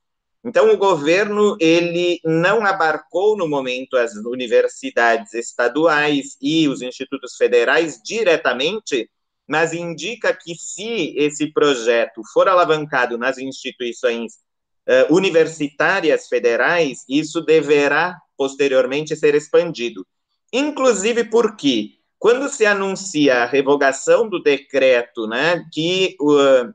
Então, 0.45 0.71
o 0.71 0.77
governo 0.77 1.57
ele 1.59 2.21
não 2.23 2.67
abarcou 2.67 3.35
no 3.35 3.49
momento 3.49 3.97
as 3.97 4.15
universidades 4.17 5.33
estaduais 5.33 6.37
e 6.39 6.69
os 6.69 6.83
institutos 6.83 7.35
federais 7.35 7.99
diretamente, 8.05 9.09
mas 9.49 9.73
indica 9.73 10.31
que 10.35 10.55
se 10.55 11.15
esse 11.17 11.51
projeto 11.51 12.21
for 12.31 12.47
alavancado 12.47 13.17
nas 13.17 13.39
instituições 13.39 14.35
uh, 14.87 15.15
universitárias 15.17 16.29
federais, 16.29 17.07
isso 17.09 17.41
deverá 17.41 18.19
posteriormente 18.37 19.17
ser 19.17 19.35
expandido. 19.35 20.07
Inclusive 20.53 21.25
porque 21.25 22.02
quando 22.23 22.49
se 22.49 22.65
anuncia 22.65 23.43
a 23.43 23.47
revogação 23.47 24.29
do 24.29 24.41
decreto, 24.41 25.27
né, 25.27 25.67
que 25.73 26.17
uh, 26.21 26.73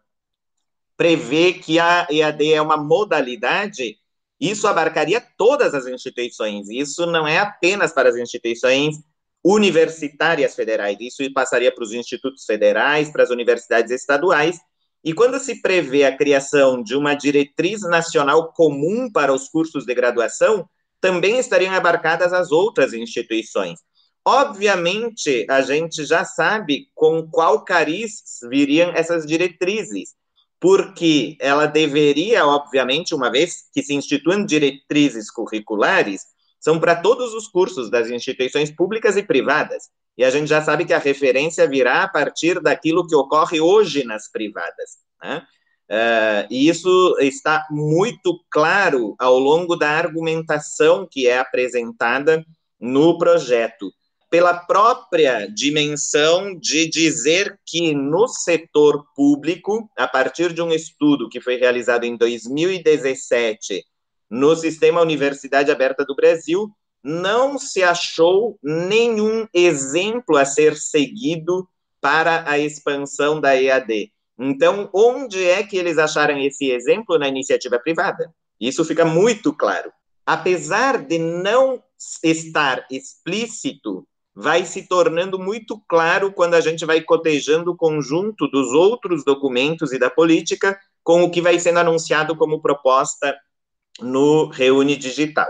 prevê 0.97 1.53
que 1.53 1.79
a 1.79 2.05
EAD 2.12 2.51
é 2.51 2.62
uma 2.62 2.75
modalidade, 2.75 3.95
isso 4.41 4.67
abarcaria 4.67 5.25
todas 5.38 5.73
as 5.73 5.88
instituições. 5.88 6.69
Isso 6.69 7.05
não 7.05 7.25
é 7.25 7.38
apenas 7.38 7.93
para 7.93 8.10
as 8.10 8.17
instituições 8.17 8.97
universitárias 9.41 10.53
federais, 10.53 10.97
isso 10.99 11.23
passaria 11.31 11.73
para 11.73 11.86
os 11.86 11.93
institutos 11.93 12.43
federais, 12.43 13.10
para 13.10 13.23
as 13.23 13.29
universidades 13.29 13.93
estaduais. 13.93 14.60
E 15.01 15.13
quando 15.13 15.39
se 15.39 15.62
prevê 15.62 16.03
a 16.03 16.17
criação 16.17 16.83
de 16.83 16.93
uma 16.93 17.13
diretriz 17.13 17.83
nacional 17.83 18.51
comum 18.51 19.10
para 19.10 19.33
os 19.33 19.47
cursos 19.47 19.86
de 19.86 19.95
graduação, 19.95 20.67
também 20.99 21.39
estariam 21.39 21.73
abarcadas 21.73 22.33
as 22.33 22.51
outras 22.51 22.91
instituições. 22.91 23.79
Obviamente, 24.30 25.46
a 25.50 25.62
gente 25.62 26.04
já 26.04 26.26
sabe 26.26 26.90
com 26.94 27.26
qual 27.26 27.63
cariz 27.63 28.24
viriam 28.50 28.92
essas 28.92 29.26
diretrizes, 29.26 30.16
porque 30.60 31.38
ela 31.40 31.66
deveria, 31.66 32.46
obviamente, 32.46 33.16
uma 33.16 33.32
vez 33.32 33.70
que 33.74 33.82
se 33.82 33.94
instituam 33.94 34.46
diretrizes 34.46 35.32
curriculares, 35.32 36.24
são 36.60 36.78
para 36.78 36.98
todos 36.98 37.34
os 37.34 37.48
cursos 37.48 37.90
das 37.90 38.10
instituições 38.10 38.70
públicas 38.70 39.16
e 39.16 39.24
privadas. 39.24 39.84
E 40.18 40.26
a 40.26 40.30
gente 40.30 40.50
já 40.50 40.62
sabe 40.62 40.84
que 40.84 40.94
a 40.94 41.00
referência 41.00 41.66
virá 41.66 42.04
a 42.04 42.10
partir 42.10 42.60
daquilo 42.60 43.08
que 43.08 43.16
ocorre 43.16 43.62
hoje 43.62 44.04
nas 44.04 44.30
privadas. 44.30 44.98
Né? 45.24 45.48
Uh, 45.90 46.48
e 46.52 46.68
isso 46.68 47.16
está 47.22 47.66
muito 47.72 48.44
claro 48.52 49.16
ao 49.20 49.40
longo 49.40 49.78
da 49.78 49.90
argumentação 49.90 51.08
que 51.10 51.30
é 51.30 51.40
apresentada 51.40 52.46
no 52.78 53.18
projeto 53.18 53.90
pela 54.30 54.54
própria 54.54 55.48
dimensão 55.48 56.54
de 56.58 56.88
dizer 56.90 57.58
que 57.66 57.94
no 57.94 58.28
setor 58.28 59.06
público, 59.16 59.90
a 59.98 60.08
partir 60.08 60.54
de 60.54 60.62
um 60.62 60.72
estudo 60.72 61.30
que 61.30 61.40
foi 61.40 61.56
realizado 61.56 62.04
em 62.04 62.18
2017 62.18 63.86
no 64.30 64.56
Sistema 64.56 65.02
Universidade 65.02 65.72
Aberta 65.72 66.04
do 66.04 66.16
Brasil, 66.16 66.70
não 67.02 67.58
se 67.58 67.82
achou 67.84 68.60
nenhum 68.62 69.48
exemplo 69.54 70.36
a 70.36 70.44
ser 70.44 70.76
seguido 70.76 71.68
para 72.02 72.50
a 72.50 72.60
expansão 72.60 73.40
da 73.40 73.56
EAD. 73.56 74.12
Então, 74.38 74.90
onde 74.94 75.44
é 75.44 75.63
que 75.63 75.78
eles 75.78 75.98
acharam 75.98 76.38
esse 76.40 76.70
exemplo 76.70 77.18
na 77.18 77.28
iniciativa 77.28 77.80
privada? 77.80 78.32
Isso 78.60 78.84
fica 78.84 79.06
muito 79.06 79.54
claro. 79.54 79.92
Apesar 80.26 80.98
de 80.98 81.18
não 81.18 81.82
estar 82.22 82.86
explícito 82.92 84.06
vai 84.39 84.65
se 84.65 84.88
tornando 84.88 85.39
muito 85.39 85.82
claro 85.88 86.32
quando 86.32 86.54
a 86.54 86.62
gente 86.62 86.86
vai 86.86 87.02
cotejando 87.02 87.71
o 87.71 87.76
conjunto 87.76 88.47
dos 88.47 88.71
outros 88.71 89.26
documentos 89.26 89.91
e 89.91 89.97
da 89.97 90.12
política 90.12 90.80
com 91.04 91.23
o 91.23 91.32
que 91.32 91.41
vai 91.41 91.58
sendo 91.58 91.80
anunciado 91.80 92.36
como 92.36 92.62
proposta 92.62 93.36
no 94.00 94.45
Reúne 94.47 94.95
Digital. 94.95 95.47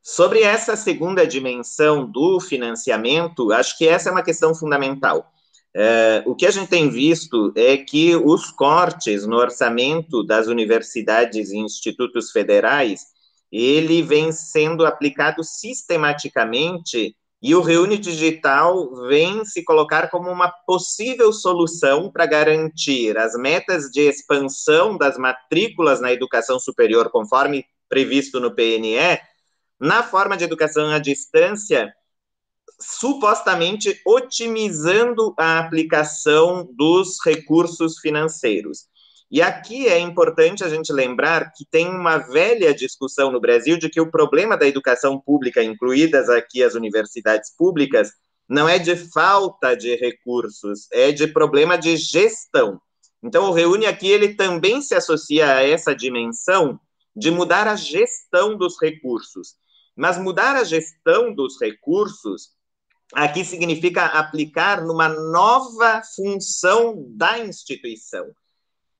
Sobre 0.00 0.42
essa 0.42 0.76
segunda 0.76 1.26
dimensão 1.26 2.08
do 2.08 2.38
financiamento, 2.38 3.50
acho 3.50 3.76
que 3.76 3.88
essa 3.88 4.10
é 4.10 4.12
uma 4.12 4.22
questão 4.22 4.54
fundamental. 4.54 5.32
É, 5.74 6.22
o 6.24 6.36
que 6.36 6.46
a 6.46 6.52
gente 6.52 6.68
tem 6.68 6.88
visto 6.88 7.52
é 7.56 7.76
que 7.76 8.14
os 8.14 8.52
cortes 8.52 9.26
no 9.26 9.38
orçamento 9.38 10.22
das 10.22 10.46
universidades 10.46 11.50
e 11.50 11.58
institutos 11.58 12.30
federais, 12.30 13.06
ele 13.50 14.02
vem 14.02 14.30
sendo 14.30 14.86
aplicado 14.86 15.42
sistematicamente 15.42 17.16
e 17.42 17.56
o 17.56 17.60
Reúne 17.60 17.98
Digital 17.98 18.94
vem 19.08 19.44
se 19.44 19.64
colocar 19.64 20.08
como 20.08 20.30
uma 20.30 20.48
possível 20.48 21.32
solução 21.32 22.08
para 22.08 22.24
garantir 22.24 23.18
as 23.18 23.34
metas 23.34 23.90
de 23.90 24.00
expansão 24.02 24.96
das 24.96 25.18
matrículas 25.18 26.00
na 26.00 26.12
educação 26.12 26.60
superior, 26.60 27.10
conforme 27.10 27.66
previsto 27.88 28.38
no 28.38 28.54
PNE, 28.54 29.18
na 29.80 30.04
forma 30.04 30.36
de 30.36 30.44
educação 30.44 30.88
à 30.90 31.00
distância, 31.00 31.92
supostamente 32.78 34.00
otimizando 34.06 35.34
a 35.36 35.58
aplicação 35.58 36.68
dos 36.76 37.18
recursos 37.24 37.98
financeiros. 37.98 38.86
E 39.32 39.40
aqui 39.40 39.88
é 39.88 39.98
importante 39.98 40.62
a 40.62 40.68
gente 40.68 40.92
lembrar 40.92 41.54
que 41.54 41.64
tem 41.64 41.88
uma 41.88 42.18
velha 42.18 42.74
discussão 42.74 43.32
no 43.32 43.40
Brasil 43.40 43.78
de 43.78 43.88
que 43.88 43.98
o 43.98 44.10
problema 44.10 44.58
da 44.58 44.66
educação 44.66 45.18
pública, 45.18 45.62
incluídas 45.62 46.28
aqui 46.28 46.62
as 46.62 46.74
universidades 46.74 47.50
públicas, 47.56 48.12
não 48.46 48.68
é 48.68 48.78
de 48.78 48.94
falta 48.94 49.74
de 49.74 49.96
recursos, 49.96 50.86
é 50.92 51.12
de 51.12 51.26
problema 51.26 51.78
de 51.78 51.96
gestão. 51.96 52.78
Então, 53.22 53.48
o 53.48 53.54
Reúne 53.54 53.86
aqui 53.86 54.06
ele 54.06 54.34
também 54.34 54.82
se 54.82 54.94
associa 54.94 55.50
a 55.56 55.62
essa 55.66 55.94
dimensão 55.94 56.78
de 57.16 57.30
mudar 57.30 57.66
a 57.66 57.74
gestão 57.74 58.54
dos 58.54 58.78
recursos. 58.78 59.54
Mas 59.96 60.18
mudar 60.18 60.56
a 60.56 60.64
gestão 60.64 61.34
dos 61.34 61.58
recursos 61.58 62.50
aqui 63.14 63.46
significa 63.46 64.04
aplicar 64.04 64.84
numa 64.84 65.08
nova 65.08 66.02
função 66.14 67.02
da 67.16 67.38
instituição. 67.38 68.26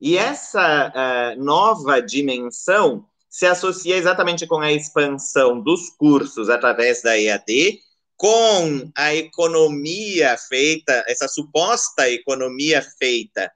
E 0.03 0.17
essa 0.17 0.91
uh, 0.91 1.41
nova 1.41 2.01
dimensão 2.01 3.05
se 3.29 3.45
associa 3.45 3.95
exatamente 3.95 4.45
com 4.45 4.59
a 4.59 4.69
expansão 4.69 5.61
dos 5.61 5.91
cursos 5.91 6.49
através 6.49 7.01
da 7.01 7.17
EAD, 7.17 7.79
com 8.17 8.91
a 8.93 9.15
economia 9.15 10.37
feita, 10.37 11.05
essa 11.07 11.29
suposta 11.29 12.09
economia 12.09 12.85
feita 12.99 13.49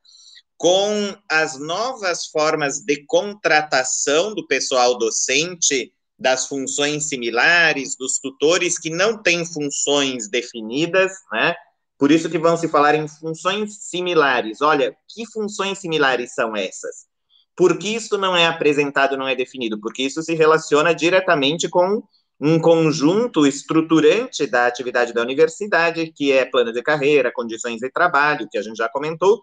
com 0.55 1.17
as 1.29 1.59
novas 1.59 2.27
formas 2.27 2.79
de 2.79 3.05
contratação 3.05 4.33
do 4.33 4.47
pessoal 4.47 4.97
docente, 4.97 5.91
das 6.17 6.47
funções 6.47 7.09
similares, 7.09 7.97
dos 7.97 8.19
tutores 8.19 8.79
que 8.79 8.89
não 8.89 9.21
têm 9.21 9.45
funções 9.45 10.29
definidas, 10.29 11.11
né? 11.29 11.53
Por 11.97 12.11
isso 12.11 12.29
que 12.29 12.37
vão 12.37 12.55
se 12.55 12.67
falar 12.67 12.95
em 12.95 13.07
funções 13.07 13.89
similares. 13.89 14.61
Olha, 14.61 14.95
que 15.09 15.25
funções 15.31 15.79
similares 15.79 16.33
são 16.33 16.55
essas? 16.55 17.07
Por 17.55 17.77
que 17.79 17.95
isso 17.95 18.17
não 18.17 18.35
é 18.35 18.45
apresentado, 18.45 19.17
não 19.17 19.27
é 19.27 19.35
definido? 19.35 19.79
Porque 19.79 20.03
isso 20.03 20.21
se 20.21 20.35
relaciona 20.35 20.93
diretamente 20.93 21.67
com 21.67 22.03
um 22.39 22.59
conjunto 22.59 23.47
estruturante 23.47 24.45
da 24.45 24.67
atividade 24.67 25.11
da 25.11 25.23
universidade, 25.23 26.13
que 26.15 26.31
é 26.31 26.45
plano 26.45 26.71
de 26.71 26.83
carreira, 26.83 27.31
condições 27.33 27.79
de 27.79 27.89
trabalho, 27.89 28.47
que 28.49 28.59
a 28.59 28.61
gente 28.61 28.77
já 28.77 28.87
comentou, 28.87 29.41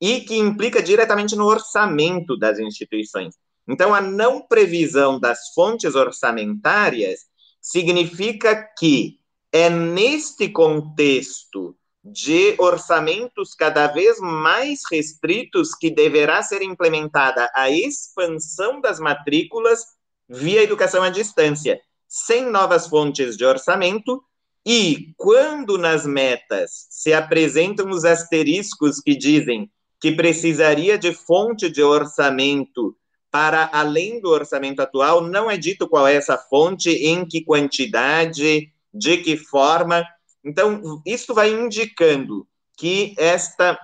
e 0.00 0.22
que 0.22 0.36
implica 0.36 0.82
diretamente 0.82 1.36
no 1.36 1.44
orçamento 1.44 2.34
das 2.38 2.58
instituições. 2.58 3.34
Então, 3.68 3.94
a 3.94 4.00
não 4.00 4.40
previsão 4.40 5.20
das 5.20 5.52
fontes 5.54 5.94
orçamentárias 5.94 7.26
significa 7.60 8.56
que 8.78 9.20
é 9.52 9.68
neste 9.68 10.48
contexto 10.48 11.76
de 12.02 12.54
orçamentos 12.58 13.54
cada 13.54 13.86
vez 13.86 14.18
mais 14.20 14.80
restritos 14.90 15.74
que 15.74 15.90
deverá 15.90 16.42
ser 16.42 16.62
implementada 16.62 17.50
a 17.54 17.70
expansão 17.70 18.80
das 18.80 18.98
matrículas 18.98 19.80
via 20.28 20.62
educação 20.62 21.02
à 21.02 21.10
distância, 21.10 21.80
sem 22.08 22.46
novas 22.46 22.86
fontes 22.86 23.36
de 23.36 23.44
orçamento, 23.44 24.22
e 24.64 25.12
quando 25.16 25.78
nas 25.78 26.06
metas 26.06 26.86
se 26.90 27.12
apresentam 27.12 27.90
os 27.90 28.04
asteriscos 28.04 29.00
que 29.00 29.16
dizem 29.16 29.70
que 30.00 30.12
precisaria 30.12 30.98
de 30.98 31.12
fonte 31.12 31.70
de 31.70 31.82
orçamento 31.82 32.96
para 33.30 33.70
além 33.72 34.20
do 34.20 34.28
orçamento 34.28 34.80
atual, 34.80 35.22
não 35.22 35.50
é 35.50 35.56
dito 35.56 35.88
qual 35.88 36.06
é 36.06 36.14
essa 36.14 36.36
fonte, 36.36 36.90
em 36.90 37.24
que 37.24 37.44
quantidade, 37.44 38.72
de 38.92 39.16
que 39.18 39.36
forma. 39.36 40.04
Então, 40.44 41.02
isso 41.06 41.34
vai 41.34 41.50
indicando 41.50 42.46
que 42.76 43.14
esta 43.18 43.78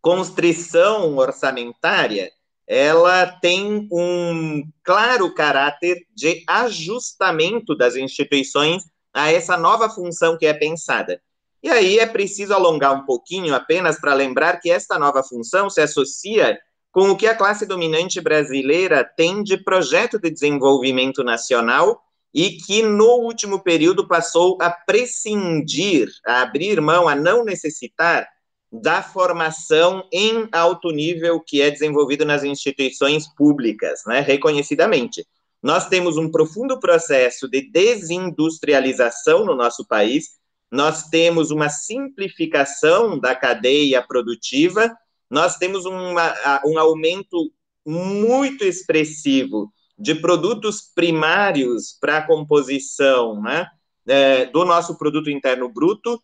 constrição 0.00 1.16
orçamentária 1.16 2.30
ela 2.66 3.26
tem 3.26 3.88
um 3.90 4.62
claro 4.84 5.34
caráter 5.34 6.06
de 6.14 6.44
ajustamento 6.46 7.76
das 7.76 7.96
instituições 7.96 8.84
a 9.12 9.32
essa 9.32 9.56
nova 9.56 9.90
função 9.90 10.38
que 10.38 10.46
é 10.46 10.54
pensada. 10.54 11.20
E 11.62 11.68
aí 11.68 11.98
é 11.98 12.06
preciso 12.06 12.54
alongar 12.54 12.94
um 12.94 13.04
pouquinho 13.04 13.54
apenas 13.54 14.00
para 14.00 14.14
lembrar 14.14 14.60
que 14.60 14.70
esta 14.70 14.98
nova 14.98 15.22
função 15.22 15.68
se 15.68 15.80
associa 15.80 16.58
com 16.92 17.10
o 17.10 17.16
que 17.16 17.26
a 17.26 17.34
classe 17.34 17.66
dominante 17.66 18.20
brasileira 18.20 19.04
tem 19.04 19.42
de 19.42 19.56
projeto 19.56 20.18
de 20.18 20.30
desenvolvimento 20.30 21.22
nacional 21.22 22.00
e 22.32 22.52
que 22.52 22.82
no 22.82 23.16
último 23.16 23.60
período 23.60 24.06
passou 24.06 24.56
a 24.60 24.70
prescindir, 24.70 26.08
a 26.24 26.42
abrir 26.42 26.80
mão, 26.80 27.08
a 27.08 27.14
não 27.14 27.44
necessitar 27.44 28.28
da 28.72 29.02
formação 29.02 30.06
em 30.12 30.48
alto 30.52 30.90
nível 30.90 31.40
que 31.40 31.60
é 31.60 31.70
desenvolvido 31.70 32.24
nas 32.24 32.44
instituições 32.44 33.26
públicas, 33.34 34.02
né, 34.06 34.20
reconhecidamente. 34.20 35.26
Nós 35.60 35.88
temos 35.88 36.16
um 36.16 36.30
profundo 36.30 36.78
processo 36.78 37.48
de 37.48 37.68
desindustrialização 37.70 39.44
no 39.44 39.56
nosso 39.56 39.84
país, 39.86 40.38
nós 40.70 41.08
temos 41.08 41.50
uma 41.50 41.68
simplificação 41.68 43.18
da 43.18 43.34
cadeia 43.34 44.00
produtiva, 44.00 44.96
nós 45.28 45.56
temos 45.56 45.84
uma, 45.84 46.60
um 46.64 46.78
aumento 46.78 47.52
muito 47.84 48.64
expressivo 48.64 49.72
de 50.00 50.14
produtos 50.14 50.80
primários 50.80 51.94
para 52.00 52.18
a 52.18 52.26
composição 52.26 53.40
né, 53.42 53.66
é, 54.08 54.46
do 54.46 54.64
nosso 54.64 54.96
produto 54.96 55.28
interno 55.28 55.68
bruto, 55.68 56.20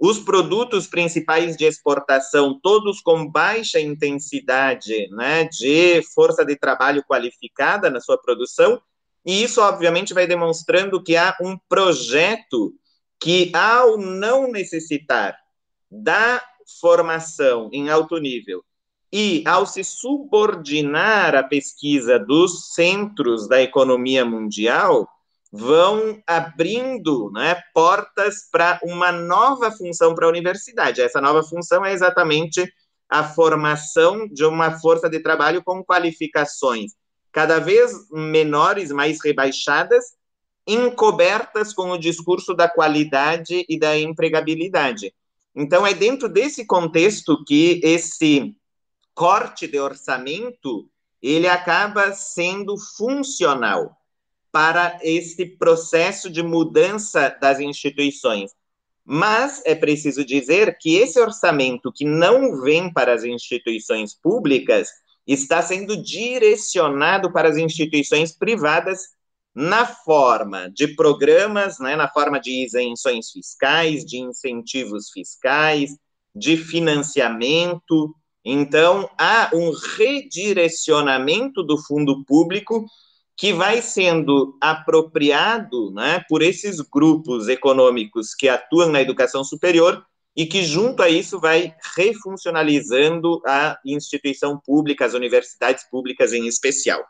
os 0.00 0.18
produtos 0.18 0.88
principais 0.88 1.56
de 1.56 1.64
exportação, 1.64 2.58
todos 2.60 3.00
com 3.00 3.30
baixa 3.30 3.78
intensidade 3.78 5.08
né, 5.10 5.44
de 5.44 6.02
força 6.12 6.44
de 6.44 6.56
trabalho 6.56 7.04
qualificada 7.04 7.88
na 7.88 8.00
sua 8.00 8.18
produção, 8.18 8.82
e 9.24 9.44
isso, 9.44 9.60
obviamente, 9.60 10.12
vai 10.14 10.26
demonstrando 10.26 11.00
que 11.00 11.16
há 11.16 11.36
um 11.40 11.56
projeto 11.68 12.74
que, 13.20 13.52
ao 13.54 13.96
não 13.96 14.50
necessitar 14.50 15.38
da 15.88 16.42
formação 16.80 17.68
em 17.72 17.90
alto 17.90 18.16
nível 18.16 18.64
e 19.12 19.42
ao 19.46 19.66
se 19.66 19.82
subordinar 19.82 21.34
à 21.34 21.42
pesquisa 21.42 22.18
dos 22.18 22.72
centros 22.74 23.48
da 23.48 23.60
economia 23.60 24.24
mundial, 24.24 25.08
vão 25.52 26.22
abrindo 26.26 27.30
né, 27.32 27.60
portas 27.74 28.48
para 28.50 28.78
uma 28.84 29.10
nova 29.10 29.72
função 29.72 30.14
para 30.14 30.26
a 30.26 30.30
universidade. 30.30 31.00
Essa 31.00 31.20
nova 31.20 31.42
função 31.42 31.84
é 31.84 31.92
exatamente 31.92 32.72
a 33.08 33.24
formação 33.24 34.28
de 34.28 34.44
uma 34.44 34.78
força 34.78 35.10
de 35.10 35.18
trabalho 35.18 35.62
com 35.64 35.84
qualificações 35.84 36.92
cada 37.32 37.58
vez 37.58 37.92
menores, 38.10 38.90
mais 38.90 39.18
rebaixadas, 39.24 40.04
encobertas 40.66 41.72
com 41.72 41.90
o 41.90 41.98
discurso 41.98 42.54
da 42.54 42.68
qualidade 42.68 43.64
e 43.68 43.78
da 43.78 43.98
empregabilidade. 43.98 45.14
Então, 45.54 45.86
é 45.86 45.92
dentro 45.92 46.28
desse 46.28 46.64
contexto 46.64 47.44
que 47.44 47.80
esse 47.82 48.54
corte 49.20 49.68
de 49.68 49.78
orçamento 49.78 50.88
ele 51.20 51.46
acaba 51.46 52.10
sendo 52.14 52.78
funcional 52.96 53.94
para 54.50 54.98
esse 55.02 55.44
processo 55.44 56.30
de 56.30 56.42
mudança 56.42 57.28
das 57.38 57.60
instituições. 57.60 58.50
Mas 59.04 59.60
é 59.66 59.74
preciso 59.74 60.24
dizer 60.24 60.78
que 60.80 60.96
esse 60.96 61.20
orçamento 61.20 61.92
que 61.92 62.06
não 62.06 62.62
vem 62.62 62.90
para 62.90 63.12
as 63.12 63.22
instituições 63.22 64.14
públicas 64.14 64.88
está 65.26 65.60
sendo 65.60 66.02
direcionado 66.02 67.30
para 67.30 67.50
as 67.50 67.58
instituições 67.58 68.32
privadas 68.32 69.00
na 69.54 69.84
forma 69.84 70.70
de 70.70 70.96
programas, 70.96 71.78
né, 71.78 71.94
na 71.94 72.08
forma 72.08 72.40
de 72.40 72.64
isenções 72.64 73.30
fiscais, 73.30 74.02
de 74.02 74.16
incentivos 74.16 75.10
fiscais, 75.10 75.90
de 76.34 76.56
financiamento. 76.56 78.16
Então, 78.44 79.08
há 79.18 79.50
um 79.52 79.70
redirecionamento 79.96 81.62
do 81.62 81.76
fundo 81.76 82.24
público 82.24 82.86
que 83.36 83.52
vai 83.52 83.80
sendo 83.80 84.56
apropriado 84.60 85.90
né, 85.92 86.24
por 86.28 86.42
esses 86.42 86.80
grupos 86.80 87.48
econômicos 87.48 88.34
que 88.34 88.48
atuam 88.48 88.90
na 88.90 89.00
educação 89.00 89.42
superior 89.42 90.04
e 90.36 90.46
que, 90.46 90.62
junto 90.62 91.02
a 91.02 91.08
isso, 91.08 91.40
vai 91.40 91.74
refuncionalizando 91.96 93.40
a 93.46 93.78
instituição 93.84 94.58
pública, 94.58 95.04
as 95.04 95.14
universidades 95.14 95.84
públicas 95.90 96.32
em 96.32 96.46
especial. 96.46 97.02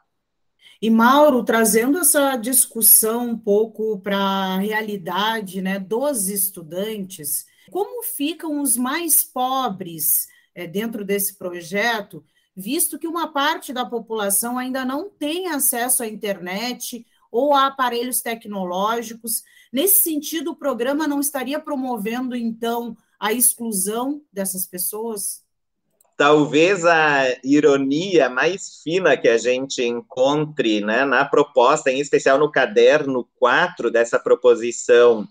E 0.83 0.89
Mauro, 0.89 1.45
trazendo 1.45 1.99
essa 1.99 2.37
discussão 2.37 3.31
um 3.31 3.39
pouco 3.39 4.01
para 4.01 4.17
a 4.17 4.59
realidade 4.59 5.61
né, 5.61 5.79
dos 5.79 6.29
estudantes, 6.29 7.45
como 7.71 8.03
ficam 8.03 8.63
os 8.63 8.77
mais 8.77 9.23
pobres 9.23 10.27
é, 10.55 10.67
dentro 10.67 11.05
desse 11.05 11.37
projeto, 11.37 12.25
visto 12.57 12.99
que 12.99 13.07
uma 13.07 13.33
parte 13.33 13.73
da 13.73 13.85
população 13.85 14.59
ainda 14.59 14.85
não 14.85 15.09
tem 15.09 15.49
acesso 15.49 16.03
à 16.03 16.07
internet 16.07 17.07
ou 17.31 17.55
a 17.55 17.67
aparelhos 17.67 18.21
tecnológicos. 18.21 19.43
Nesse 19.73 20.03
sentido, 20.03 20.51
o 20.51 20.57
programa 20.57 21.07
não 21.07 21.21
estaria 21.21 21.61
promovendo, 21.61 22.35
então, 22.35 22.97
a 23.19 23.33
exclusão 23.33 24.23
dessas 24.33 24.67
pessoas? 24.67 25.43
Talvez 26.17 26.85
a 26.85 27.25
ironia 27.43 28.29
mais 28.29 28.81
fina 28.83 29.17
que 29.17 29.29
a 29.29 29.39
gente 29.39 29.83
encontre 29.83 30.81
né, 30.83 31.05
na 31.05 31.25
proposta, 31.25 31.91
em 31.91 32.01
especial 32.01 32.39
no 32.39 32.51
caderno 32.51 33.27
4 33.39 33.91
dessa 33.91 34.19
proposição 34.19 35.27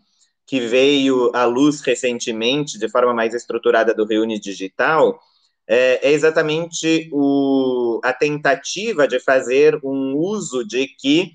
que 0.50 0.60
veio 0.60 1.30
à 1.36 1.46
luz 1.46 1.80
recentemente, 1.82 2.80
de 2.80 2.90
forma 2.90 3.14
mais 3.14 3.36
estruturada, 3.36 3.94
do 3.94 4.04
Reúne 4.04 4.40
Digital, 4.40 5.20
é, 5.68 6.10
é 6.10 6.12
exatamente 6.12 7.08
o, 7.14 8.02
a 8.04 8.12
tentativa 8.12 9.08
de 9.08 9.20
fazer 9.20 9.80
um 9.84 10.18
uso 10.18 10.66
de 10.66 10.88
que 10.88 11.34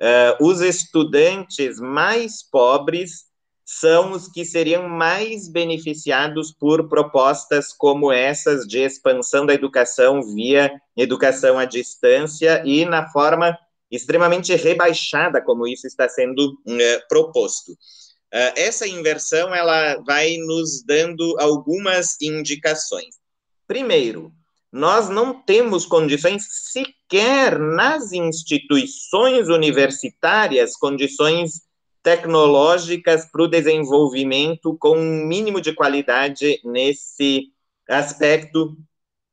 uh, 0.00 0.44
os 0.44 0.60
estudantes 0.60 1.78
mais 1.78 2.42
pobres 2.42 3.26
são 3.64 4.10
os 4.10 4.26
que 4.26 4.44
seriam 4.44 4.88
mais 4.88 5.48
beneficiados 5.48 6.50
por 6.50 6.88
propostas 6.88 7.72
como 7.72 8.10
essas 8.10 8.66
de 8.66 8.80
expansão 8.80 9.46
da 9.46 9.54
educação 9.54 10.22
via 10.22 10.72
educação 10.96 11.56
à 11.56 11.64
distância 11.64 12.64
e 12.64 12.84
na 12.84 13.08
forma 13.10 13.56
extremamente 13.88 14.52
rebaixada 14.56 15.40
como 15.40 15.68
isso 15.68 15.86
está 15.86 16.08
sendo 16.08 16.48
uh, 16.66 17.08
proposto. 17.08 17.70
Uh, 18.36 18.52
essa 18.54 18.86
inversão 18.86 19.54
ela 19.54 19.96
vai 20.06 20.36
nos 20.36 20.84
dando 20.84 21.36
algumas 21.40 22.20
indicações. 22.20 23.14
Primeiro, 23.66 24.30
nós 24.70 25.08
não 25.08 25.32
temos 25.32 25.86
condições 25.86 26.44
sequer 26.70 27.58
nas 27.58 28.12
instituições 28.12 29.48
universitárias, 29.48 30.76
condições 30.76 31.62
tecnológicas 32.02 33.24
para 33.24 33.42
o 33.42 33.48
desenvolvimento 33.48 34.76
com 34.78 34.98
um 34.98 35.24
mínimo 35.24 35.58
de 35.58 35.72
qualidade 35.72 36.60
nesse 36.62 37.44
aspecto 37.88 38.76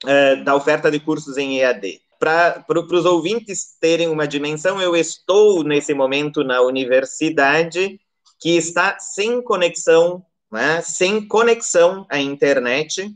uh, 0.06 0.44
da 0.46 0.56
oferta 0.56 0.90
de 0.90 1.02
cursos 1.02 1.38
em 1.38 1.60
EAD. 1.60 2.00
Para 2.18 2.64
os 2.90 3.04
ouvintes 3.04 3.76
terem 3.82 4.08
uma 4.08 4.26
dimensão, 4.26 4.82
eu 4.82 4.96
estou 4.96 5.62
nesse 5.62 5.94
momento 5.94 6.42
na 6.42 6.62
universidade 6.62 8.00
que 8.44 8.58
está 8.58 9.00
sem 9.00 9.42
conexão, 9.42 10.26
né, 10.52 10.82
sem 10.82 11.26
conexão 11.26 12.06
à 12.10 12.20
internet 12.20 13.10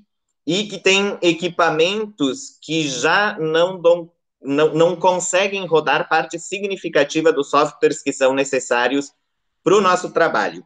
e 0.46 0.64
que 0.70 0.80
tem 0.80 1.18
equipamentos 1.22 2.58
que 2.62 2.88
já 2.88 3.38
não, 3.38 3.82
dão, 3.82 4.10
não, 4.42 4.74
não 4.74 4.96
conseguem 4.96 5.66
rodar 5.66 6.08
parte 6.08 6.40
significativa 6.40 7.34
dos 7.34 7.50
softwares 7.50 8.02
que 8.02 8.14
são 8.14 8.34
necessários 8.34 9.12
para 9.62 9.76
o 9.76 9.82
nosso 9.82 10.12
trabalho. 10.12 10.66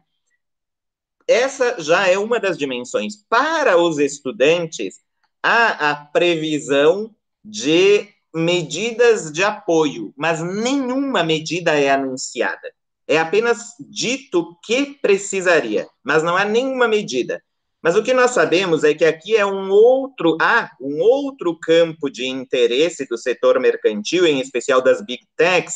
Essa 1.26 1.82
já 1.82 2.06
é 2.06 2.16
uma 2.16 2.38
das 2.38 2.56
dimensões. 2.56 3.16
Para 3.28 3.76
os 3.76 3.98
estudantes, 3.98 5.00
há 5.42 5.90
a 5.90 5.96
previsão 5.96 7.12
de 7.44 8.06
medidas 8.32 9.32
de 9.32 9.42
apoio, 9.42 10.14
mas 10.16 10.40
nenhuma 10.40 11.24
medida 11.24 11.76
é 11.76 11.90
anunciada. 11.90 12.72
É 13.06 13.18
apenas 13.18 13.70
dito 13.80 14.56
que 14.64 14.98
precisaria, 15.00 15.88
mas 16.02 16.22
não 16.22 16.36
há 16.36 16.44
nenhuma 16.44 16.86
medida. 16.86 17.42
Mas 17.82 17.96
o 17.96 18.02
que 18.02 18.14
nós 18.14 18.30
sabemos 18.30 18.84
é 18.84 18.94
que 18.94 19.04
aqui 19.04 19.36
é 19.36 19.44
um 19.44 19.68
outro, 19.70 20.38
há 20.40 20.70
um 20.80 21.00
outro 21.00 21.58
campo 21.58 22.08
de 22.08 22.26
interesse 22.26 23.06
do 23.06 23.18
setor 23.18 23.58
mercantil, 23.58 24.24
em 24.24 24.40
especial 24.40 24.80
das 24.80 25.04
big 25.04 25.26
techs, 25.36 25.74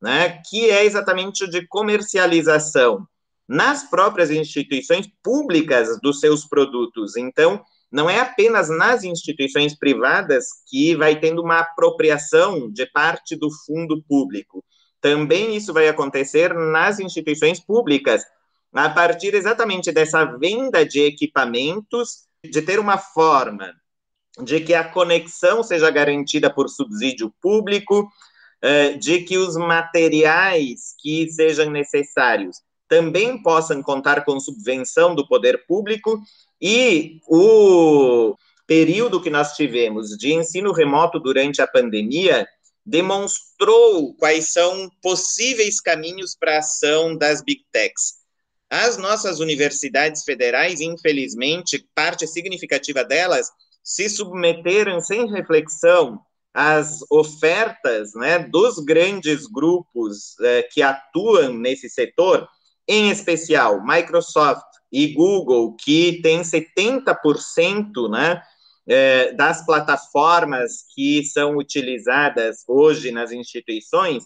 né, 0.00 0.40
que 0.48 0.70
é 0.70 0.84
exatamente 0.84 1.44
o 1.44 1.50
de 1.50 1.66
comercialização 1.66 3.04
nas 3.48 3.82
próprias 3.82 4.30
instituições 4.30 5.08
públicas 5.22 5.98
dos 6.00 6.20
seus 6.20 6.46
produtos. 6.46 7.16
Então, 7.16 7.64
não 7.90 8.08
é 8.08 8.20
apenas 8.20 8.68
nas 8.68 9.02
instituições 9.02 9.76
privadas 9.76 10.46
que 10.68 10.94
vai 10.94 11.18
tendo 11.18 11.42
uma 11.42 11.60
apropriação 11.60 12.70
de 12.70 12.86
parte 12.86 13.34
do 13.34 13.48
fundo 13.64 14.02
público. 14.06 14.62
Também 15.00 15.56
isso 15.56 15.72
vai 15.72 15.88
acontecer 15.88 16.52
nas 16.54 16.98
instituições 16.98 17.60
públicas, 17.60 18.24
a 18.72 18.88
partir 18.90 19.34
exatamente 19.34 19.92
dessa 19.92 20.24
venda 20.24 20.84
de 20.84 21.00
equipamentos, 21.00 22.26
de 22.44 22.62
ter 22.62 22.78
uma 22.78 22.98
forma 22.98 23.72
de 24.42 24.60
que 24.60 24.74
a 24.74 24.84
conexão 24.84 25.62
seja 25.62 25.90
garantida 25.90 26.52
por 26.52 26.68
subsídio 26.68 27.32
público, 27.40 28.08
eh, 28.62 28.94
de 28.94 29.22
que 29.22 29.38
os 29.38 29.56
materiais 29.56 30.94
que 31.00 31.30
sejam 31.30 31.70
necessários 31.70 32.58
também 32.88 33.40
possam 33.42 33.82
contar 33.82 34.24
com 34.24 34.40
subvenção 34.40 35.14
do 35.14 35.26
poder 35.28 35.66
público 35.66 36.20
e 36.60 37.20
o 37.28 38.34
período 38.66 39.20
que 39.20 39.30
nós 39.30 39.54
tivemos 39.54 40.16
de 40.16 40.32
ensino 40.32 40.72
remoto 40.72 41.20
durante 41.20 41.60
a 41.62 41.66
pandemia 41.66 42.46
demonstrou 42.88 44.14
quais 44.14 44.50
são 44.50 44.90
possíveis 45.02 45.78
caminhos 45.78 46.34
para 46.34 46.56
a 46.56 46.58
ação 46.58 47.14
das 47.14 47.42
big 47.42 47.62
techs. 47.70 48.14
As 48.70 48.96
nossas 48.96 49.40
universidades 49.40 50.24
federais, 50.24 50.80
infelizmente, 50.80 51.86
parte 51.94 52.26
significativa 52.26 53.04
delas 53.04 53.48
se 53.82 54.08
submeteram 54.08 55.00
sem 55.00 55.30
reflexão 55.30 56.18
às 56.54 57.00
ofertas 57.10 58.14
né, 58.14 58.38
dos 58.38 58.78
grandes 58.78 59.46
grupos 59.46 60.34
eh, 60.40 60.62
que 60.72 60.82
atuam 60.82 61.52
nesse 61.54 61.90
setor, 61.90 62.48
em 62.86 63.10
especial 63.10 63.84
Microsoft 63.84 64.64
e 64.90 65.08
Google, 65.08 65.76
que 65.76 66.20
têm 66.22 66.40
70% 66.40 68.10
né, 68.10 68.42
é, 68.88 69.32
das 69.32 69.64
plataformas 69.64 70.84
que 70.94 71.22
são 71.24 71.56
utilizadas 71.56 72.64
hoje 72.66 73.10
nas 73.10 73.30
instituições 73.30 74.24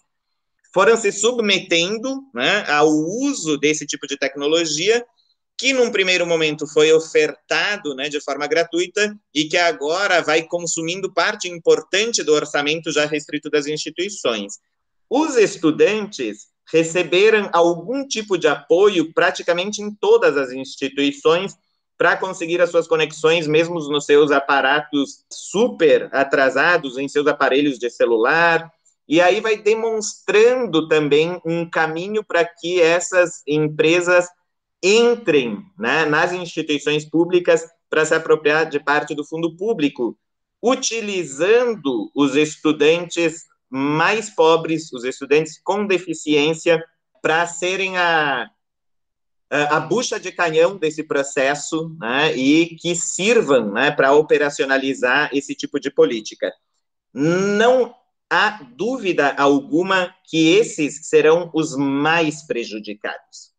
foram 0.73 0.97
se 0.97 1.11
submetendo 1.13 2.23
né, 2.33 2.65
ao 2.69 2.89
uso 2.89 3.59
desse 3.59 3.85
tipo 3.85 4.07
de 4.07 4.17
tecnologia 4.17 5.05
que 5.59 5.73
num 5.73 5.91
primeiro 5.91 6.27
momento 6.27 6.67
foi 6.67 6.93
ofertado 6.93 7.95
né, 7.95 8.09
de 8.09 8.21
forma 8.21 8.47
gratuita 8.47 9.15
e 9.35 9.45
que 9.45 9.57
agora 9.57 10.23
vai 10.23 10.43
consumindo 10.43 11.13
parte 11.13 11.49
importante 11.49 12.23
do 12.23 12.33
orçamento 12.33 12.91
já 12.91 13.05
restrito 13.05 13.51
das 13.51 13.67
instituições. 13.67 14.55
Os 15.11 15.37
estudantes 15.37 16.47
receberam 16.73 17.51
algum 17.53 18.07
tipo 18.07 18.39
de 18.39 18.49
apoio 18.49 19.13
praticamente 19.13 19.83
em 19.83 19.95
todas 19.95 20.37
as 20.37 20.53
instituições 20.53 21.55
para 22.03 22.16
conseguir 22.16 22.61
as 22.61 22.68
suas 22.68 22.88
conexões, 22.88 23.46
mesmo 23.46 23.76
nos 23.76 24.07
seus 24.07 24.32
aparatos 24.32 25.24
super 25.30 26.09
atrasados, 26.12 26.98
em 26.98 27.07
seus 27.07 27.28
aparelhos 27.28 27.78
de 27.78 27.88
celular. 27.88 28.68
E 29.07 29.20
aí 29.20 29.40
vai 29.40 29.57
demonstrando 29.57 30.88
também 30.88 31.40
um 31.46 31.64
caminho 31.70 32.24
para 32.24 32.44
que 32.44 32.80
essas 32.80 33.40
empresas 33.46 34.26
entrem 34.82 35.62
né, 35.78 36.05
nas 36.05 36.32
instituições 36.32 37.09
públicas 37.09 37.68
para 37.88 38.05
se 38.05 38.16
apropriar 38.16 38.68
de 38.68 38.80
parte 38.80 39.14
do 39.14 39.24
fundo 39.24 39.57
público, 39.57 40.18
utilizando 40.61 42.11
os 42.16 42.34
estudantes 42.34 43.44
mais 43.70 44.28
pobres, 44.28 44.92
os 44.92 45.05
estudantes 45.05 45.61
com 45.62 45.86
deficiência, 45.86 46.84
para 47.22 47.46
serem 47.46 47.96
a, 47.96 48.50
a 49.55 49.80
bucha 49.80 50.18
de 50.18 50.32
canhão 50.32 50.78
desse 50.78 51.03
processo 51.03 51.94
né, 52.00 52.34
e 52.34 52.74
que 52.76 52.94
sirvam 52.94 53.70
né, 53.70 53.90
para 53.90 54.14
operacionalizar 54.14 55.28
esse 55.32 55.55
tipo 55.55 55.78
de 55.78 55.90
política. 55.90 56.50
Não 57.12 57.94
há 58.30 58.62
dúvida 58.74 59.34
alguma 59.36 60.14
que 60.24 60.55
esses 60.55 61.07
serão 61.07 61.50
os 61.53 61.76
mais 61.76 62.46
prejudicados. 62.46 63.53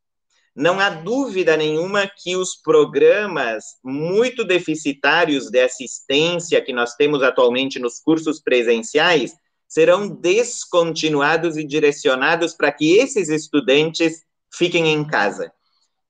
Não 0.56 0.80
há 0.80 0.90
dúvida 0.90 1.56
nenhuma 1.56 2.08
que 2.08 2.36
os 2.36 2.56
programas 2.56 3.64
muito 3.84 4.44
deficitários 4.44 5.52
de 5.52 5.60
assistência 5.60 6.62
que 6.62 6.74
nós 6.74 6.96
temos 6.96 7.22
atualmente 7.22 7.78
nos 7.78 8.00
cursos 8.00 8.40
presenciais 8.40 9.36
serão 9.68 10.08
descontinuados 10.08 11.56
e 11.56 11.64
direcionados 11.64 12.54
para 12.54 12.72
que 12.72 12.98
esses 12.98 13.30
estudantes 13.30 14.24
fiquem 14.52 14.88
em 14.88 15.06
casa. 15.06 15.52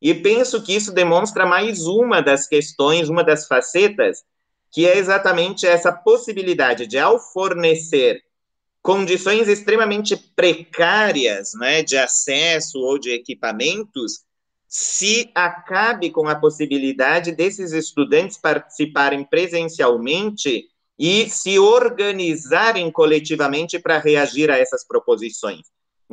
E 0.03 0.13
penso 0.13 0.61
que 0.61 0.75
isso 0.75 0.91
demonstra 0.91 1.45
mais 1.45 1.87
uma 1.87 2.21
das 2.21 2.45
questões, 2.45 3.07
uma 3.07 3.23
das 3.23 3.47
facetas, 3.47 4.21
que 4.69 4.85
é 4.85 4.97
exatamente 4.97 5.65
essa 5.65 5.93
possibilidade 5.93 6.85
de, 6.85 6.99
ao 6.99 7.17
fornecer 7.17 8.21
condições 8.81 9.47
extremamente 9.47 10.17
precárias 10.35 11.53
né, 11.53 11.81
de 11.81 11.97
acesso 11.97 12.79
ou 12.79 12.99
de 12.99 13.11
equipamentos, 13.11 14.25
se 14.67 15.31
acabe 15.33 16.09
com 16.09 16.27
a 16.27 16.35
possibilidade 16.35 17.31
desses 17.31 17.71
estudantes 17.71 18.37
participarem 18.37 19.23
presencialmente 19.23 20.65
e 20.99 21.29
se 21.29 21.57
organizarem 21.57 22.91
coletivamente 22.91 23.79
para 23.79 23.99
reagir 23.99 24.51
a 24.51 24.57
essas 24.57 24.85
proposições. 24.85 25.61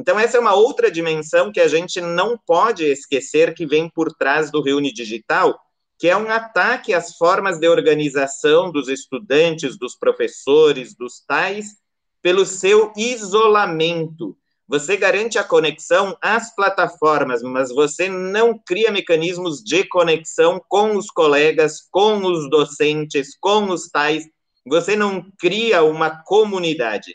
Então, 0.01 0.18
essa 0.18 0.38
é 0.38 0.40
uma 0.40 0.55
outra 0.55 0.90
dimensão 0.90 1.53
que 1.53 1.61
a 1.61 1.68
gente 1.68 2.01
não 2.01 2.38
pode 2.46 2.86
esquecer 2.86 3.53
que 3.53 3.66
vem 3.66 3.86
por 3.86 4.11
trás 4.14 4.51
do 4.51 4.62
Reúne 4.62 4.90
Digital, 4.94 5.61
que 5.98 6.09
é 6.09 6.16
um 6.16 6.30
ataque 6.30 6.94
às 6.94 7.18
formas 7.18 7.59
de 7.59 7.68
organização 7.68 8.72
dos 8.72 8.88
estudantes, 8.88 9.76
dos 9.76 9.94
professores, 9.94 10.96
dos 10.96 11.22
tais, 11.28 11.76
pelo 12.22 12.46
seu 12.46 12.94
isolamento. 12.96 14.34
Você 14.66 14.96
garante 14.96 15.38
a 15.38 15.44
conexão 15.44 16.16
às 16.22 16.55
plataformas, 16.55 17.42
mas 17.42 17.68
você 17.68 18.09
não 18.09 18.59
cria 18.59 18.90
mecanismos 18.90 19.62
de 19.62 19.84
conexão 19.84 20.59
com 20.66 20.96
os 20.96 21.11
colegas, 21.11 21.82
com 21.90 22.24
os 22.24 22.48
docentes, 22.48 23.36
com 23.38 23.68
os 23.68 23.90
tais. 23.90 24.24
Você 24.66 24.96
não 24.96 25.30
cria 25.38 25.82
uma 25.82 26.22
comunidade 26.22 27.14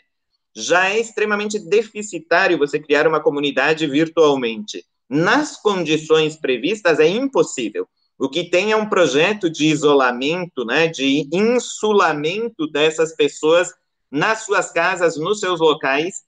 já 0.56 0.88
é 0.88 0.98
extremamente 0.98 1.58
deficitário 1.58 2.56
você 2.56 2.80
criar 2.80 3.06
uma 3.06 3.20
comunidade 3.20 3.86
virtualmente. 3.86 4.82
Nas 5.06 5.60
condições 5.60 6.34
previstas, 6.34 6.98
é 6.98 7.06
impossível. 7.06 7.86
O 8.18 8.26
que 8.30 8.48
tem 8.48 8.72
é 8.72 8.76
um 8.76 8.88
projeto 8.88 9.50
de 9.50 9.66
isolamento, 9.66 10.64
né, 10.64 10.88
de 10.88 11.28
insulamento 11.30 12.66
dessas 12.68 13.14
pessoas 13.14 13.70
nas 14.10 14.46
suas 14.46 14.72
casas, 14.72 15.18
nos 15.18 15.40
seus 15.40 15.60
locais, 15.60 16.22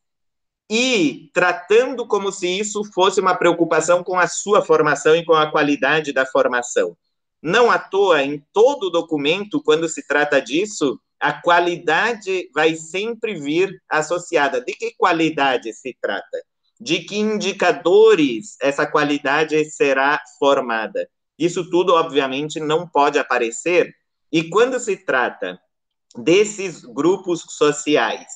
e 0.71 1.31
tratando 1.33 2.07
como 2.07 2.31
se 2.31 2.47
isso 2.47 2.85
fosse 2.93 3.21
uma 3.21 3.35
preocupação 3.35 4.05
com 4.05 4.19
a 4.19 4.27
sua 4.27 4.61
formação 4.61 5.17
e 5.17 5.25
com 5.25 5.33
a 5.33 5.51
qualidade 5.51 6.13
da 6.13 6.27
formação. 6.27 6.95
Não 7.43 7.71
à 7.71 7.79
toa, 7.79 8.23
em 8.23 8.45
todo 8.53 8.91
documento, 8.91 9.63
quando 9.63 9.89
se 9.89 10.07
trata 10.07 10.43
disso, 10.43 11.01
a 11.21 11.33
qualidade 11.33 12.49
vai 12.55 12.77
sempre 12.77 13.35
vir 13.35 13.83
associada. 13.89 14.61
De 14.61 14.73
que 14.73 14.93
qualidade 14.97 15.73
se 15.73 15.97
trata? 16.01 16.39
De 16.81 17.01
que 17.01 17.17
indicadores 17.17 18.57
essa 18.61 18.87
qualidade 18.87 19.65
será 19.65 20.21
formada? 20.39 21.09
Isso 21.39 21.69
tudo, 21.71 21.95
obviamente, 21.95 22.61
não 22.61 22.87
pode 22.87 23.19
aparecer. 23.19 23.93
E 24.31 24.49
quando 24.49 24.79
se 24.79 24.97
trata 24.97 25.61
desses 26.17 26.85
grupos 26.85 27.45
sociais, 27.49 28.27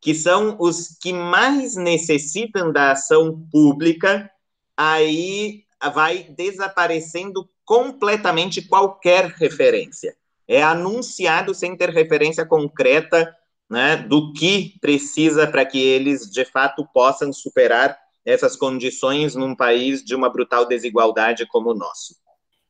que 0.00 0.14
são 0.14 0.56
os 0.58 0.96
que 1.00 1.12
mais 1.12 1.76
necessitam 1.76 2.72
da 2.72 2.92
ação 2.92 3.46
pública, 3.52 4.30
aí 4.76 5.64
vai 5.94 6.24
desaparecendo 6.24 7.48
completamente 7.64 8.62
qualquer 8.62 9.26
referência 9.26 10.16
é 10.54 10.62
anunciado 10.62 11.54
sem 11.54 11.76
ter 11.76 11.88
referência 11.88 12.44
concreta 12.44 13.34
né, 13.70 13.96
do 13.96 14.32
que 14.34 14.74
precisa 14.80 15.46
para 15.46 15.64
que 15.64 15.78
eles, 15.80 16.30
de 16.30 16.44
fato, 16.44 16.86
possam 16.92 17.32
superar 17.32 17.98
essas 18.24 18.54
condições 18.54 19.34
num 19.34 19.56
país 19.56 20.04
de 20.04 20.14
uma 20.14 20.28
brutal 20.28 20.66
desigualdade 20.66 21.46
como 21.46 21.70
o 21.70 21.74
nosso. 21.74 22.14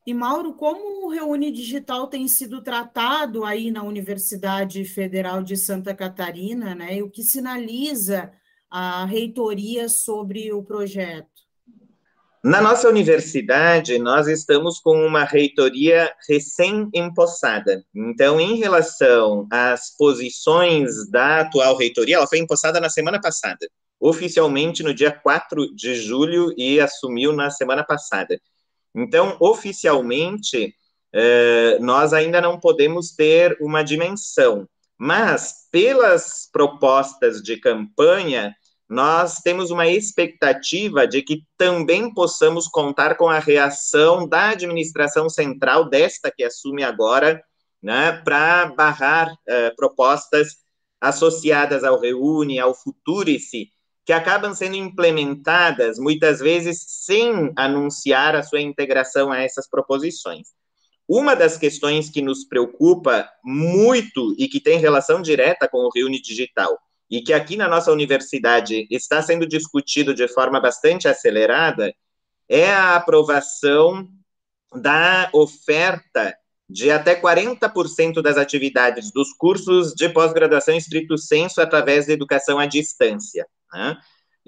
E 0.06 0.14
Mauro, 0.14 0.54
como 0.54 1.06
o 1.06 1.10
Reúne 1.10 1.50
Digital 1.50 2.06
tem 2.06 2.26
sido 2.28 2.62
tratado 2.62 3.44
aí 3.44 3.70
na 3.70 3.82
Universidade 3.82 4.84
Federal 4.84 5.42
de 5.42 5.56
Santa 5.56 5.94
Catarina, 5.94 6.74
né? 6.74 6.96
E 6.96 7.02
o 7.02 7.10
que 7.10 7.22
sinaliza 7.22 8.32
a 8.70 9.04
reitoria 9.04 9.88
sobre 9.88 10.52
o 10.52 10.62
projeto? 10.62 11.31
Na 12.44 12.60
nossa 12.60 12.88
universidade, 12.88 14.00
nós 14.00 14.26
estamos 14.26 14.80
com 14.80 15.06
uma 15.06 15.22
reitoria 15.22 16.12
recém-empossada. 16.28 17.84
Então, 17.94 18.40
em 18.40 18.56
relação 18.56 19.46
às 19.48 19.96
posições 19.96 21.08
da 21.08 21.42
atual 21.42 21.76
reitoria, 21.76 22.16
ela 22.16 22.26
foi 22.26 22.38
empossada 22.38 22.80
na 22.80 22.90
semana 22.90 23.20
passada, 23.20 23.64
oficialmente 24.00 24.82
no 24.82 24.92
dia 24.92 25.12
4 25.12 25.72
de 25.72 25.94
julho 25.94 26.52
e 26.56 26.80
assumiu 26.80 27.32
na 27.32 27.48
semana 27.48 27.84
passada. 27.84 28.36
Então, 28.92 29.36
oficialmente, 29.38 30.74
eh, 31.12 31.78
nós 31.80 32.12
ainda 32.12 32.40
não 32.40 32.58
podemos 32.58 33.12
ter 33.12 33.56
uma 33.60 33.84
dimensão, 33.84 34.68
mas 34.98 35.68
pelas 35.70 36.48
propostas 36.52 37.40
de 37.40 37.56
campanha, 37.56 38.52
nós 38.92 39.38
temos 39.38 39.70
uma 39.70 39.88
expectativa 39.88 41.06
de 41.06 41.22
que 41.22 41.46
também 41.56 42.12
possamos 42.12 42.68
contar 42.68 43.16
com 43.16 43.26
a 43.26 43.38
reação 43.38 44.28
da 44.28 44.50
administração 44.50 45.30
central, 45.30 45.88
desta 45.88 46.30
que 46.30 46.44
assume 46.44 46.84
agora, 46.84 47.42
né, 47.82 48.12
para 48.22 48.66
barrar 48.66 49.32
uh, 49.32 49.74
propostas 49.76 50.56
associadas 51.00 51.84
ao 51.84 51.98
Reúne, 51.98 52.60
ao 52.60 52.74
Futurice, 52.74 53.70
que 54.04 54.12
acabam 54.12 54.54
sendo 54.54 54.76
implementadas, 54.76 55.98
muitas 55.98 56.38
vezes, 56.38 56.84
sem 56.86 57.50
anunciar 57.56 58.36
a 58.36 58.42
sua 58.42 58.60
integração 58.60 59.32
a 59.32 59.38
essas 59.40 59.66
proposições. 59.66 60.48
Uma 61.08 61.34
das 61.34 61.56
questões 61.56 62.10
que 62.10 62.20
nos 62.20 62.44
preocupa 62.44 63.26
muito 63.42 64.34
e 64.38 64.48
que 64.48 64.60
tem 64.60 64.78
relação 64.78 65.22
direta 65.22 65.66
com 65.66 65.78
o 65.78 65.90
Reúne 65.90 66.20
Digital 66.20 66.78
e 67.12 67.20
que 67.20 67.34
aqui 67.34 67.58
na 67.58 67.68
nossa 67.68 67.92
universidade 67.92 68.86
está 68.90 69.20
sendo 69.20 69.46
discutido 69.46 70.14
de 70.14 70.26
forma 70.26 70.58
bastante 70.58 71.06
acelerada, 71.06 71.94
é 72.48 72.72
a 72.72 72.96
aprovação 72.96 74.08
da 74.74 75.28
oferta 75.34 76.34
de 76.66 76.90
até 76.90 77.14
40% 77.14 78.22
das 78.22 78.38
atividades 78.38 79.12
dos 79.12 79.30
cursos 79.34 79.92
de 79.92 80.08
pós-graduação 80.08 80.74
estrito 80.74 81.18
senso 81.18 81.60
através 81.60 82.06
da 82.06 82.14
educação 82.14 82.58
à 82.58 82.64
distância. 82.64 83.46
Né? 83.70 83.98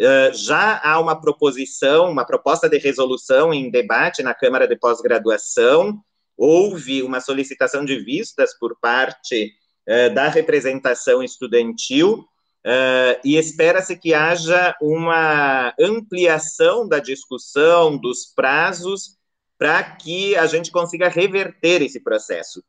Uh, 0.01 0.33
já 0.35 0.81
há 0.83 0.99
uma 0.99 1.21
proposição, 1.21 2.11
uma 2.11 2.25
proposta 2.25 2.67
de 2.67 2.79
resolução 2.79 3.53
em 3.53 3.71
debate 3.71 4.23
na 4.23 4.33
Câmara 4.33 4.67
de 4.67 4.75
Pós-Graduação, 4.75 6.01
houve 6.35 7.03
uma 7.03 7.21
solicitação 7.21 7.85
de 7.85 7.99
vistas 7.99 8.59
por 8.59 8.75
parte 8.81 9.53
uh, 9.87 10.15
da 10.15 10.29
representação 10.29 11.23
estudantil, 11.23 12.27
Uh, 12.67 13.21
e 13.23 13.37
espera-se 13.37 13.95
que 13.95 14.15
haja 14.15 14.75
uma 14.81 15.75
ampliação 15.79 16.89
da 16.89 16.99
discussão, 16.99 17.99
dos 17.99 18.25
prazos, 18.25 19.19
para 19.59 19.83
que 19.83 20.35
a 20.37 20.47
gente 20.47 20.71
consiga 20.71 21.09
reverter 21.09 21.83
esse 21.83 22.01
processo. 22.01 22.65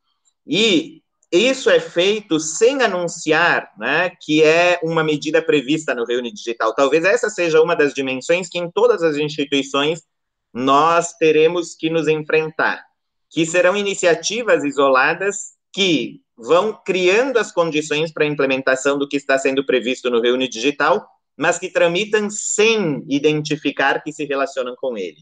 E 0.46 1.02
isso 1.32 1.70
é 1.70 1.80
feito 1.80 2.38
sem 2.38 2.82
anunciar 2.82 3.72
né, 3.78 4.12
que 4.20 4.42
é 4.44 4.78
uma 4.82 5.02
medida 5.02 5.42
prevista 5.42 5.94
no 5.94 6.04
Reúne 6.04 6.32
Digital. 6.32 6.74
Talvez 6.74 7.04
essa 7.04 7.28
seja 7.28 7.60
uma 7.60 7.74
das 7.74 7.92
dimensões 7.94 8.48
que 8.48 8.58
em 8.58 8.70
todas 8.70 9.02
as 9.02 9.16
instituições 9.16 10.02
nós 10.52 11.12
teremos 11.14 11.74
que 11.74 11.90
nos 11.90 12.06
enfrentar, 12.06 12.84
que 13.30 13.44
serão 13.44 13.76
iniciativas 13.76 14.62
isoladas 14.62 15.55
que 15.76 16.22
vão 16.38 16.72
criando 16.72 17.36
as 17.36 17.52
condições 17.52 18.10
para 18.10 18.24
a 18.24 18.26
implementação 18.26 18.98
do 18.98 19.06
que 19.06 19.18
está 19.18 19.36
sendo 19.36 19.62
previsto 19.62 20.08
no 20.08 20.22
Reúne 20.22 20.48
Digital, 20.48 21.06
mas 21.36 21.58
que 21.58 21.68
tramitam 21.68 22.30
sem 22.30 23.04
identificar 23.06 24.02
que 24.02 24.10
se 24.10 24.24
relacionam 24.24 24.74
com 24.74 24.96
ele. 24.96 25.18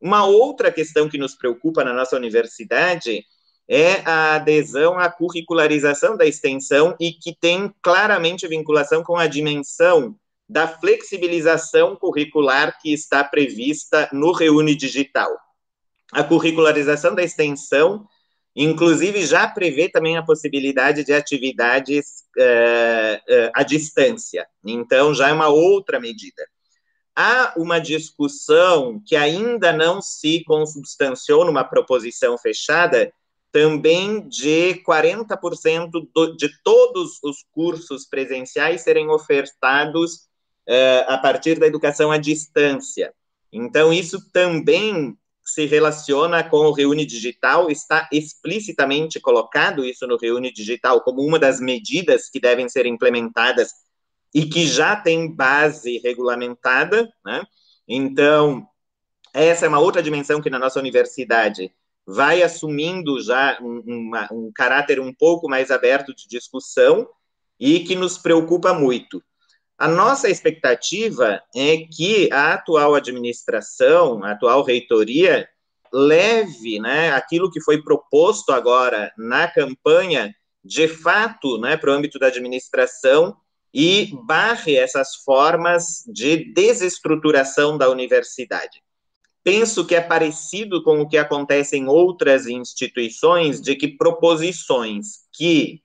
Uma 0.00 0.26
outra 0.26 0.72
questão 0.72 1.08
que 1.08 1.16
nos 1.16 1.36
preocupa 1.36 1.84
na 1.84 1.92
nossa 1.92 2.16
universidade 2.16 3.24
é 3.68 4.00
a 4.04 4.34
adesão 4.34 4.98
à 4.98 5.08
curricularização 5.08 6.16
da 6.16 6.26
extensão 6.26 6.96
e 6.98 7.12
que 7.12 7.32
tem 7.32 7.72
claramente 7.80 8.48
vinculação 8.48 9.04
com 9.04 9.14
a 9.16 9.28
dimensão 9.28 10.16
da 10.48 10.66
flexibilização 10.66 11.94
curricular 11.94 12.76
que 12.82 12.92
está 12.92 13.22
prevista 13.22 14.08
no 14.12 14.32
Reúne 14.32 14.74
Digital. 14.74 15.30
A 16.10 16.24
curricularização 16.24 17.14
da 17.14 17.22
extensão 17.22 18.04
Inclusive, 18.54 19.24
já 19.24 19.48
prevê 19.48 19.88
também 19.88 20.16
a 20.16 20.22
possibilidade 20.22 21.04
de 21.04 21.12
atividades 21.12 22.24
uh, 22.36 23.16
uh, 23.16 23.50
à 23.54 23.62
distância. 23.62 24.46
Então, 24.64 25.14
já 25.14 25.30
é 25.30 25.32
uma 25.32 25.48
outra 25.48 25.98
medida. 25.98 26.46
Há 27.16 27.54
uma 27.56 27.78
discussão 27.78 29.02
que 29.06 29.16
ainda 29.16 29.72
não 29.72 30.02
se 30.02 30.44
consubstanciou 30.44 31.44
numa 31.44 31.64
proposição 31.64 32.36
fechada, 32.36 33.12
também 33.50 34.26
de 34.28 34.82
40% 34.86 35.90
do, 36.14 36.36
de 36.36 36.48
todos 36.62 37.18
os 37.22 37.44
cursos 37.52 38.06
presenciais 38.06 38.82
serem 38.82 39.10
ofertados 39.10 40.26
uh, 40.68 41.04
a 41.06 41.18
partir 41.18 41.58
da 41.58 41.66
educação 41.66 42.10
à 42.10 42.18
distância. 42.18 43.12
Então, 43.52 43.92
isso 43.92 44.18
também 44.30 45.16
se 45.44 45.66
relaciona 45.66 46.42
com 46.42 46.58
o 46.58 46.72
Reúne 46.72 47.04
Digital, 47.04 47.70
está 47.70 48.08
explicitamente 48.12 49.20
colocado 49.20 49.84
isso 49.84 50.06
no 50.06 50.16
Reúne 50.16 50.52
Digital 50.52 51.00
como 51.02 51.22
uma 51.22 51.38
das 51.38 51.60
medidas 51.60 52.30
que 52.30 52.40
devem 52.40 52.68
ser 52.68 52.86
implementadas 52.86 53.70
e 54.34 54.46
que 54.46 54.66
já 54.66 54.96
tem 54.96 55.34
base 55.34 55.98
regulamentada, 55.98 57.12
né? 57.24 57.44
Então, 57.86 58.66
essa 59.34 59.66
é 59.66 59.68
uma 59.68 59.80
outra 59.80 60.02
dimensão 60.02 60.40
que 60.40 60.50
na 60.50 60.58
nossa 60.58 60.78
universidade 60.78 61.72
vai 62.06 62.42
assumindo 62.42 63.20
já 63.20 63.58
um, 63.60 63.82
uma, 63.86 64.28
um 64.32 64.50
caráter 64.54 65.00
um 65.00 65.12
pouco 65.12 65.48
mais 65.48 65.70
aberto 65.70 66.14
de 66.14 66.28
discussão 66.28 67.08
e 67.58 67.80
que 67.80 67.94
nos 67.94 68.18
preocupa 68.18 68.72
muito. 68.74 69.22
A 69.82 69.88
nossa 69.88 70.30
expectativa 70.30 71.42
é 71.52 71.78
que 71.78 72.32
a 72.32 72.52
atual 72.52 72.94
administração, 72.94 74.22
a 74.22 74.30
atual 74.30 74.62
reitoria, 74.62 75.48
leve 75.92 76.78
né, 76.78 77.10
aquilo 77.10 77.50
que 77.50 77.60
foi 77.60 77.82
proposto 77.82 78.52
agora 78.52 79.12
na 79.18 79.48
campanha, 79.48 80.32
de 80.64 80.86
fato, 80.86 81.58
né, 81.58 81.76
para 81.76 81.90
o 81.90 81.94
âmbito 81.94 82.16
da 82.16 82.28
administração 82.28 83.36
e 83.74 84.16
barre 84.24 84.76
essas 84.76 85.16
formas 85.16 86.04
de 86.06 86.52
desestruturação 86.54 87.76
da 87.76 87.90
universidade. 87.90 88.80
Penso 89.42 89.84
que 89.84 89.96
é 89.96 90.00
parecido 90.00 90.84
com 90.84 91.00
o 91.00 91.08
que 91.08 91.18
acontece 91.18 91.76
em 91.76 91.88
outras 91.88 92.46
instituições, 92.46 93.60
de 93.60 93.74
que 93.74 93.88
proposições 93.88 95.22
que 95.32 95.82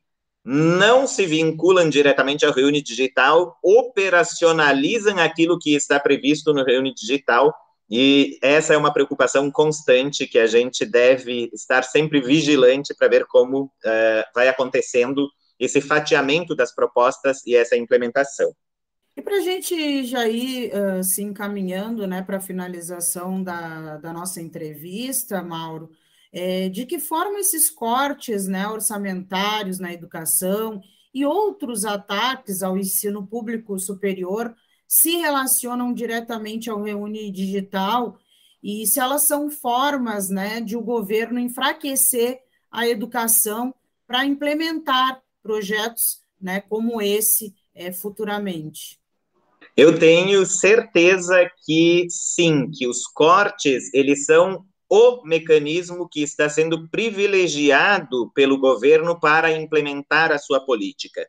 não 0.49 1.05
se 1.05 1.25
vinculam 1.25 1.89
diretamente 1.89 2.45
ao 2.45 2.53
Reúne 2.53 2.81
Digital 2.81 3.59
operacionalizam 3.61 5.19
aquilo 5.19 5.59
que 5.59 5.75
está 5.75 5.99
previsto 5.99 6.53
no 6.53 6.63
Reúne 6.63 6.93
Digital, 6.93 7.53
e 7.89 8.39
essa 8.41 8.73
é 8.73 8.77
uma 8.77 8.93
preocupação 8.93 9.51
constante 9.51 10.25
que 10.25 10.39
a 10.39 10.47
gente 10.47 10.85
deve 10.85 11.49
estar 11.53 11.83
sempre 11.83 12.21
vigilante 12.21 12.95
para 12.95 13.09
ver 13.09 13.25
como 13.25 13.63
uh, 13.63 14.23
vai 14.33 14.47
acontecendo 14.47 15.29
esse 15.59 15.81
fatiamento 15.81 16.55
das 16.55 16.73
propostas 16.73 17.45
e 17.45 17.53
essa 17.53 17.75
implementação. 17.75 18.49
E 19.17 19.21
para 19.21 19.35
a 19.35 19.41
gente 19.41 20.05
já 20.05 20.29
ir 20.29 20.71
uh, 20.73 21.03
se 21.03 21.23
encaminhando 21.23 22.07
né, 22.07 22.21
para 22.21 22.37
a 22.37 22.41
finalização 22.41 23.43
da, 23.43 23.97
da 23.97 24.13
nossa 24.13 24.39
entrevista, 24.39 25.43
Mauro, 25.43 25.89
é, 26.31 26.69
de 26.69 26.85
que 26.85 26.99
forma 26.99 27.39
esses 27.39 27.69
cortes 27.69 28.47
né, 28.47 28.67
orçamentários 28.67 29.79
na 29.79 29.93
educação 29.93 30.81
e 31.13 31.25
outros 31.25 31.85
ataques 31.85 32.61
ao 32.61 32.77
ensino 32.77 33.25
público 33.25 33.79
superior 33.79 34.55
se 34.87 35.17
relacionam 35.17 35.93
diretamente 35.93 36.69
ao 36.69 36.81
Reúne 36.81 37.31
Digital 37.31 38.17
e 38.61 38.85
se 38.85 38.99
elas 38.99 39.23
são 39.23 39.49
formas 39.49 40.29
né, 40.29 40.61
de 40.61 40.75
o 40.75 40.81
governo 40.81 41.39
enfraquecer 41.39 42.39
a 42.71 42.87
educação 42.87 43.73
para 44.05 44.25
implementar 44.25 45.21
projetos 45.41 46.21
né, 46.39 46.61
como 46.61 47.01
esse 47.01 47.53
é, 47.73 47.91
futuramente. 47.91 48.99
Eu 49.75 49.99
tenho 49.99 50.45
certeza 50.45 51.49
que 51.63 52.07
sim, 52.09 52.69
que 52.71 52.87
os 52.87 53.05
cortes, 53.05 53.93
eles 53.93 54.25
são 54.25 54.65
o 54.89 55.23
mecanismo 55.25 56.07
que 56.09 56.21
está 56.21 56.49
sendo 56.49 56.87
privilegiado 56.89 58.31
pelo 58.33 58.57
governo 58.57 59.19
para 59.19 59.51
implementar 59.51 60.31
a 60.31 60.37
sua 60.37 60.59
política. 60.59 61.27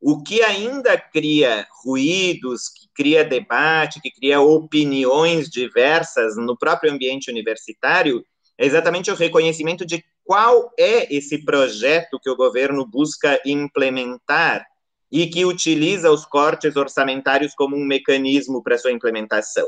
O 0.00 0.22
que 0.22 0.42
ainda 0.42 0.98
cria 0.98 1.66
ruídos, 1.82 2.68
que 2.68 2.88
cria 2.94 3.24
debate, 3.24 4.00
que 4.00 4.10
cria 4.10 4.40
opiniões 4.40 5.48
diversas 5.48 6.36
no 6.36 6.56
próprio 6.56 6.92
ambiente 6.92 7.30
universitário, 7.30 8.24
é 8.58 8.66
exatamente 8.66 9.10
o 9.10 9.14
reconhecimento 9.14 9.84
de 9.84 10.04
qual 10.22 10.70
é 10.78 11.14
esse 11.14 11.44
projeto 11.44 12.18
que 12.22 12.30
o 12.30 12.36
governo 12.36 12.86
busca 12.86 13.40
implementar 13.44 14.64
e 15.10 15.26
que 15.26 15.44
utiliza 15.44 16.10
os 16.10 16.24
cortes 16.24 16.76
orçamentários 16.76 17.54
como 17.54 17.76
um 17.76 17.84
mecanismo 17.84 18.62
para 18.62 18.78
sua 18.78 18.92
implementação. 18.92 19.66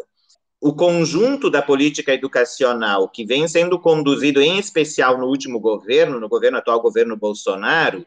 O 0.67 0.75
conjunto 0.75 1.49
da 1.49 1.63
política 1.63 2.13
educacional 2.13 3.09
que 3.09 3.25
vem 3.25 3.47
sendo 3.47 3.79
conduzido, 3.79 4.43
em 4.43 4.59
especial 4.59 5.17
no 5.17 5.29
último 5.29 5.61
governo, 5.61 6.19
no 6.19 6.29
governo 6.29 6.59
atual, 6.59 6.83
governo 6.83 7.17
Bolsonaro, 7.17 8.05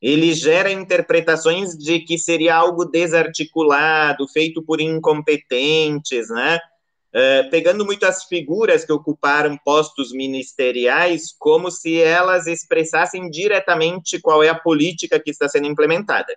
ele 0.00 0.32
gera 0.32 0.72
interpretações 0.72 1.76
de 1.76 2.00
que 2.00 2.16
seria 2.16 2.54
algo 2.54 2.86
desarticulado, 2.86 4.26
feito 4.26 4.62
por 4.62 4.80
incompetentes, 4.80 6.30
né? 6.30 6.58
Uh, 7.14 7.50
pegando 7.50 7.84
muito 7.84 8.06
as 8.06 8.24
figuras 8.24 8.86
que 8.86 8.92
ocuparam 8.92 9.58
postos 9.62 10.10
ministeriais, 10.10 11.34
como 11.38 11.70
se 11.70 12.00
elas 12.00 12.46
expressassem 12.46 13.28
diretamente 13.28 14.18
qual 14.18 14.42
é 14.42 14.48
a 14.48 14.58
política 14.58 15.20
que 15.20 15.30
está 15.30 15.46
sendo 15.46 15.66
implementada. 15.66 16.34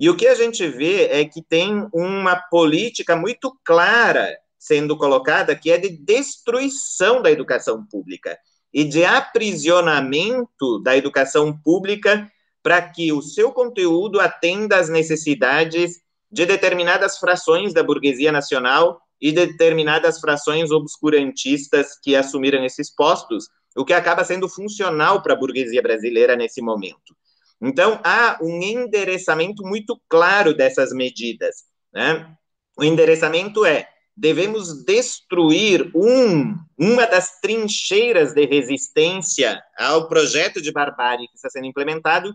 E 0.00 0.10
o 0.10 0.16
que 0.16 0.26
a 0.26 0.34
gente 0.34 0.66
vê 0.66 1.04
é 1.04 1.24
que 1.24 1.40
tem 1.40 1.86
uma 1.94 2.34
política 2.50 3.14
muito 3.14 3.56
clara 3.64 4.36
sendo 4.66 4.96
colocada, 4.96 5.54
que 5.54 5.70
é 5.70 5.78
de 5.78 5.90
destruição 5.90 7.22
da 7.22 7.30
educação 7.30 7.86
pública 7.86 8.36
e 8.74 8.84
de 8.84 9.04
aprisionamento 9.04 10.82
da 10.82 10.96
educação 10.96 11.56
pública 11.56 12.30
para 12.62 12.82
que 12.82 13.12
o 13.12 13.22
seu 13.22 13.52
conteúdo 13.52 14.20
atenda 14.20 14.76
às 14.76 14.88
necessidades 14.88 16.00
de 16.30 16.44
determinadas 16.44 17.16
frações 17.18 17.72
da 17.72 17.82
burguesia 17.82 18.32
nacional 18.32 19.00
e 19.20 19.30
de 19.30 19.46
determinadas 19.46 20.18
frações 20.18 20.72
obscurantistas 20.72 21.98
que 22.02 22.16
assumiram 22.16 22.64
esses 22.64 22.92
postos, 22.94 23.48
o 23.76 23.84
que 23.84 23.92
acaba 23.92 24.24
sendo 24.24 24.48
funcional 24.48 25.22
para 25.22 25.34
a 25.34 25.36
burguesia 25.36 25.80
brasileira 25.80 26.34
nesse 26.34 26.60
momento. 26.60 27.14
Então, 27.62 28.00
há 28.04 28.36
um 28.42 28.60
endereçamento 28.60 29.62
muito 29.62 29.98
claro 30.08 30.52
dessas 30.52 30.92
medidas. 30.92 31.64
Né? 31.94 32.36
O 32.76 32.84
endereçamento 32.84 33.64
é: 33.64 33.88
devemos 34.16 34.84
destruir 34.84 35.90
um, 35.94 36.56
uma 36.78 37.06
das 37.06 37.38
trincheiras 37.40 38.32
de 38.32 38.46
resistência 38.46 39.62
ao 39.78 40.08
projeto 40.08 40.62
de 40.62 40.72
barbárie 40.72 41.28
que 41.28 41.34
está 41.36 41.50
sendo 41.50 41.66
implementado, 41.66 42.34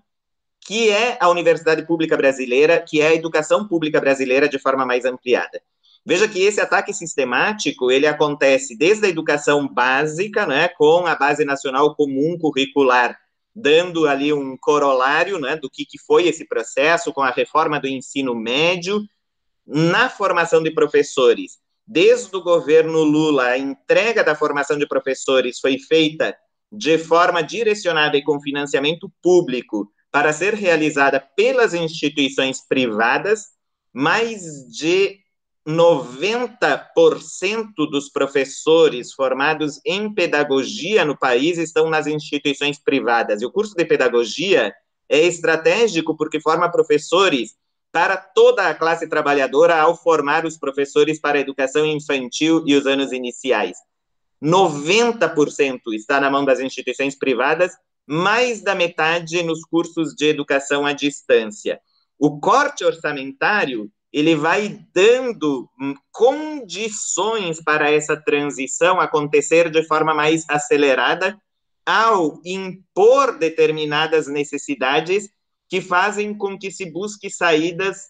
que 0.64 0.92
é 0.92 1.18
a 1.20 1.28
Universidade 1.28 1.86
Pública 1.88 2.16
Brasileira, 2.16 2.80
que 2.80 3.02
é 3.02 3.08
a 3.08 3.16
educação 3.16 3.68
pública 3.68 4.00
brasileira 4.00 4.48
de 4.48 4.60
forma 4.60 4.86
mais 4.86 5.06
ampliada. 5.06 5.60
Veja 6.06 6.28
que 6.28 6.42
esse 6.42 6.62
ataque 6.62 6.94
sistemático, 6.94 7.92
ele 7.92 8.06
acontece 8.06 8.78
desde 8.78 9.08
a 9.08 9.10
educação 9.10 9.68
básica, 9.68 10.46
né, 10.46 10.68
com 10.68 11.08
a 11.08 11.16
Base 11.16 11.44
Nacional 11.44 11.96
Comum 11.96 12.38
Curricular, 12.40 13.18
dando 13.56 14.08
ali 14.08 14.32
um 14.32 14.56
corolário 14.56 15.40
né, 15.40 15.56
do 15.56 15.70
que, 15.70 15.86
que 15.86 16.00
foi 16.00 16.28
esse 16.28 16.48
processo 16.48 17.12
com 17.12 17.22
a 17.22 17.32
reforma 17.32 17.80
do 17.80 17.88
ensino 17.88 18.36
médio 18.36 19.02
na 19.66 20.10
formação 20.10 20.62
de 20.62 20.72
professores. 20.72 21.61
Desde 21.94 22.34
o 22.38 22.42
governo 22.42 23.04
Lula, 23.04 23.48
a 23.48 23.58
entrega 23.58 24.24
da 24.24 24.34
formação 24.34 24.78
de 24.78 24.88
professores 24.88 25.60
foi 25.60 25.78
feita 25.78 26.34
de 26.72 26.98
forma 26.98 27.44
direcionada 27.44 28.16
e 28.16 28.24
com 28.24 28.40
financiamento 28.40 29.12
público 29.22 29.92
para 30.10 30.32
ser 30.32 30.54
realizada 30.54 31.20
pelas 31.20 31.74
instituições 31.74 32.66
privadas, 32.66 33.48
mais 33.92 34.42
de 34.72 35.20
90% 35.68 37.74
dos 37.92 38.08
professores 38.08 39.12
formados 39.12 39.82
em 39.86 40.14
pedagogia 40.14 41.04
no 41.04 41.18
país 41.18 41.58
estão 41.58 41.90
nas 41.90 42.08
instituições 42.08 42.80
privadas. 42.80 43.42
E 43.42 43.46
o 43.46 43.52
curso 43.52 43.76
de 43.76 43.84
pedagogia 43.84 44.74
é 45.10 45.20
estratégico 45.20 46.16
porque 46.16 46.40
forma 46.40 46.72
professores 46.72 47.58
para 47.92 48.16
toda 48.16 48.70
a 48.70 48.74
classe 48.74 49.08
trabalhadora 49.08 49.80
ao 49.80 49.96
formar 49.96 50.46
os 50.46 50.58
professores 50.58 51.20
para 51.20 51.38
a 51.38 51.42
educação 51.42 51.86
infantil 51.86 52.64
e 52.66 52.76
os 52.76 52.86
anos 52.86 53.12
iniciais. 53.12 53.78
90% 54.42 55.80
está 55.94 56.20
na 56.20 56.30
mão 56.30 56.46
das 56.46 56.60
instituições 56.60 57.16
privadas, 57.16 57.74
mais 58.08 58.62
da 58.62 58.74
metade 58.74 59.44
nos 59.44 59.64
cursos 59.64 60.16
de 60.16 60.26
educação 60.26 60.86
à 60.86 60.94
distância. 60.94 61.80
O 62.18 62.40
corte 62.40 62.84
orçamentário 62.84 63.92
ele 64.12 64.36
vai 64.36 64.80
dando 64.94 65.70
condições 66.12 67.64
para 67.64 67.90
essa 67.90 68.18
transição 68.18 69.00
acontecer 69.00 69.70
de 69.70 69.84
forma 69.88 70.14
mais 70.14 70.44
acelerada 70.50 71.40
ao 71.86 72.40
impor 72.46 73.38
determinadas 73.38 74.28
necessidades 74.28 75.30
que 75.72 75.80
fazem 75.80 76.38
com 76.38 76.60
que 76.60 76.70
se 76.70 76.92
busque 76.92 77.30
saídas 77.30 78.10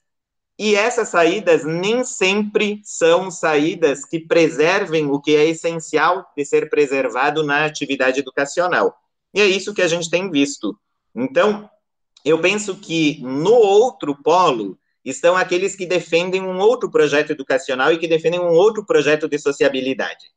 e 0.57 0.74
essas 0.74 1.09
saídas 1.09 1.64
nem 1.64 2.03
sempre 2.03 2.82
são 2.84 3.30
saídas 3.30 4.03
que 4.03 4.20
preservem 4.20 5.05
o 5.05 5.22
que 5.22 5.36
é 5.36 5.45
essencial 5.45 6.26
de 6.36 6.43
ser 6.43 6.72
preservado 6.72 7.43
na 7.43 7.64
atividade 7.64 8.20
educacional. 8.20 8.95
E 9.32 9.39
é 9.39 9.45
isso 9.45 9.76
que 9.76 9.82
a 9.84 9.88
gente 9.88 10.09
tem 10.09 10.32
visto. 10.32 10.76
Então, 11.14 11.70
eu 12.26 12.41
penso 12.41 12.76
que 12.78 13.22
no 13.22 13.53
outro 13.53 14.16
polo, 14.16 14.76
estão 15.05 15.38
aqueles 15.38 15.76
que 15.76 15.86
defendem 15.86 16.41
um 16.41 16.57
outro 16.57 16.89
projeto 16.89 17.30
educacional 17.30 17.93
e 17.93 17.99
que 17.99 18.07
defendem 18.07 18.39
um 18.39 18.49
outro 18.49 18.84
projeto 18.84 19.30
de 19.30 19.38
sociabilidade. 19.38 20.32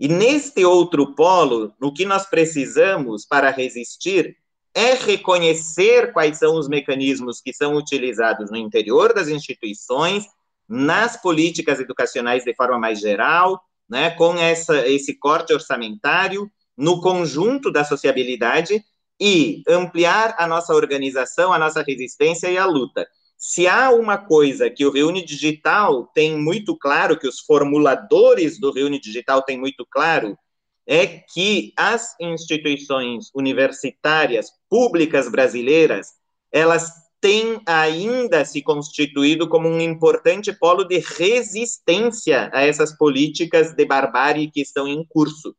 E 0.00 0.08
neste 0.08 0.64
outro 0.64 1.14
polo, 1.14 1.74
o 1.78 1.92
que 1.92 2.06
nós 2.06 2.24
precisamos 2.24 3.26
para 3.26 3.50
resistir 3.50 4.38
é 4.74 4.94
reconhecer 4.94 6.12
quais 6.12 6.38
são 6.38 6.56
os 6.56 6.68
mecanismos 6.68 7.40
que 7.40 7.52
são 7.52 7.76
utilizados 7.76 8.50
no 8.50 8.56
interior 8.56 9.12
das 9.12 9.28
instituições, 9.28 10.24
nas 10.68 11.20
políticas 11.20 11.80
educacionais 11.80 12.44
de 12.44 12.54
forma 12.54 12.78
mais 12.78 12.98
geral, 12.98 13.60
né, 13.88 14.10
com 14.10 14.36
essa, 14.38 14.86
esse 14.88 15.14
corte 15.18 15.52
orçamentário, 15.52 16.50
no 16.76 17.00
conjunto 17.00 17.70
da 17.70 17.84
sociabilidade 17.84 18.82
e 19.20 19.62
ampliar 19.68 20.34
a 20.38 20.46
nossa 20.46 20.74
organização, 20.74 21.52
a 21.52 21.58
nossa 21.58 21.82
resistência 21.82 22.50
e 22.50 22.56
a 22.56 22.64
luta. 22.64 23.06
Se 23.36 23.66
há 23.66 23.90
uma 23.90 24.16
coisa 24.16 24.70
que 24.70 24.86
o 24.86 24.90
Reúne 24.90 25.24
Digital 25.24 26.06
tem 26.14 26.38
muito 26.38 26.76
claro, 26.76 27.18
que 27.18 27.28
os 27.28 27.40
formuladores 27.40 28.58
do 28.58 28.72
Reúne 28.72 29.00
Digital 29.00 29.42
têm 29.42 29.58
muito 29.58 29.86
claro, 29.90 30.38
é 30.86 31.06
que 31.06 31.72
as 31.76 32.14
instituições 32.20 33.30
universitárias 33.34 34.50
públicas 34.68 35.30
brasileiras, 35.30 36.08
elas 36.50 36.90
têm 37.20 37.60
ainda 37.64 38.44
se 38.44 38.60
constituído 38.62 39.48
como 39.48 39.68
um 39.68 39.80
importante 39.80 40.52
polo 40.52 40.82
de 40.82 40.98
resistência 40.98 42.50
a 42.52 42.66
essas 42.66 42.96
políticas 42.96 43.72
de 43.72 43.84
barbárie 43.84 44.50
que 44.50 44.60
estão 44.60 44.88
em 44.88 45.04
curso. 45.08 45.54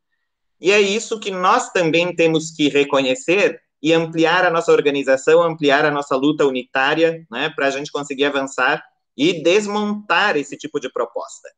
E 0.59 0.71
é 0.71 0.82
isso 0.82 1.19
que 1.19 1.32
nós 1.32 1.71
também 1.71 2.13
temos 2.13 2.51
que 2.51 2.67
reconhecer 2.67 3.61
e 3.82 3.93
ampliar 3.93 4.45
a 4.45 4.49
nossa 4.49 4.71
organização, 4.71 5.41
ampliar 5.41 5.86
a 5.86 5.91
nossa 5.91 6.15
luta 6.15 6.45
unitária, 6.45 7.26
né, 7.32 7.49
para 7.49 7.67
a 7.67 7.69
gente 7.69 7.91
conseguir 7.91 8.26
avançar 8.26 8.84
e 9.15 9.41
desmontar 9.43 10.36
esse 10.38 10.57
tipo 10.57 10.80
de 10.80 10.91
proposta. 10.91 11.49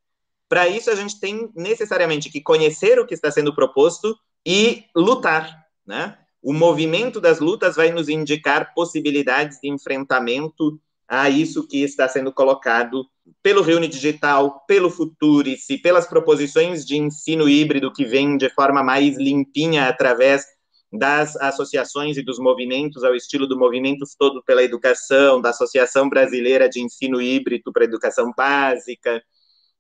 Para 0.56 0.70
isso, 0.70 0.90
a 0.90 0.96
gente 0.96 1.20
tem 1.20 1.50
necessariamente 1.54 2.30
que 2.30 2.40
conhecer 2.40 2.98
o 2.98 3.06
que 3.06 3.14
está 3.14 3.30
sendo 3.30 3.54
proposto 3.54 4.16
e 4.48 4.86
lutar, 4.96 5.66
né? 5.86 6.18
O 6.42 6.54
movimento 6.54 7.20
das 7.20 7.42
lutas 7.42 7.76
vai 7.76 7.92
nos 7.92 8.08
indicar 8.08 8.74
possibilidades 8.74 9.60
de 9.62 9.68
enfrentamento 9.68 10.80
a 11.10 11.30
isso 11.30 11.68
que 11.68 11.84
está 11.84 12.08
sendo 12.08 12.32
colocado 12.32 13.06
pelo 13.44 13.62
Reúne 13.62 13.90
Digital, 13.90 14.64
pelo 14.66 14.90
Futurice, 14.90 15.78
pelas 15.80 16.08
proposições 16.08 16.86
de 16.86 16.96
ensino 16.96 17.50
híbrido 17.50 17.92
que 17.92 18.06
vêm 18.06 18.38
de 18.38 18.50
forma 18.50 18.82
mais 18.82 19.18
limpinha 19.18 19.90
através 19.90 20.46
das 20.90 21.36
associações 21.36 22.16
e 22.16 22.24
dos 22.24 22.40
movimentos, 22.40 23.04
ao 23.04 23.14
estilo 23.14 23.46
do 23.46 23.60
Movimentos 23.60 24.16
Todo 24.18 24.42
pela 24.42 24.64
Educação, 24.64 25.42
da 25.42 25.50
Associação 25.50 26.08
Brasileira 26.08 26.70
de 26.70 26.80
Ensino 26.80 27.22
Híbrido 27.22 27.74
para 27.74 27.84
Educação 27.84 28.32
Básica, 28.38 29.22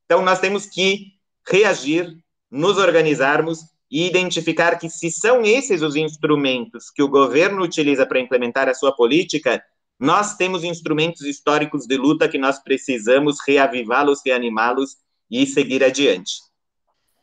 então, 0.05 0.23
nós 0.23 0.39
temos 0.39 0.65
que 0.65 1.13
reagir, 1.47 2.15
nos 2.49 2.77
organizarmos 2.77 3.59
e 3.89 4.07
identificar 4.07 4.77
que, 4.77 4.89
se 4.89 5.11
são 5.11 5.43
esses 5.43 5.81
os 5.81 5.95
instrumentos 5.95 6.89
que 6.89 7.03
o 7.03 7.09
governo 7.09 7.63
utiliza 7.63 8.05
para 8.05 8.19
implementar 8.19 8.69
a 8.69 8.73
sua 8.73 8.95
política, 8.95 9.63
nós 9.99 10.35
temos 10.35 10.63
instrumentos 10.63 11.21
históricos 11.21 11.85
de 11.87 11.97
luta 11.97 12.27
que 12.27 12.37
nós 12.37 12.59
precisamos 12.61 13.37
reavivá-los, 13.45 14.21
reanimá-los 14.25 14.97
e 15.29 15.45
seguir 15.45 15.83
adiante. 15.83 16.33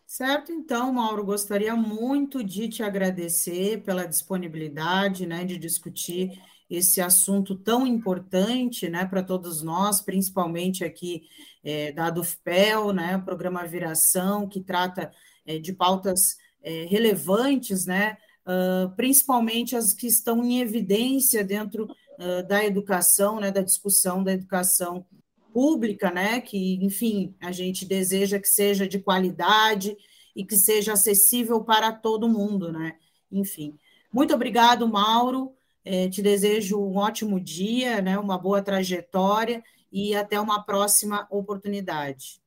Certo, 0.06 0.52
então, 0.52 0.92
Mauro, 0.92 1.24
gostaria 1.24 1.74
muito 1.74 2.44
de 2.44 2.68
te 2.68 2.82
agradecer 2.82 3.82
pela 3.82 4.06
disponibilidade, 4.06 5.26
né, 5.26 5.44
de 5.44 5.56
discutir 5.56 6.38
esse 6.74 7.00
assunto 7.02 7.54
tão 7.54 7.86
importante, 7.86 8.88
né, 8.88 9.04
para 9.04 9.22
todos 9.22 9.62
nós, 9.62 10.00
principalmente 10.00 10.82
aqui 10.84 11.24
é, 11.62 11.92
da 11.92 12.08
DUFPEL, 12.08 12.92
né, 12.92 13.18
programa 13.18 13.66
Viração, 13.66 14.48
que 14.48 14.60
trata 14.60 15.12
é, 15.44 15.58
de 15.58 15.72
pautas 15.72 16.38
é, 16.62 16.84
relevantes, 16.84 17.84
né, 17.84 18.16
uh, 18.46 18.90
principalmente 18.96 19.76
as 19.76 19.92
que 19.92 20.06
estão 20.06 20.42
em 20.42 20.60
evidência 20.60 21.44
dentro 21.44 21.84
uh, 21.84 22.46
da 22.46 22.64
educação, 22.64 23.38
né, 23.38 23.50
da 23.50 23.60
discussão 23.60 24.22
da 24.24 24.32
educação 24.32 25.04
pública, 25.52 26.10
né, 26.10 26.40
que, 26.40 26.76
enfim, 26.82 27.34
a 27.40 27.52
gente 27.52 27.84
deseja 27.84 28.38
que 28.38 28.48
seja 28.48 28.88
de 28.88 28.98
qualidade 28.98 29.96
e 30.34 30.44
que 30.44 30.56
seja 30.56 30.94
acessível 30.94 31.62
para 31.62 31.92
todo 31.92 32.28
mundo, 32.28 32.72
né, 32.72 32.96
enfim. 33.30 33.76
Muito 34.10 34.34
obrigado, 34.34 34.88
Mauro. 34.88 35.54
É, 35.84 36.08
te 36.08 36.22
desejo 36.22 36.78
um 36.78 36.96
ótimo 36.96 37.40
dia, 37.40 38.00
né, 38.00 38.18
uma 38.18 38.38
boa 38.38 38.62
trajetória 38.62 39.62
e 39.92 40.14
até 40.14 40.40
uma 40.40 40.64
próxima 40.64 41.26
oportunidade. 41.30 42.40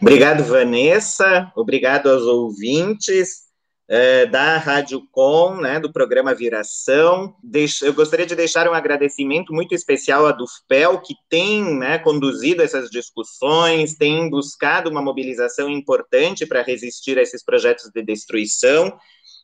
Obrigado, 0.00 0.44
Vanessa. 0.44 1.52
Obrigado 1.54 2.08
aos 2.08 2.22
ouvintes 2.22 3.44
é, 3.88 4.24
da 4.26 4.56
Rádio 4.56 5.06
Com, 5.10 5.56
né, 5.56 5.78
do 5.78 5.92
programa 5.92 6.34
Viração. 6.34 7.34
eu 7.82 7.92
gostaria 7.92 8.26
de 8.26 8.34
deixar 8.34 8.68
um 8.68 8.72
agradecimento 8.74 9.52
muito 9.52 9.74
especial 9.74 10.26
à 10.26 10.32
Dufpel, 10.32 11.00
que 11.00 11.14
tem 11.28 11.62
né, 11.78 11.98
conduzido 11.98 12.62
essas 12.62 12.88
discussões, 12.90 13.94
tem 13.94 14.30
buscado 14.30 14.90
uma 14.90 15.02
mobilização 15.02 15.68
importante 15.68 16.46
para 16.46 16.62
resistir 16.62 17.18
a 17.18 17.22
esses 17.22 17.44
projetos 17.44 17.90
de 17.94 18.02
destruição 18.02 18.96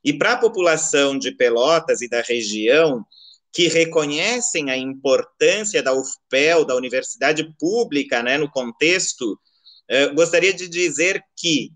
e 0.05 0.13
para 0.13 0.33
a 0.33 0.39
população 0.39 1.19
de 1.19 1.33
Pelotas 1.33 2.01
e 2.01 2.09
da 2.09 2.23
região, 2.23 3.05
que 3.53 3.69
reconhecem 3.69 4.71
a 4.71 4.77
importância 4.77 5.83
da 5.83 5.93
UFPEL, 5.93 6.65
da 6.65 6.77
universidade 6.77 7.53
pública, 7.59 8.23
né, 8.23 8.39
no 8.39 8.51
contexto, 8.51 9.39
eh, 9.89 10.09
gostaria 10.09 10.55
de 10.55 10.69
dizer 10.69 11.23
que 11.37 11.73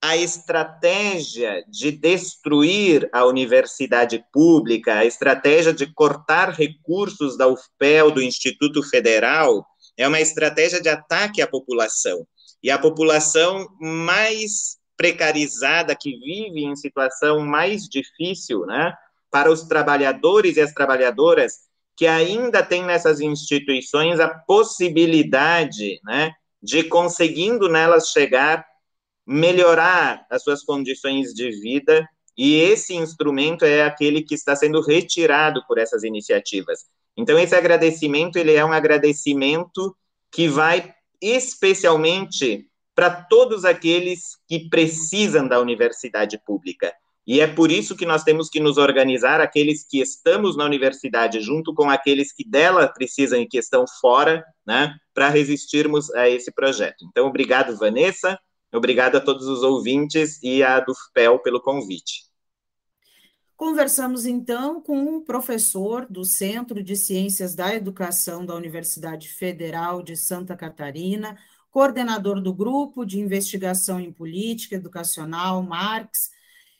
a 0.00 0.16
estratégia 0.16 1.64
de 1.66 1.90
destruir 1.90 3.08
a 3.10 3.24
universidade 3.24 4.22
pública, 4.32 4.98
a 4.98 5.04
estratégia 5.06 5.72
de 5.72 5.92
cortar 5.94 6.50
recursos 6.50 7.38
da 7.38 7.48
UFPEL, 7.48 8.10
do 8.10 8.22
Instituto 8.22 8.82
Federal, 8.82 9.66
é 9.96 10.06
uma 10.06 10.20
estratégia 10.20 10.80
de 10.80 10.90
ataque 10.90 11.40
à 11.40 11.46
população. 11.46 12.26
E 12.62 12.70
a 12.70 12.78
população 12.78 13.66
mais 13.80 14.76
precarizada, 14.96 15.94
que 15.94 16.16
vive 16.18 16.64
em 16.64 16.76
situação 16.76 17.40
mais 17.40 17.88
difícil, 17.88 18.64
né, 18.66 18.94
para 19.30 19.50
os 19.50 19.62
trabalhadores 19.62 20.56
e 20.56 20.60
as 20.60 20.72
trabalhadoras 20.72 21.64
que 21.96 22.06
ainda 22.06 22.62
têm 22.62 22.84
nessas 22.84 23.20
instituições 23.20 24.18
a 24.20 24.28
possibilidade, 24.28 26.00
né, 26.04 26.32
de 26.62 26.84
conseguindo 26.84 27.68
nelas 27.68 28.10
chegar, 28.10 28.66
melhorar 29.26 30.26
as 30.30 30.42
suas 30.42 30.62
condições 30.62 31.32
de 31.32 31.50
vida, 31.50 32.06
e 32.36 32.56
esse 32.56 32.94
instrumento 32.94 33.64
é 33.64 33.82
aquele 33.82 34.22
que 34.22 34.34
está 34.34 34.56
sendo 34.56 34.80
retirado 34.80 35.64
por 35.66 35.78
essas 35.78 36.02
iniciativas. 36.02 36.80
Então, 37.16 37.38
esse 37.38 37.54
agradecimento, 37.54 38.36
ele 38.36 38.54
é 38.54 38.64
um 38.64 38.72
agradecimento 38.72 39.96
que 40.32 40.48
vai 40.48 40.92
especialmente 41.22 42.68
para 42.94 43.10
todos 43.10 43.64
aqueles 43.64 44.38
que 44.48 44.68
precisam 44.68 45.48
da 45.48 45.60
universidade 45.60 46.38
pública. 46.38 46.92
E 47.26 47.40
é 47.40 47.46
por 47.46 47.72
isso 47.72 47.96
que 47.96 48.04
nós 48.04 48.22
temos 48.22 48.50
que 48.50 48.60
nos 48.60 48.76
organizar, 48.76 49.40
aqueles 49.40 49.82
que 49.82 50.00
estamos 50.00 50.56
na 50.56 50.64
universidade, 50.64 51.40
junto 51.40 51.72
com 51.74 51.88
aqueles 51.88 52.32
que 52.32 52.46
dela 52.46 52.86
precisam 52.86 53.40
e 53.40 53.46
que 53.46 53.56
estão 53.56 53.86
fora, 54.00 54.44
né, 54.66 54.94
para 55.14 55.30
resistirmos 55.30 56.10
a 56.14 56.28
esse 56.28 56.52
projeto. 56.52 57.04
Então, 57.08 57.26
obrigado, 57.26 57.76
Vanessa, 57.78 58.38
obrigado 58.72 59.16
a 59.16 59.20
todos 59.20 59.46
os 59.46 59.62
ouvintes 59.62 60.38
e 60.42 60.62
a 60.62 60.80
Dufpel 60.80 61.38
pelo 61.38 61.62
convite. 61.62 62.24
Conversamos 63.56 64.26
então 64.26 64.82
com 64.82 64.98
um 64.98 65.24
professor 65.24 66.06
do 66.10 66.24
Centro 66.24 66.82
de 66.82 66.96
Ciências 66.96 67.54
da 67.54 67.74
Educação 67.74 68.44
da 68.44 68.54
Universidade 68.54 69.28
Federal 69.28 70.02
de 70.02 70.16
Santa 70.16 70.56
Catarina, 70.56 71.38
coordenador 71.74 72.40
do 72.40 72.54
Grupo 72.54 73.04
de 73.04 73.18
Investigação 73.18 73.98
em 73.98 74.12
Política 74.12 74.76
Educacional, 74.76 75.60
Marx, 75.60 76.30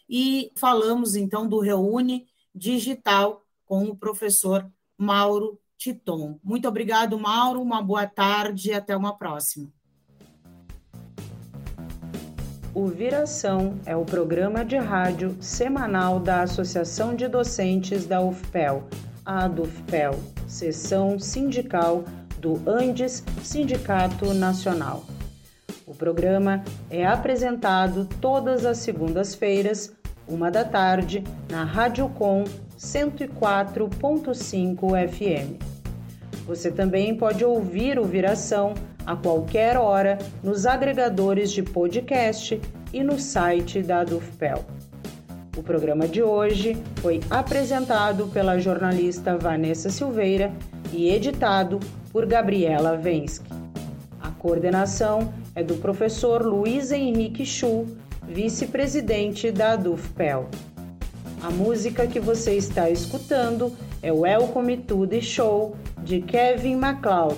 e 0.09 0.53
falamos 0.55 1.17
então 1.17 1.49
do 1.49 1.59
Reúne 1.59 2.29
Digital 2.55 3.43
com 3.67 3.87
o 3.87 3.97
professor 3.97 4.65
Mauro 4.97 5.61
Titon. 5.77 6.39
Muito 6.45 6.69
obrigado, 6.69 7.19
Mauro, 7.19 7.61
uma 7.61 7.83
boa 7.83 8.07
tarde 8.07 8.69
e 8.69 8.73
até 8.73 8.97
uma 8.97 9.19
próxima. 9.19 9.69
O 12.73 12.87
Viração 12.87 13.77
é 13.85 13.97
o 13.97 14.05
programa 14.05 14.65
de 14.65 14.77
rádio 14.77 15.37
semanal 15.41 16.21
da 16.21 16.43
Associação 16.43 17.17
de 17.17 17.27
Docentes 17.27 18.07
da 18.07 18.21
UFPEL, 18.21 18.87
a 19.25 19.49
DUFPEL, 19.49 20.15
Seção 20.47 21.19
Sindical 21.19 22.05
do 22.45 22.61
Andes 22.67 23.25
Sindicato 23.43 24.33
Nacional. 24.35 25.07
O 25.87 25.95
programa 25.95 26.63
é 26.91 27.07
apresentado 27.07 28.07
todas 28.21 28.67
as 28.67 28.77
segundas-feiras, 28.79 29.95
uma 30.29 30.51
da 30.51 30.63
tarde, 30.63 31.25
na 31.51 31.65
Rádio 31.65 32.07
Com 32.11 32.45
104.5 32.79 35.09
FM. 35.09 35.57
Você 36.47 36.71
também 36.71 37.17
pode 37.17 37.43
ouvir 37.47 37.99
o 37.99 38.05
Viração 38.05 38.75
a 39.07 39.17
qualquer 39.17 39.79
hora 39.79 40.19
nos 40.43 40.67
agregadores 40.67 41.51
de 41.51 41.63
podcast 41.63 42.61
e 42.93 43.03
no 43.03 43.19
site 43.19 43.83
da 43.83 44.05
Dufpel. 44.05 44.63
O 45.57 45.63
programa 45.63 46.07
de 46.07 46.23
hoje 46.23 46.77
foi 46.97 47.21
apresentado 47.31 48.27
pela 48.27 48.59
jornalista 48.59 49.39
Vanessa 49.39 49.89
Silveira 49.89 50.53
e 50.95 51.11
editado 51.11 51.81
por 52.13 52.25
Gabriela 52.25 52.97
Vensky. 52.97 53.51
A 54.21 54.31
coordenação 54.31 55.35
é 55.55 55.63
do 55.63 55.75
professor 55.75 56.43
Luiz 56.43 56.91
Henrique 56.93 57.45
Chu, 57.45 57.87
vice-presidente 58.27 59.51
da 59.51 59.77
DUFPEL. 59.77 60.49
A 61.43 61.51
música 61.51 62.07
que 62.07 62.21
você 62.21 62.57
está 62.57 62.89
escutando 62.89 63.77
é 64.03 64.11
o 64.13 64.21
Welcome 64.21 64.79
to 64.79 65.07
the 65.07 65.21
Show, 65.21 65.77
de 66.03 66.23
Kevin 66.23 66.77
MacLeod, 66.77 67.37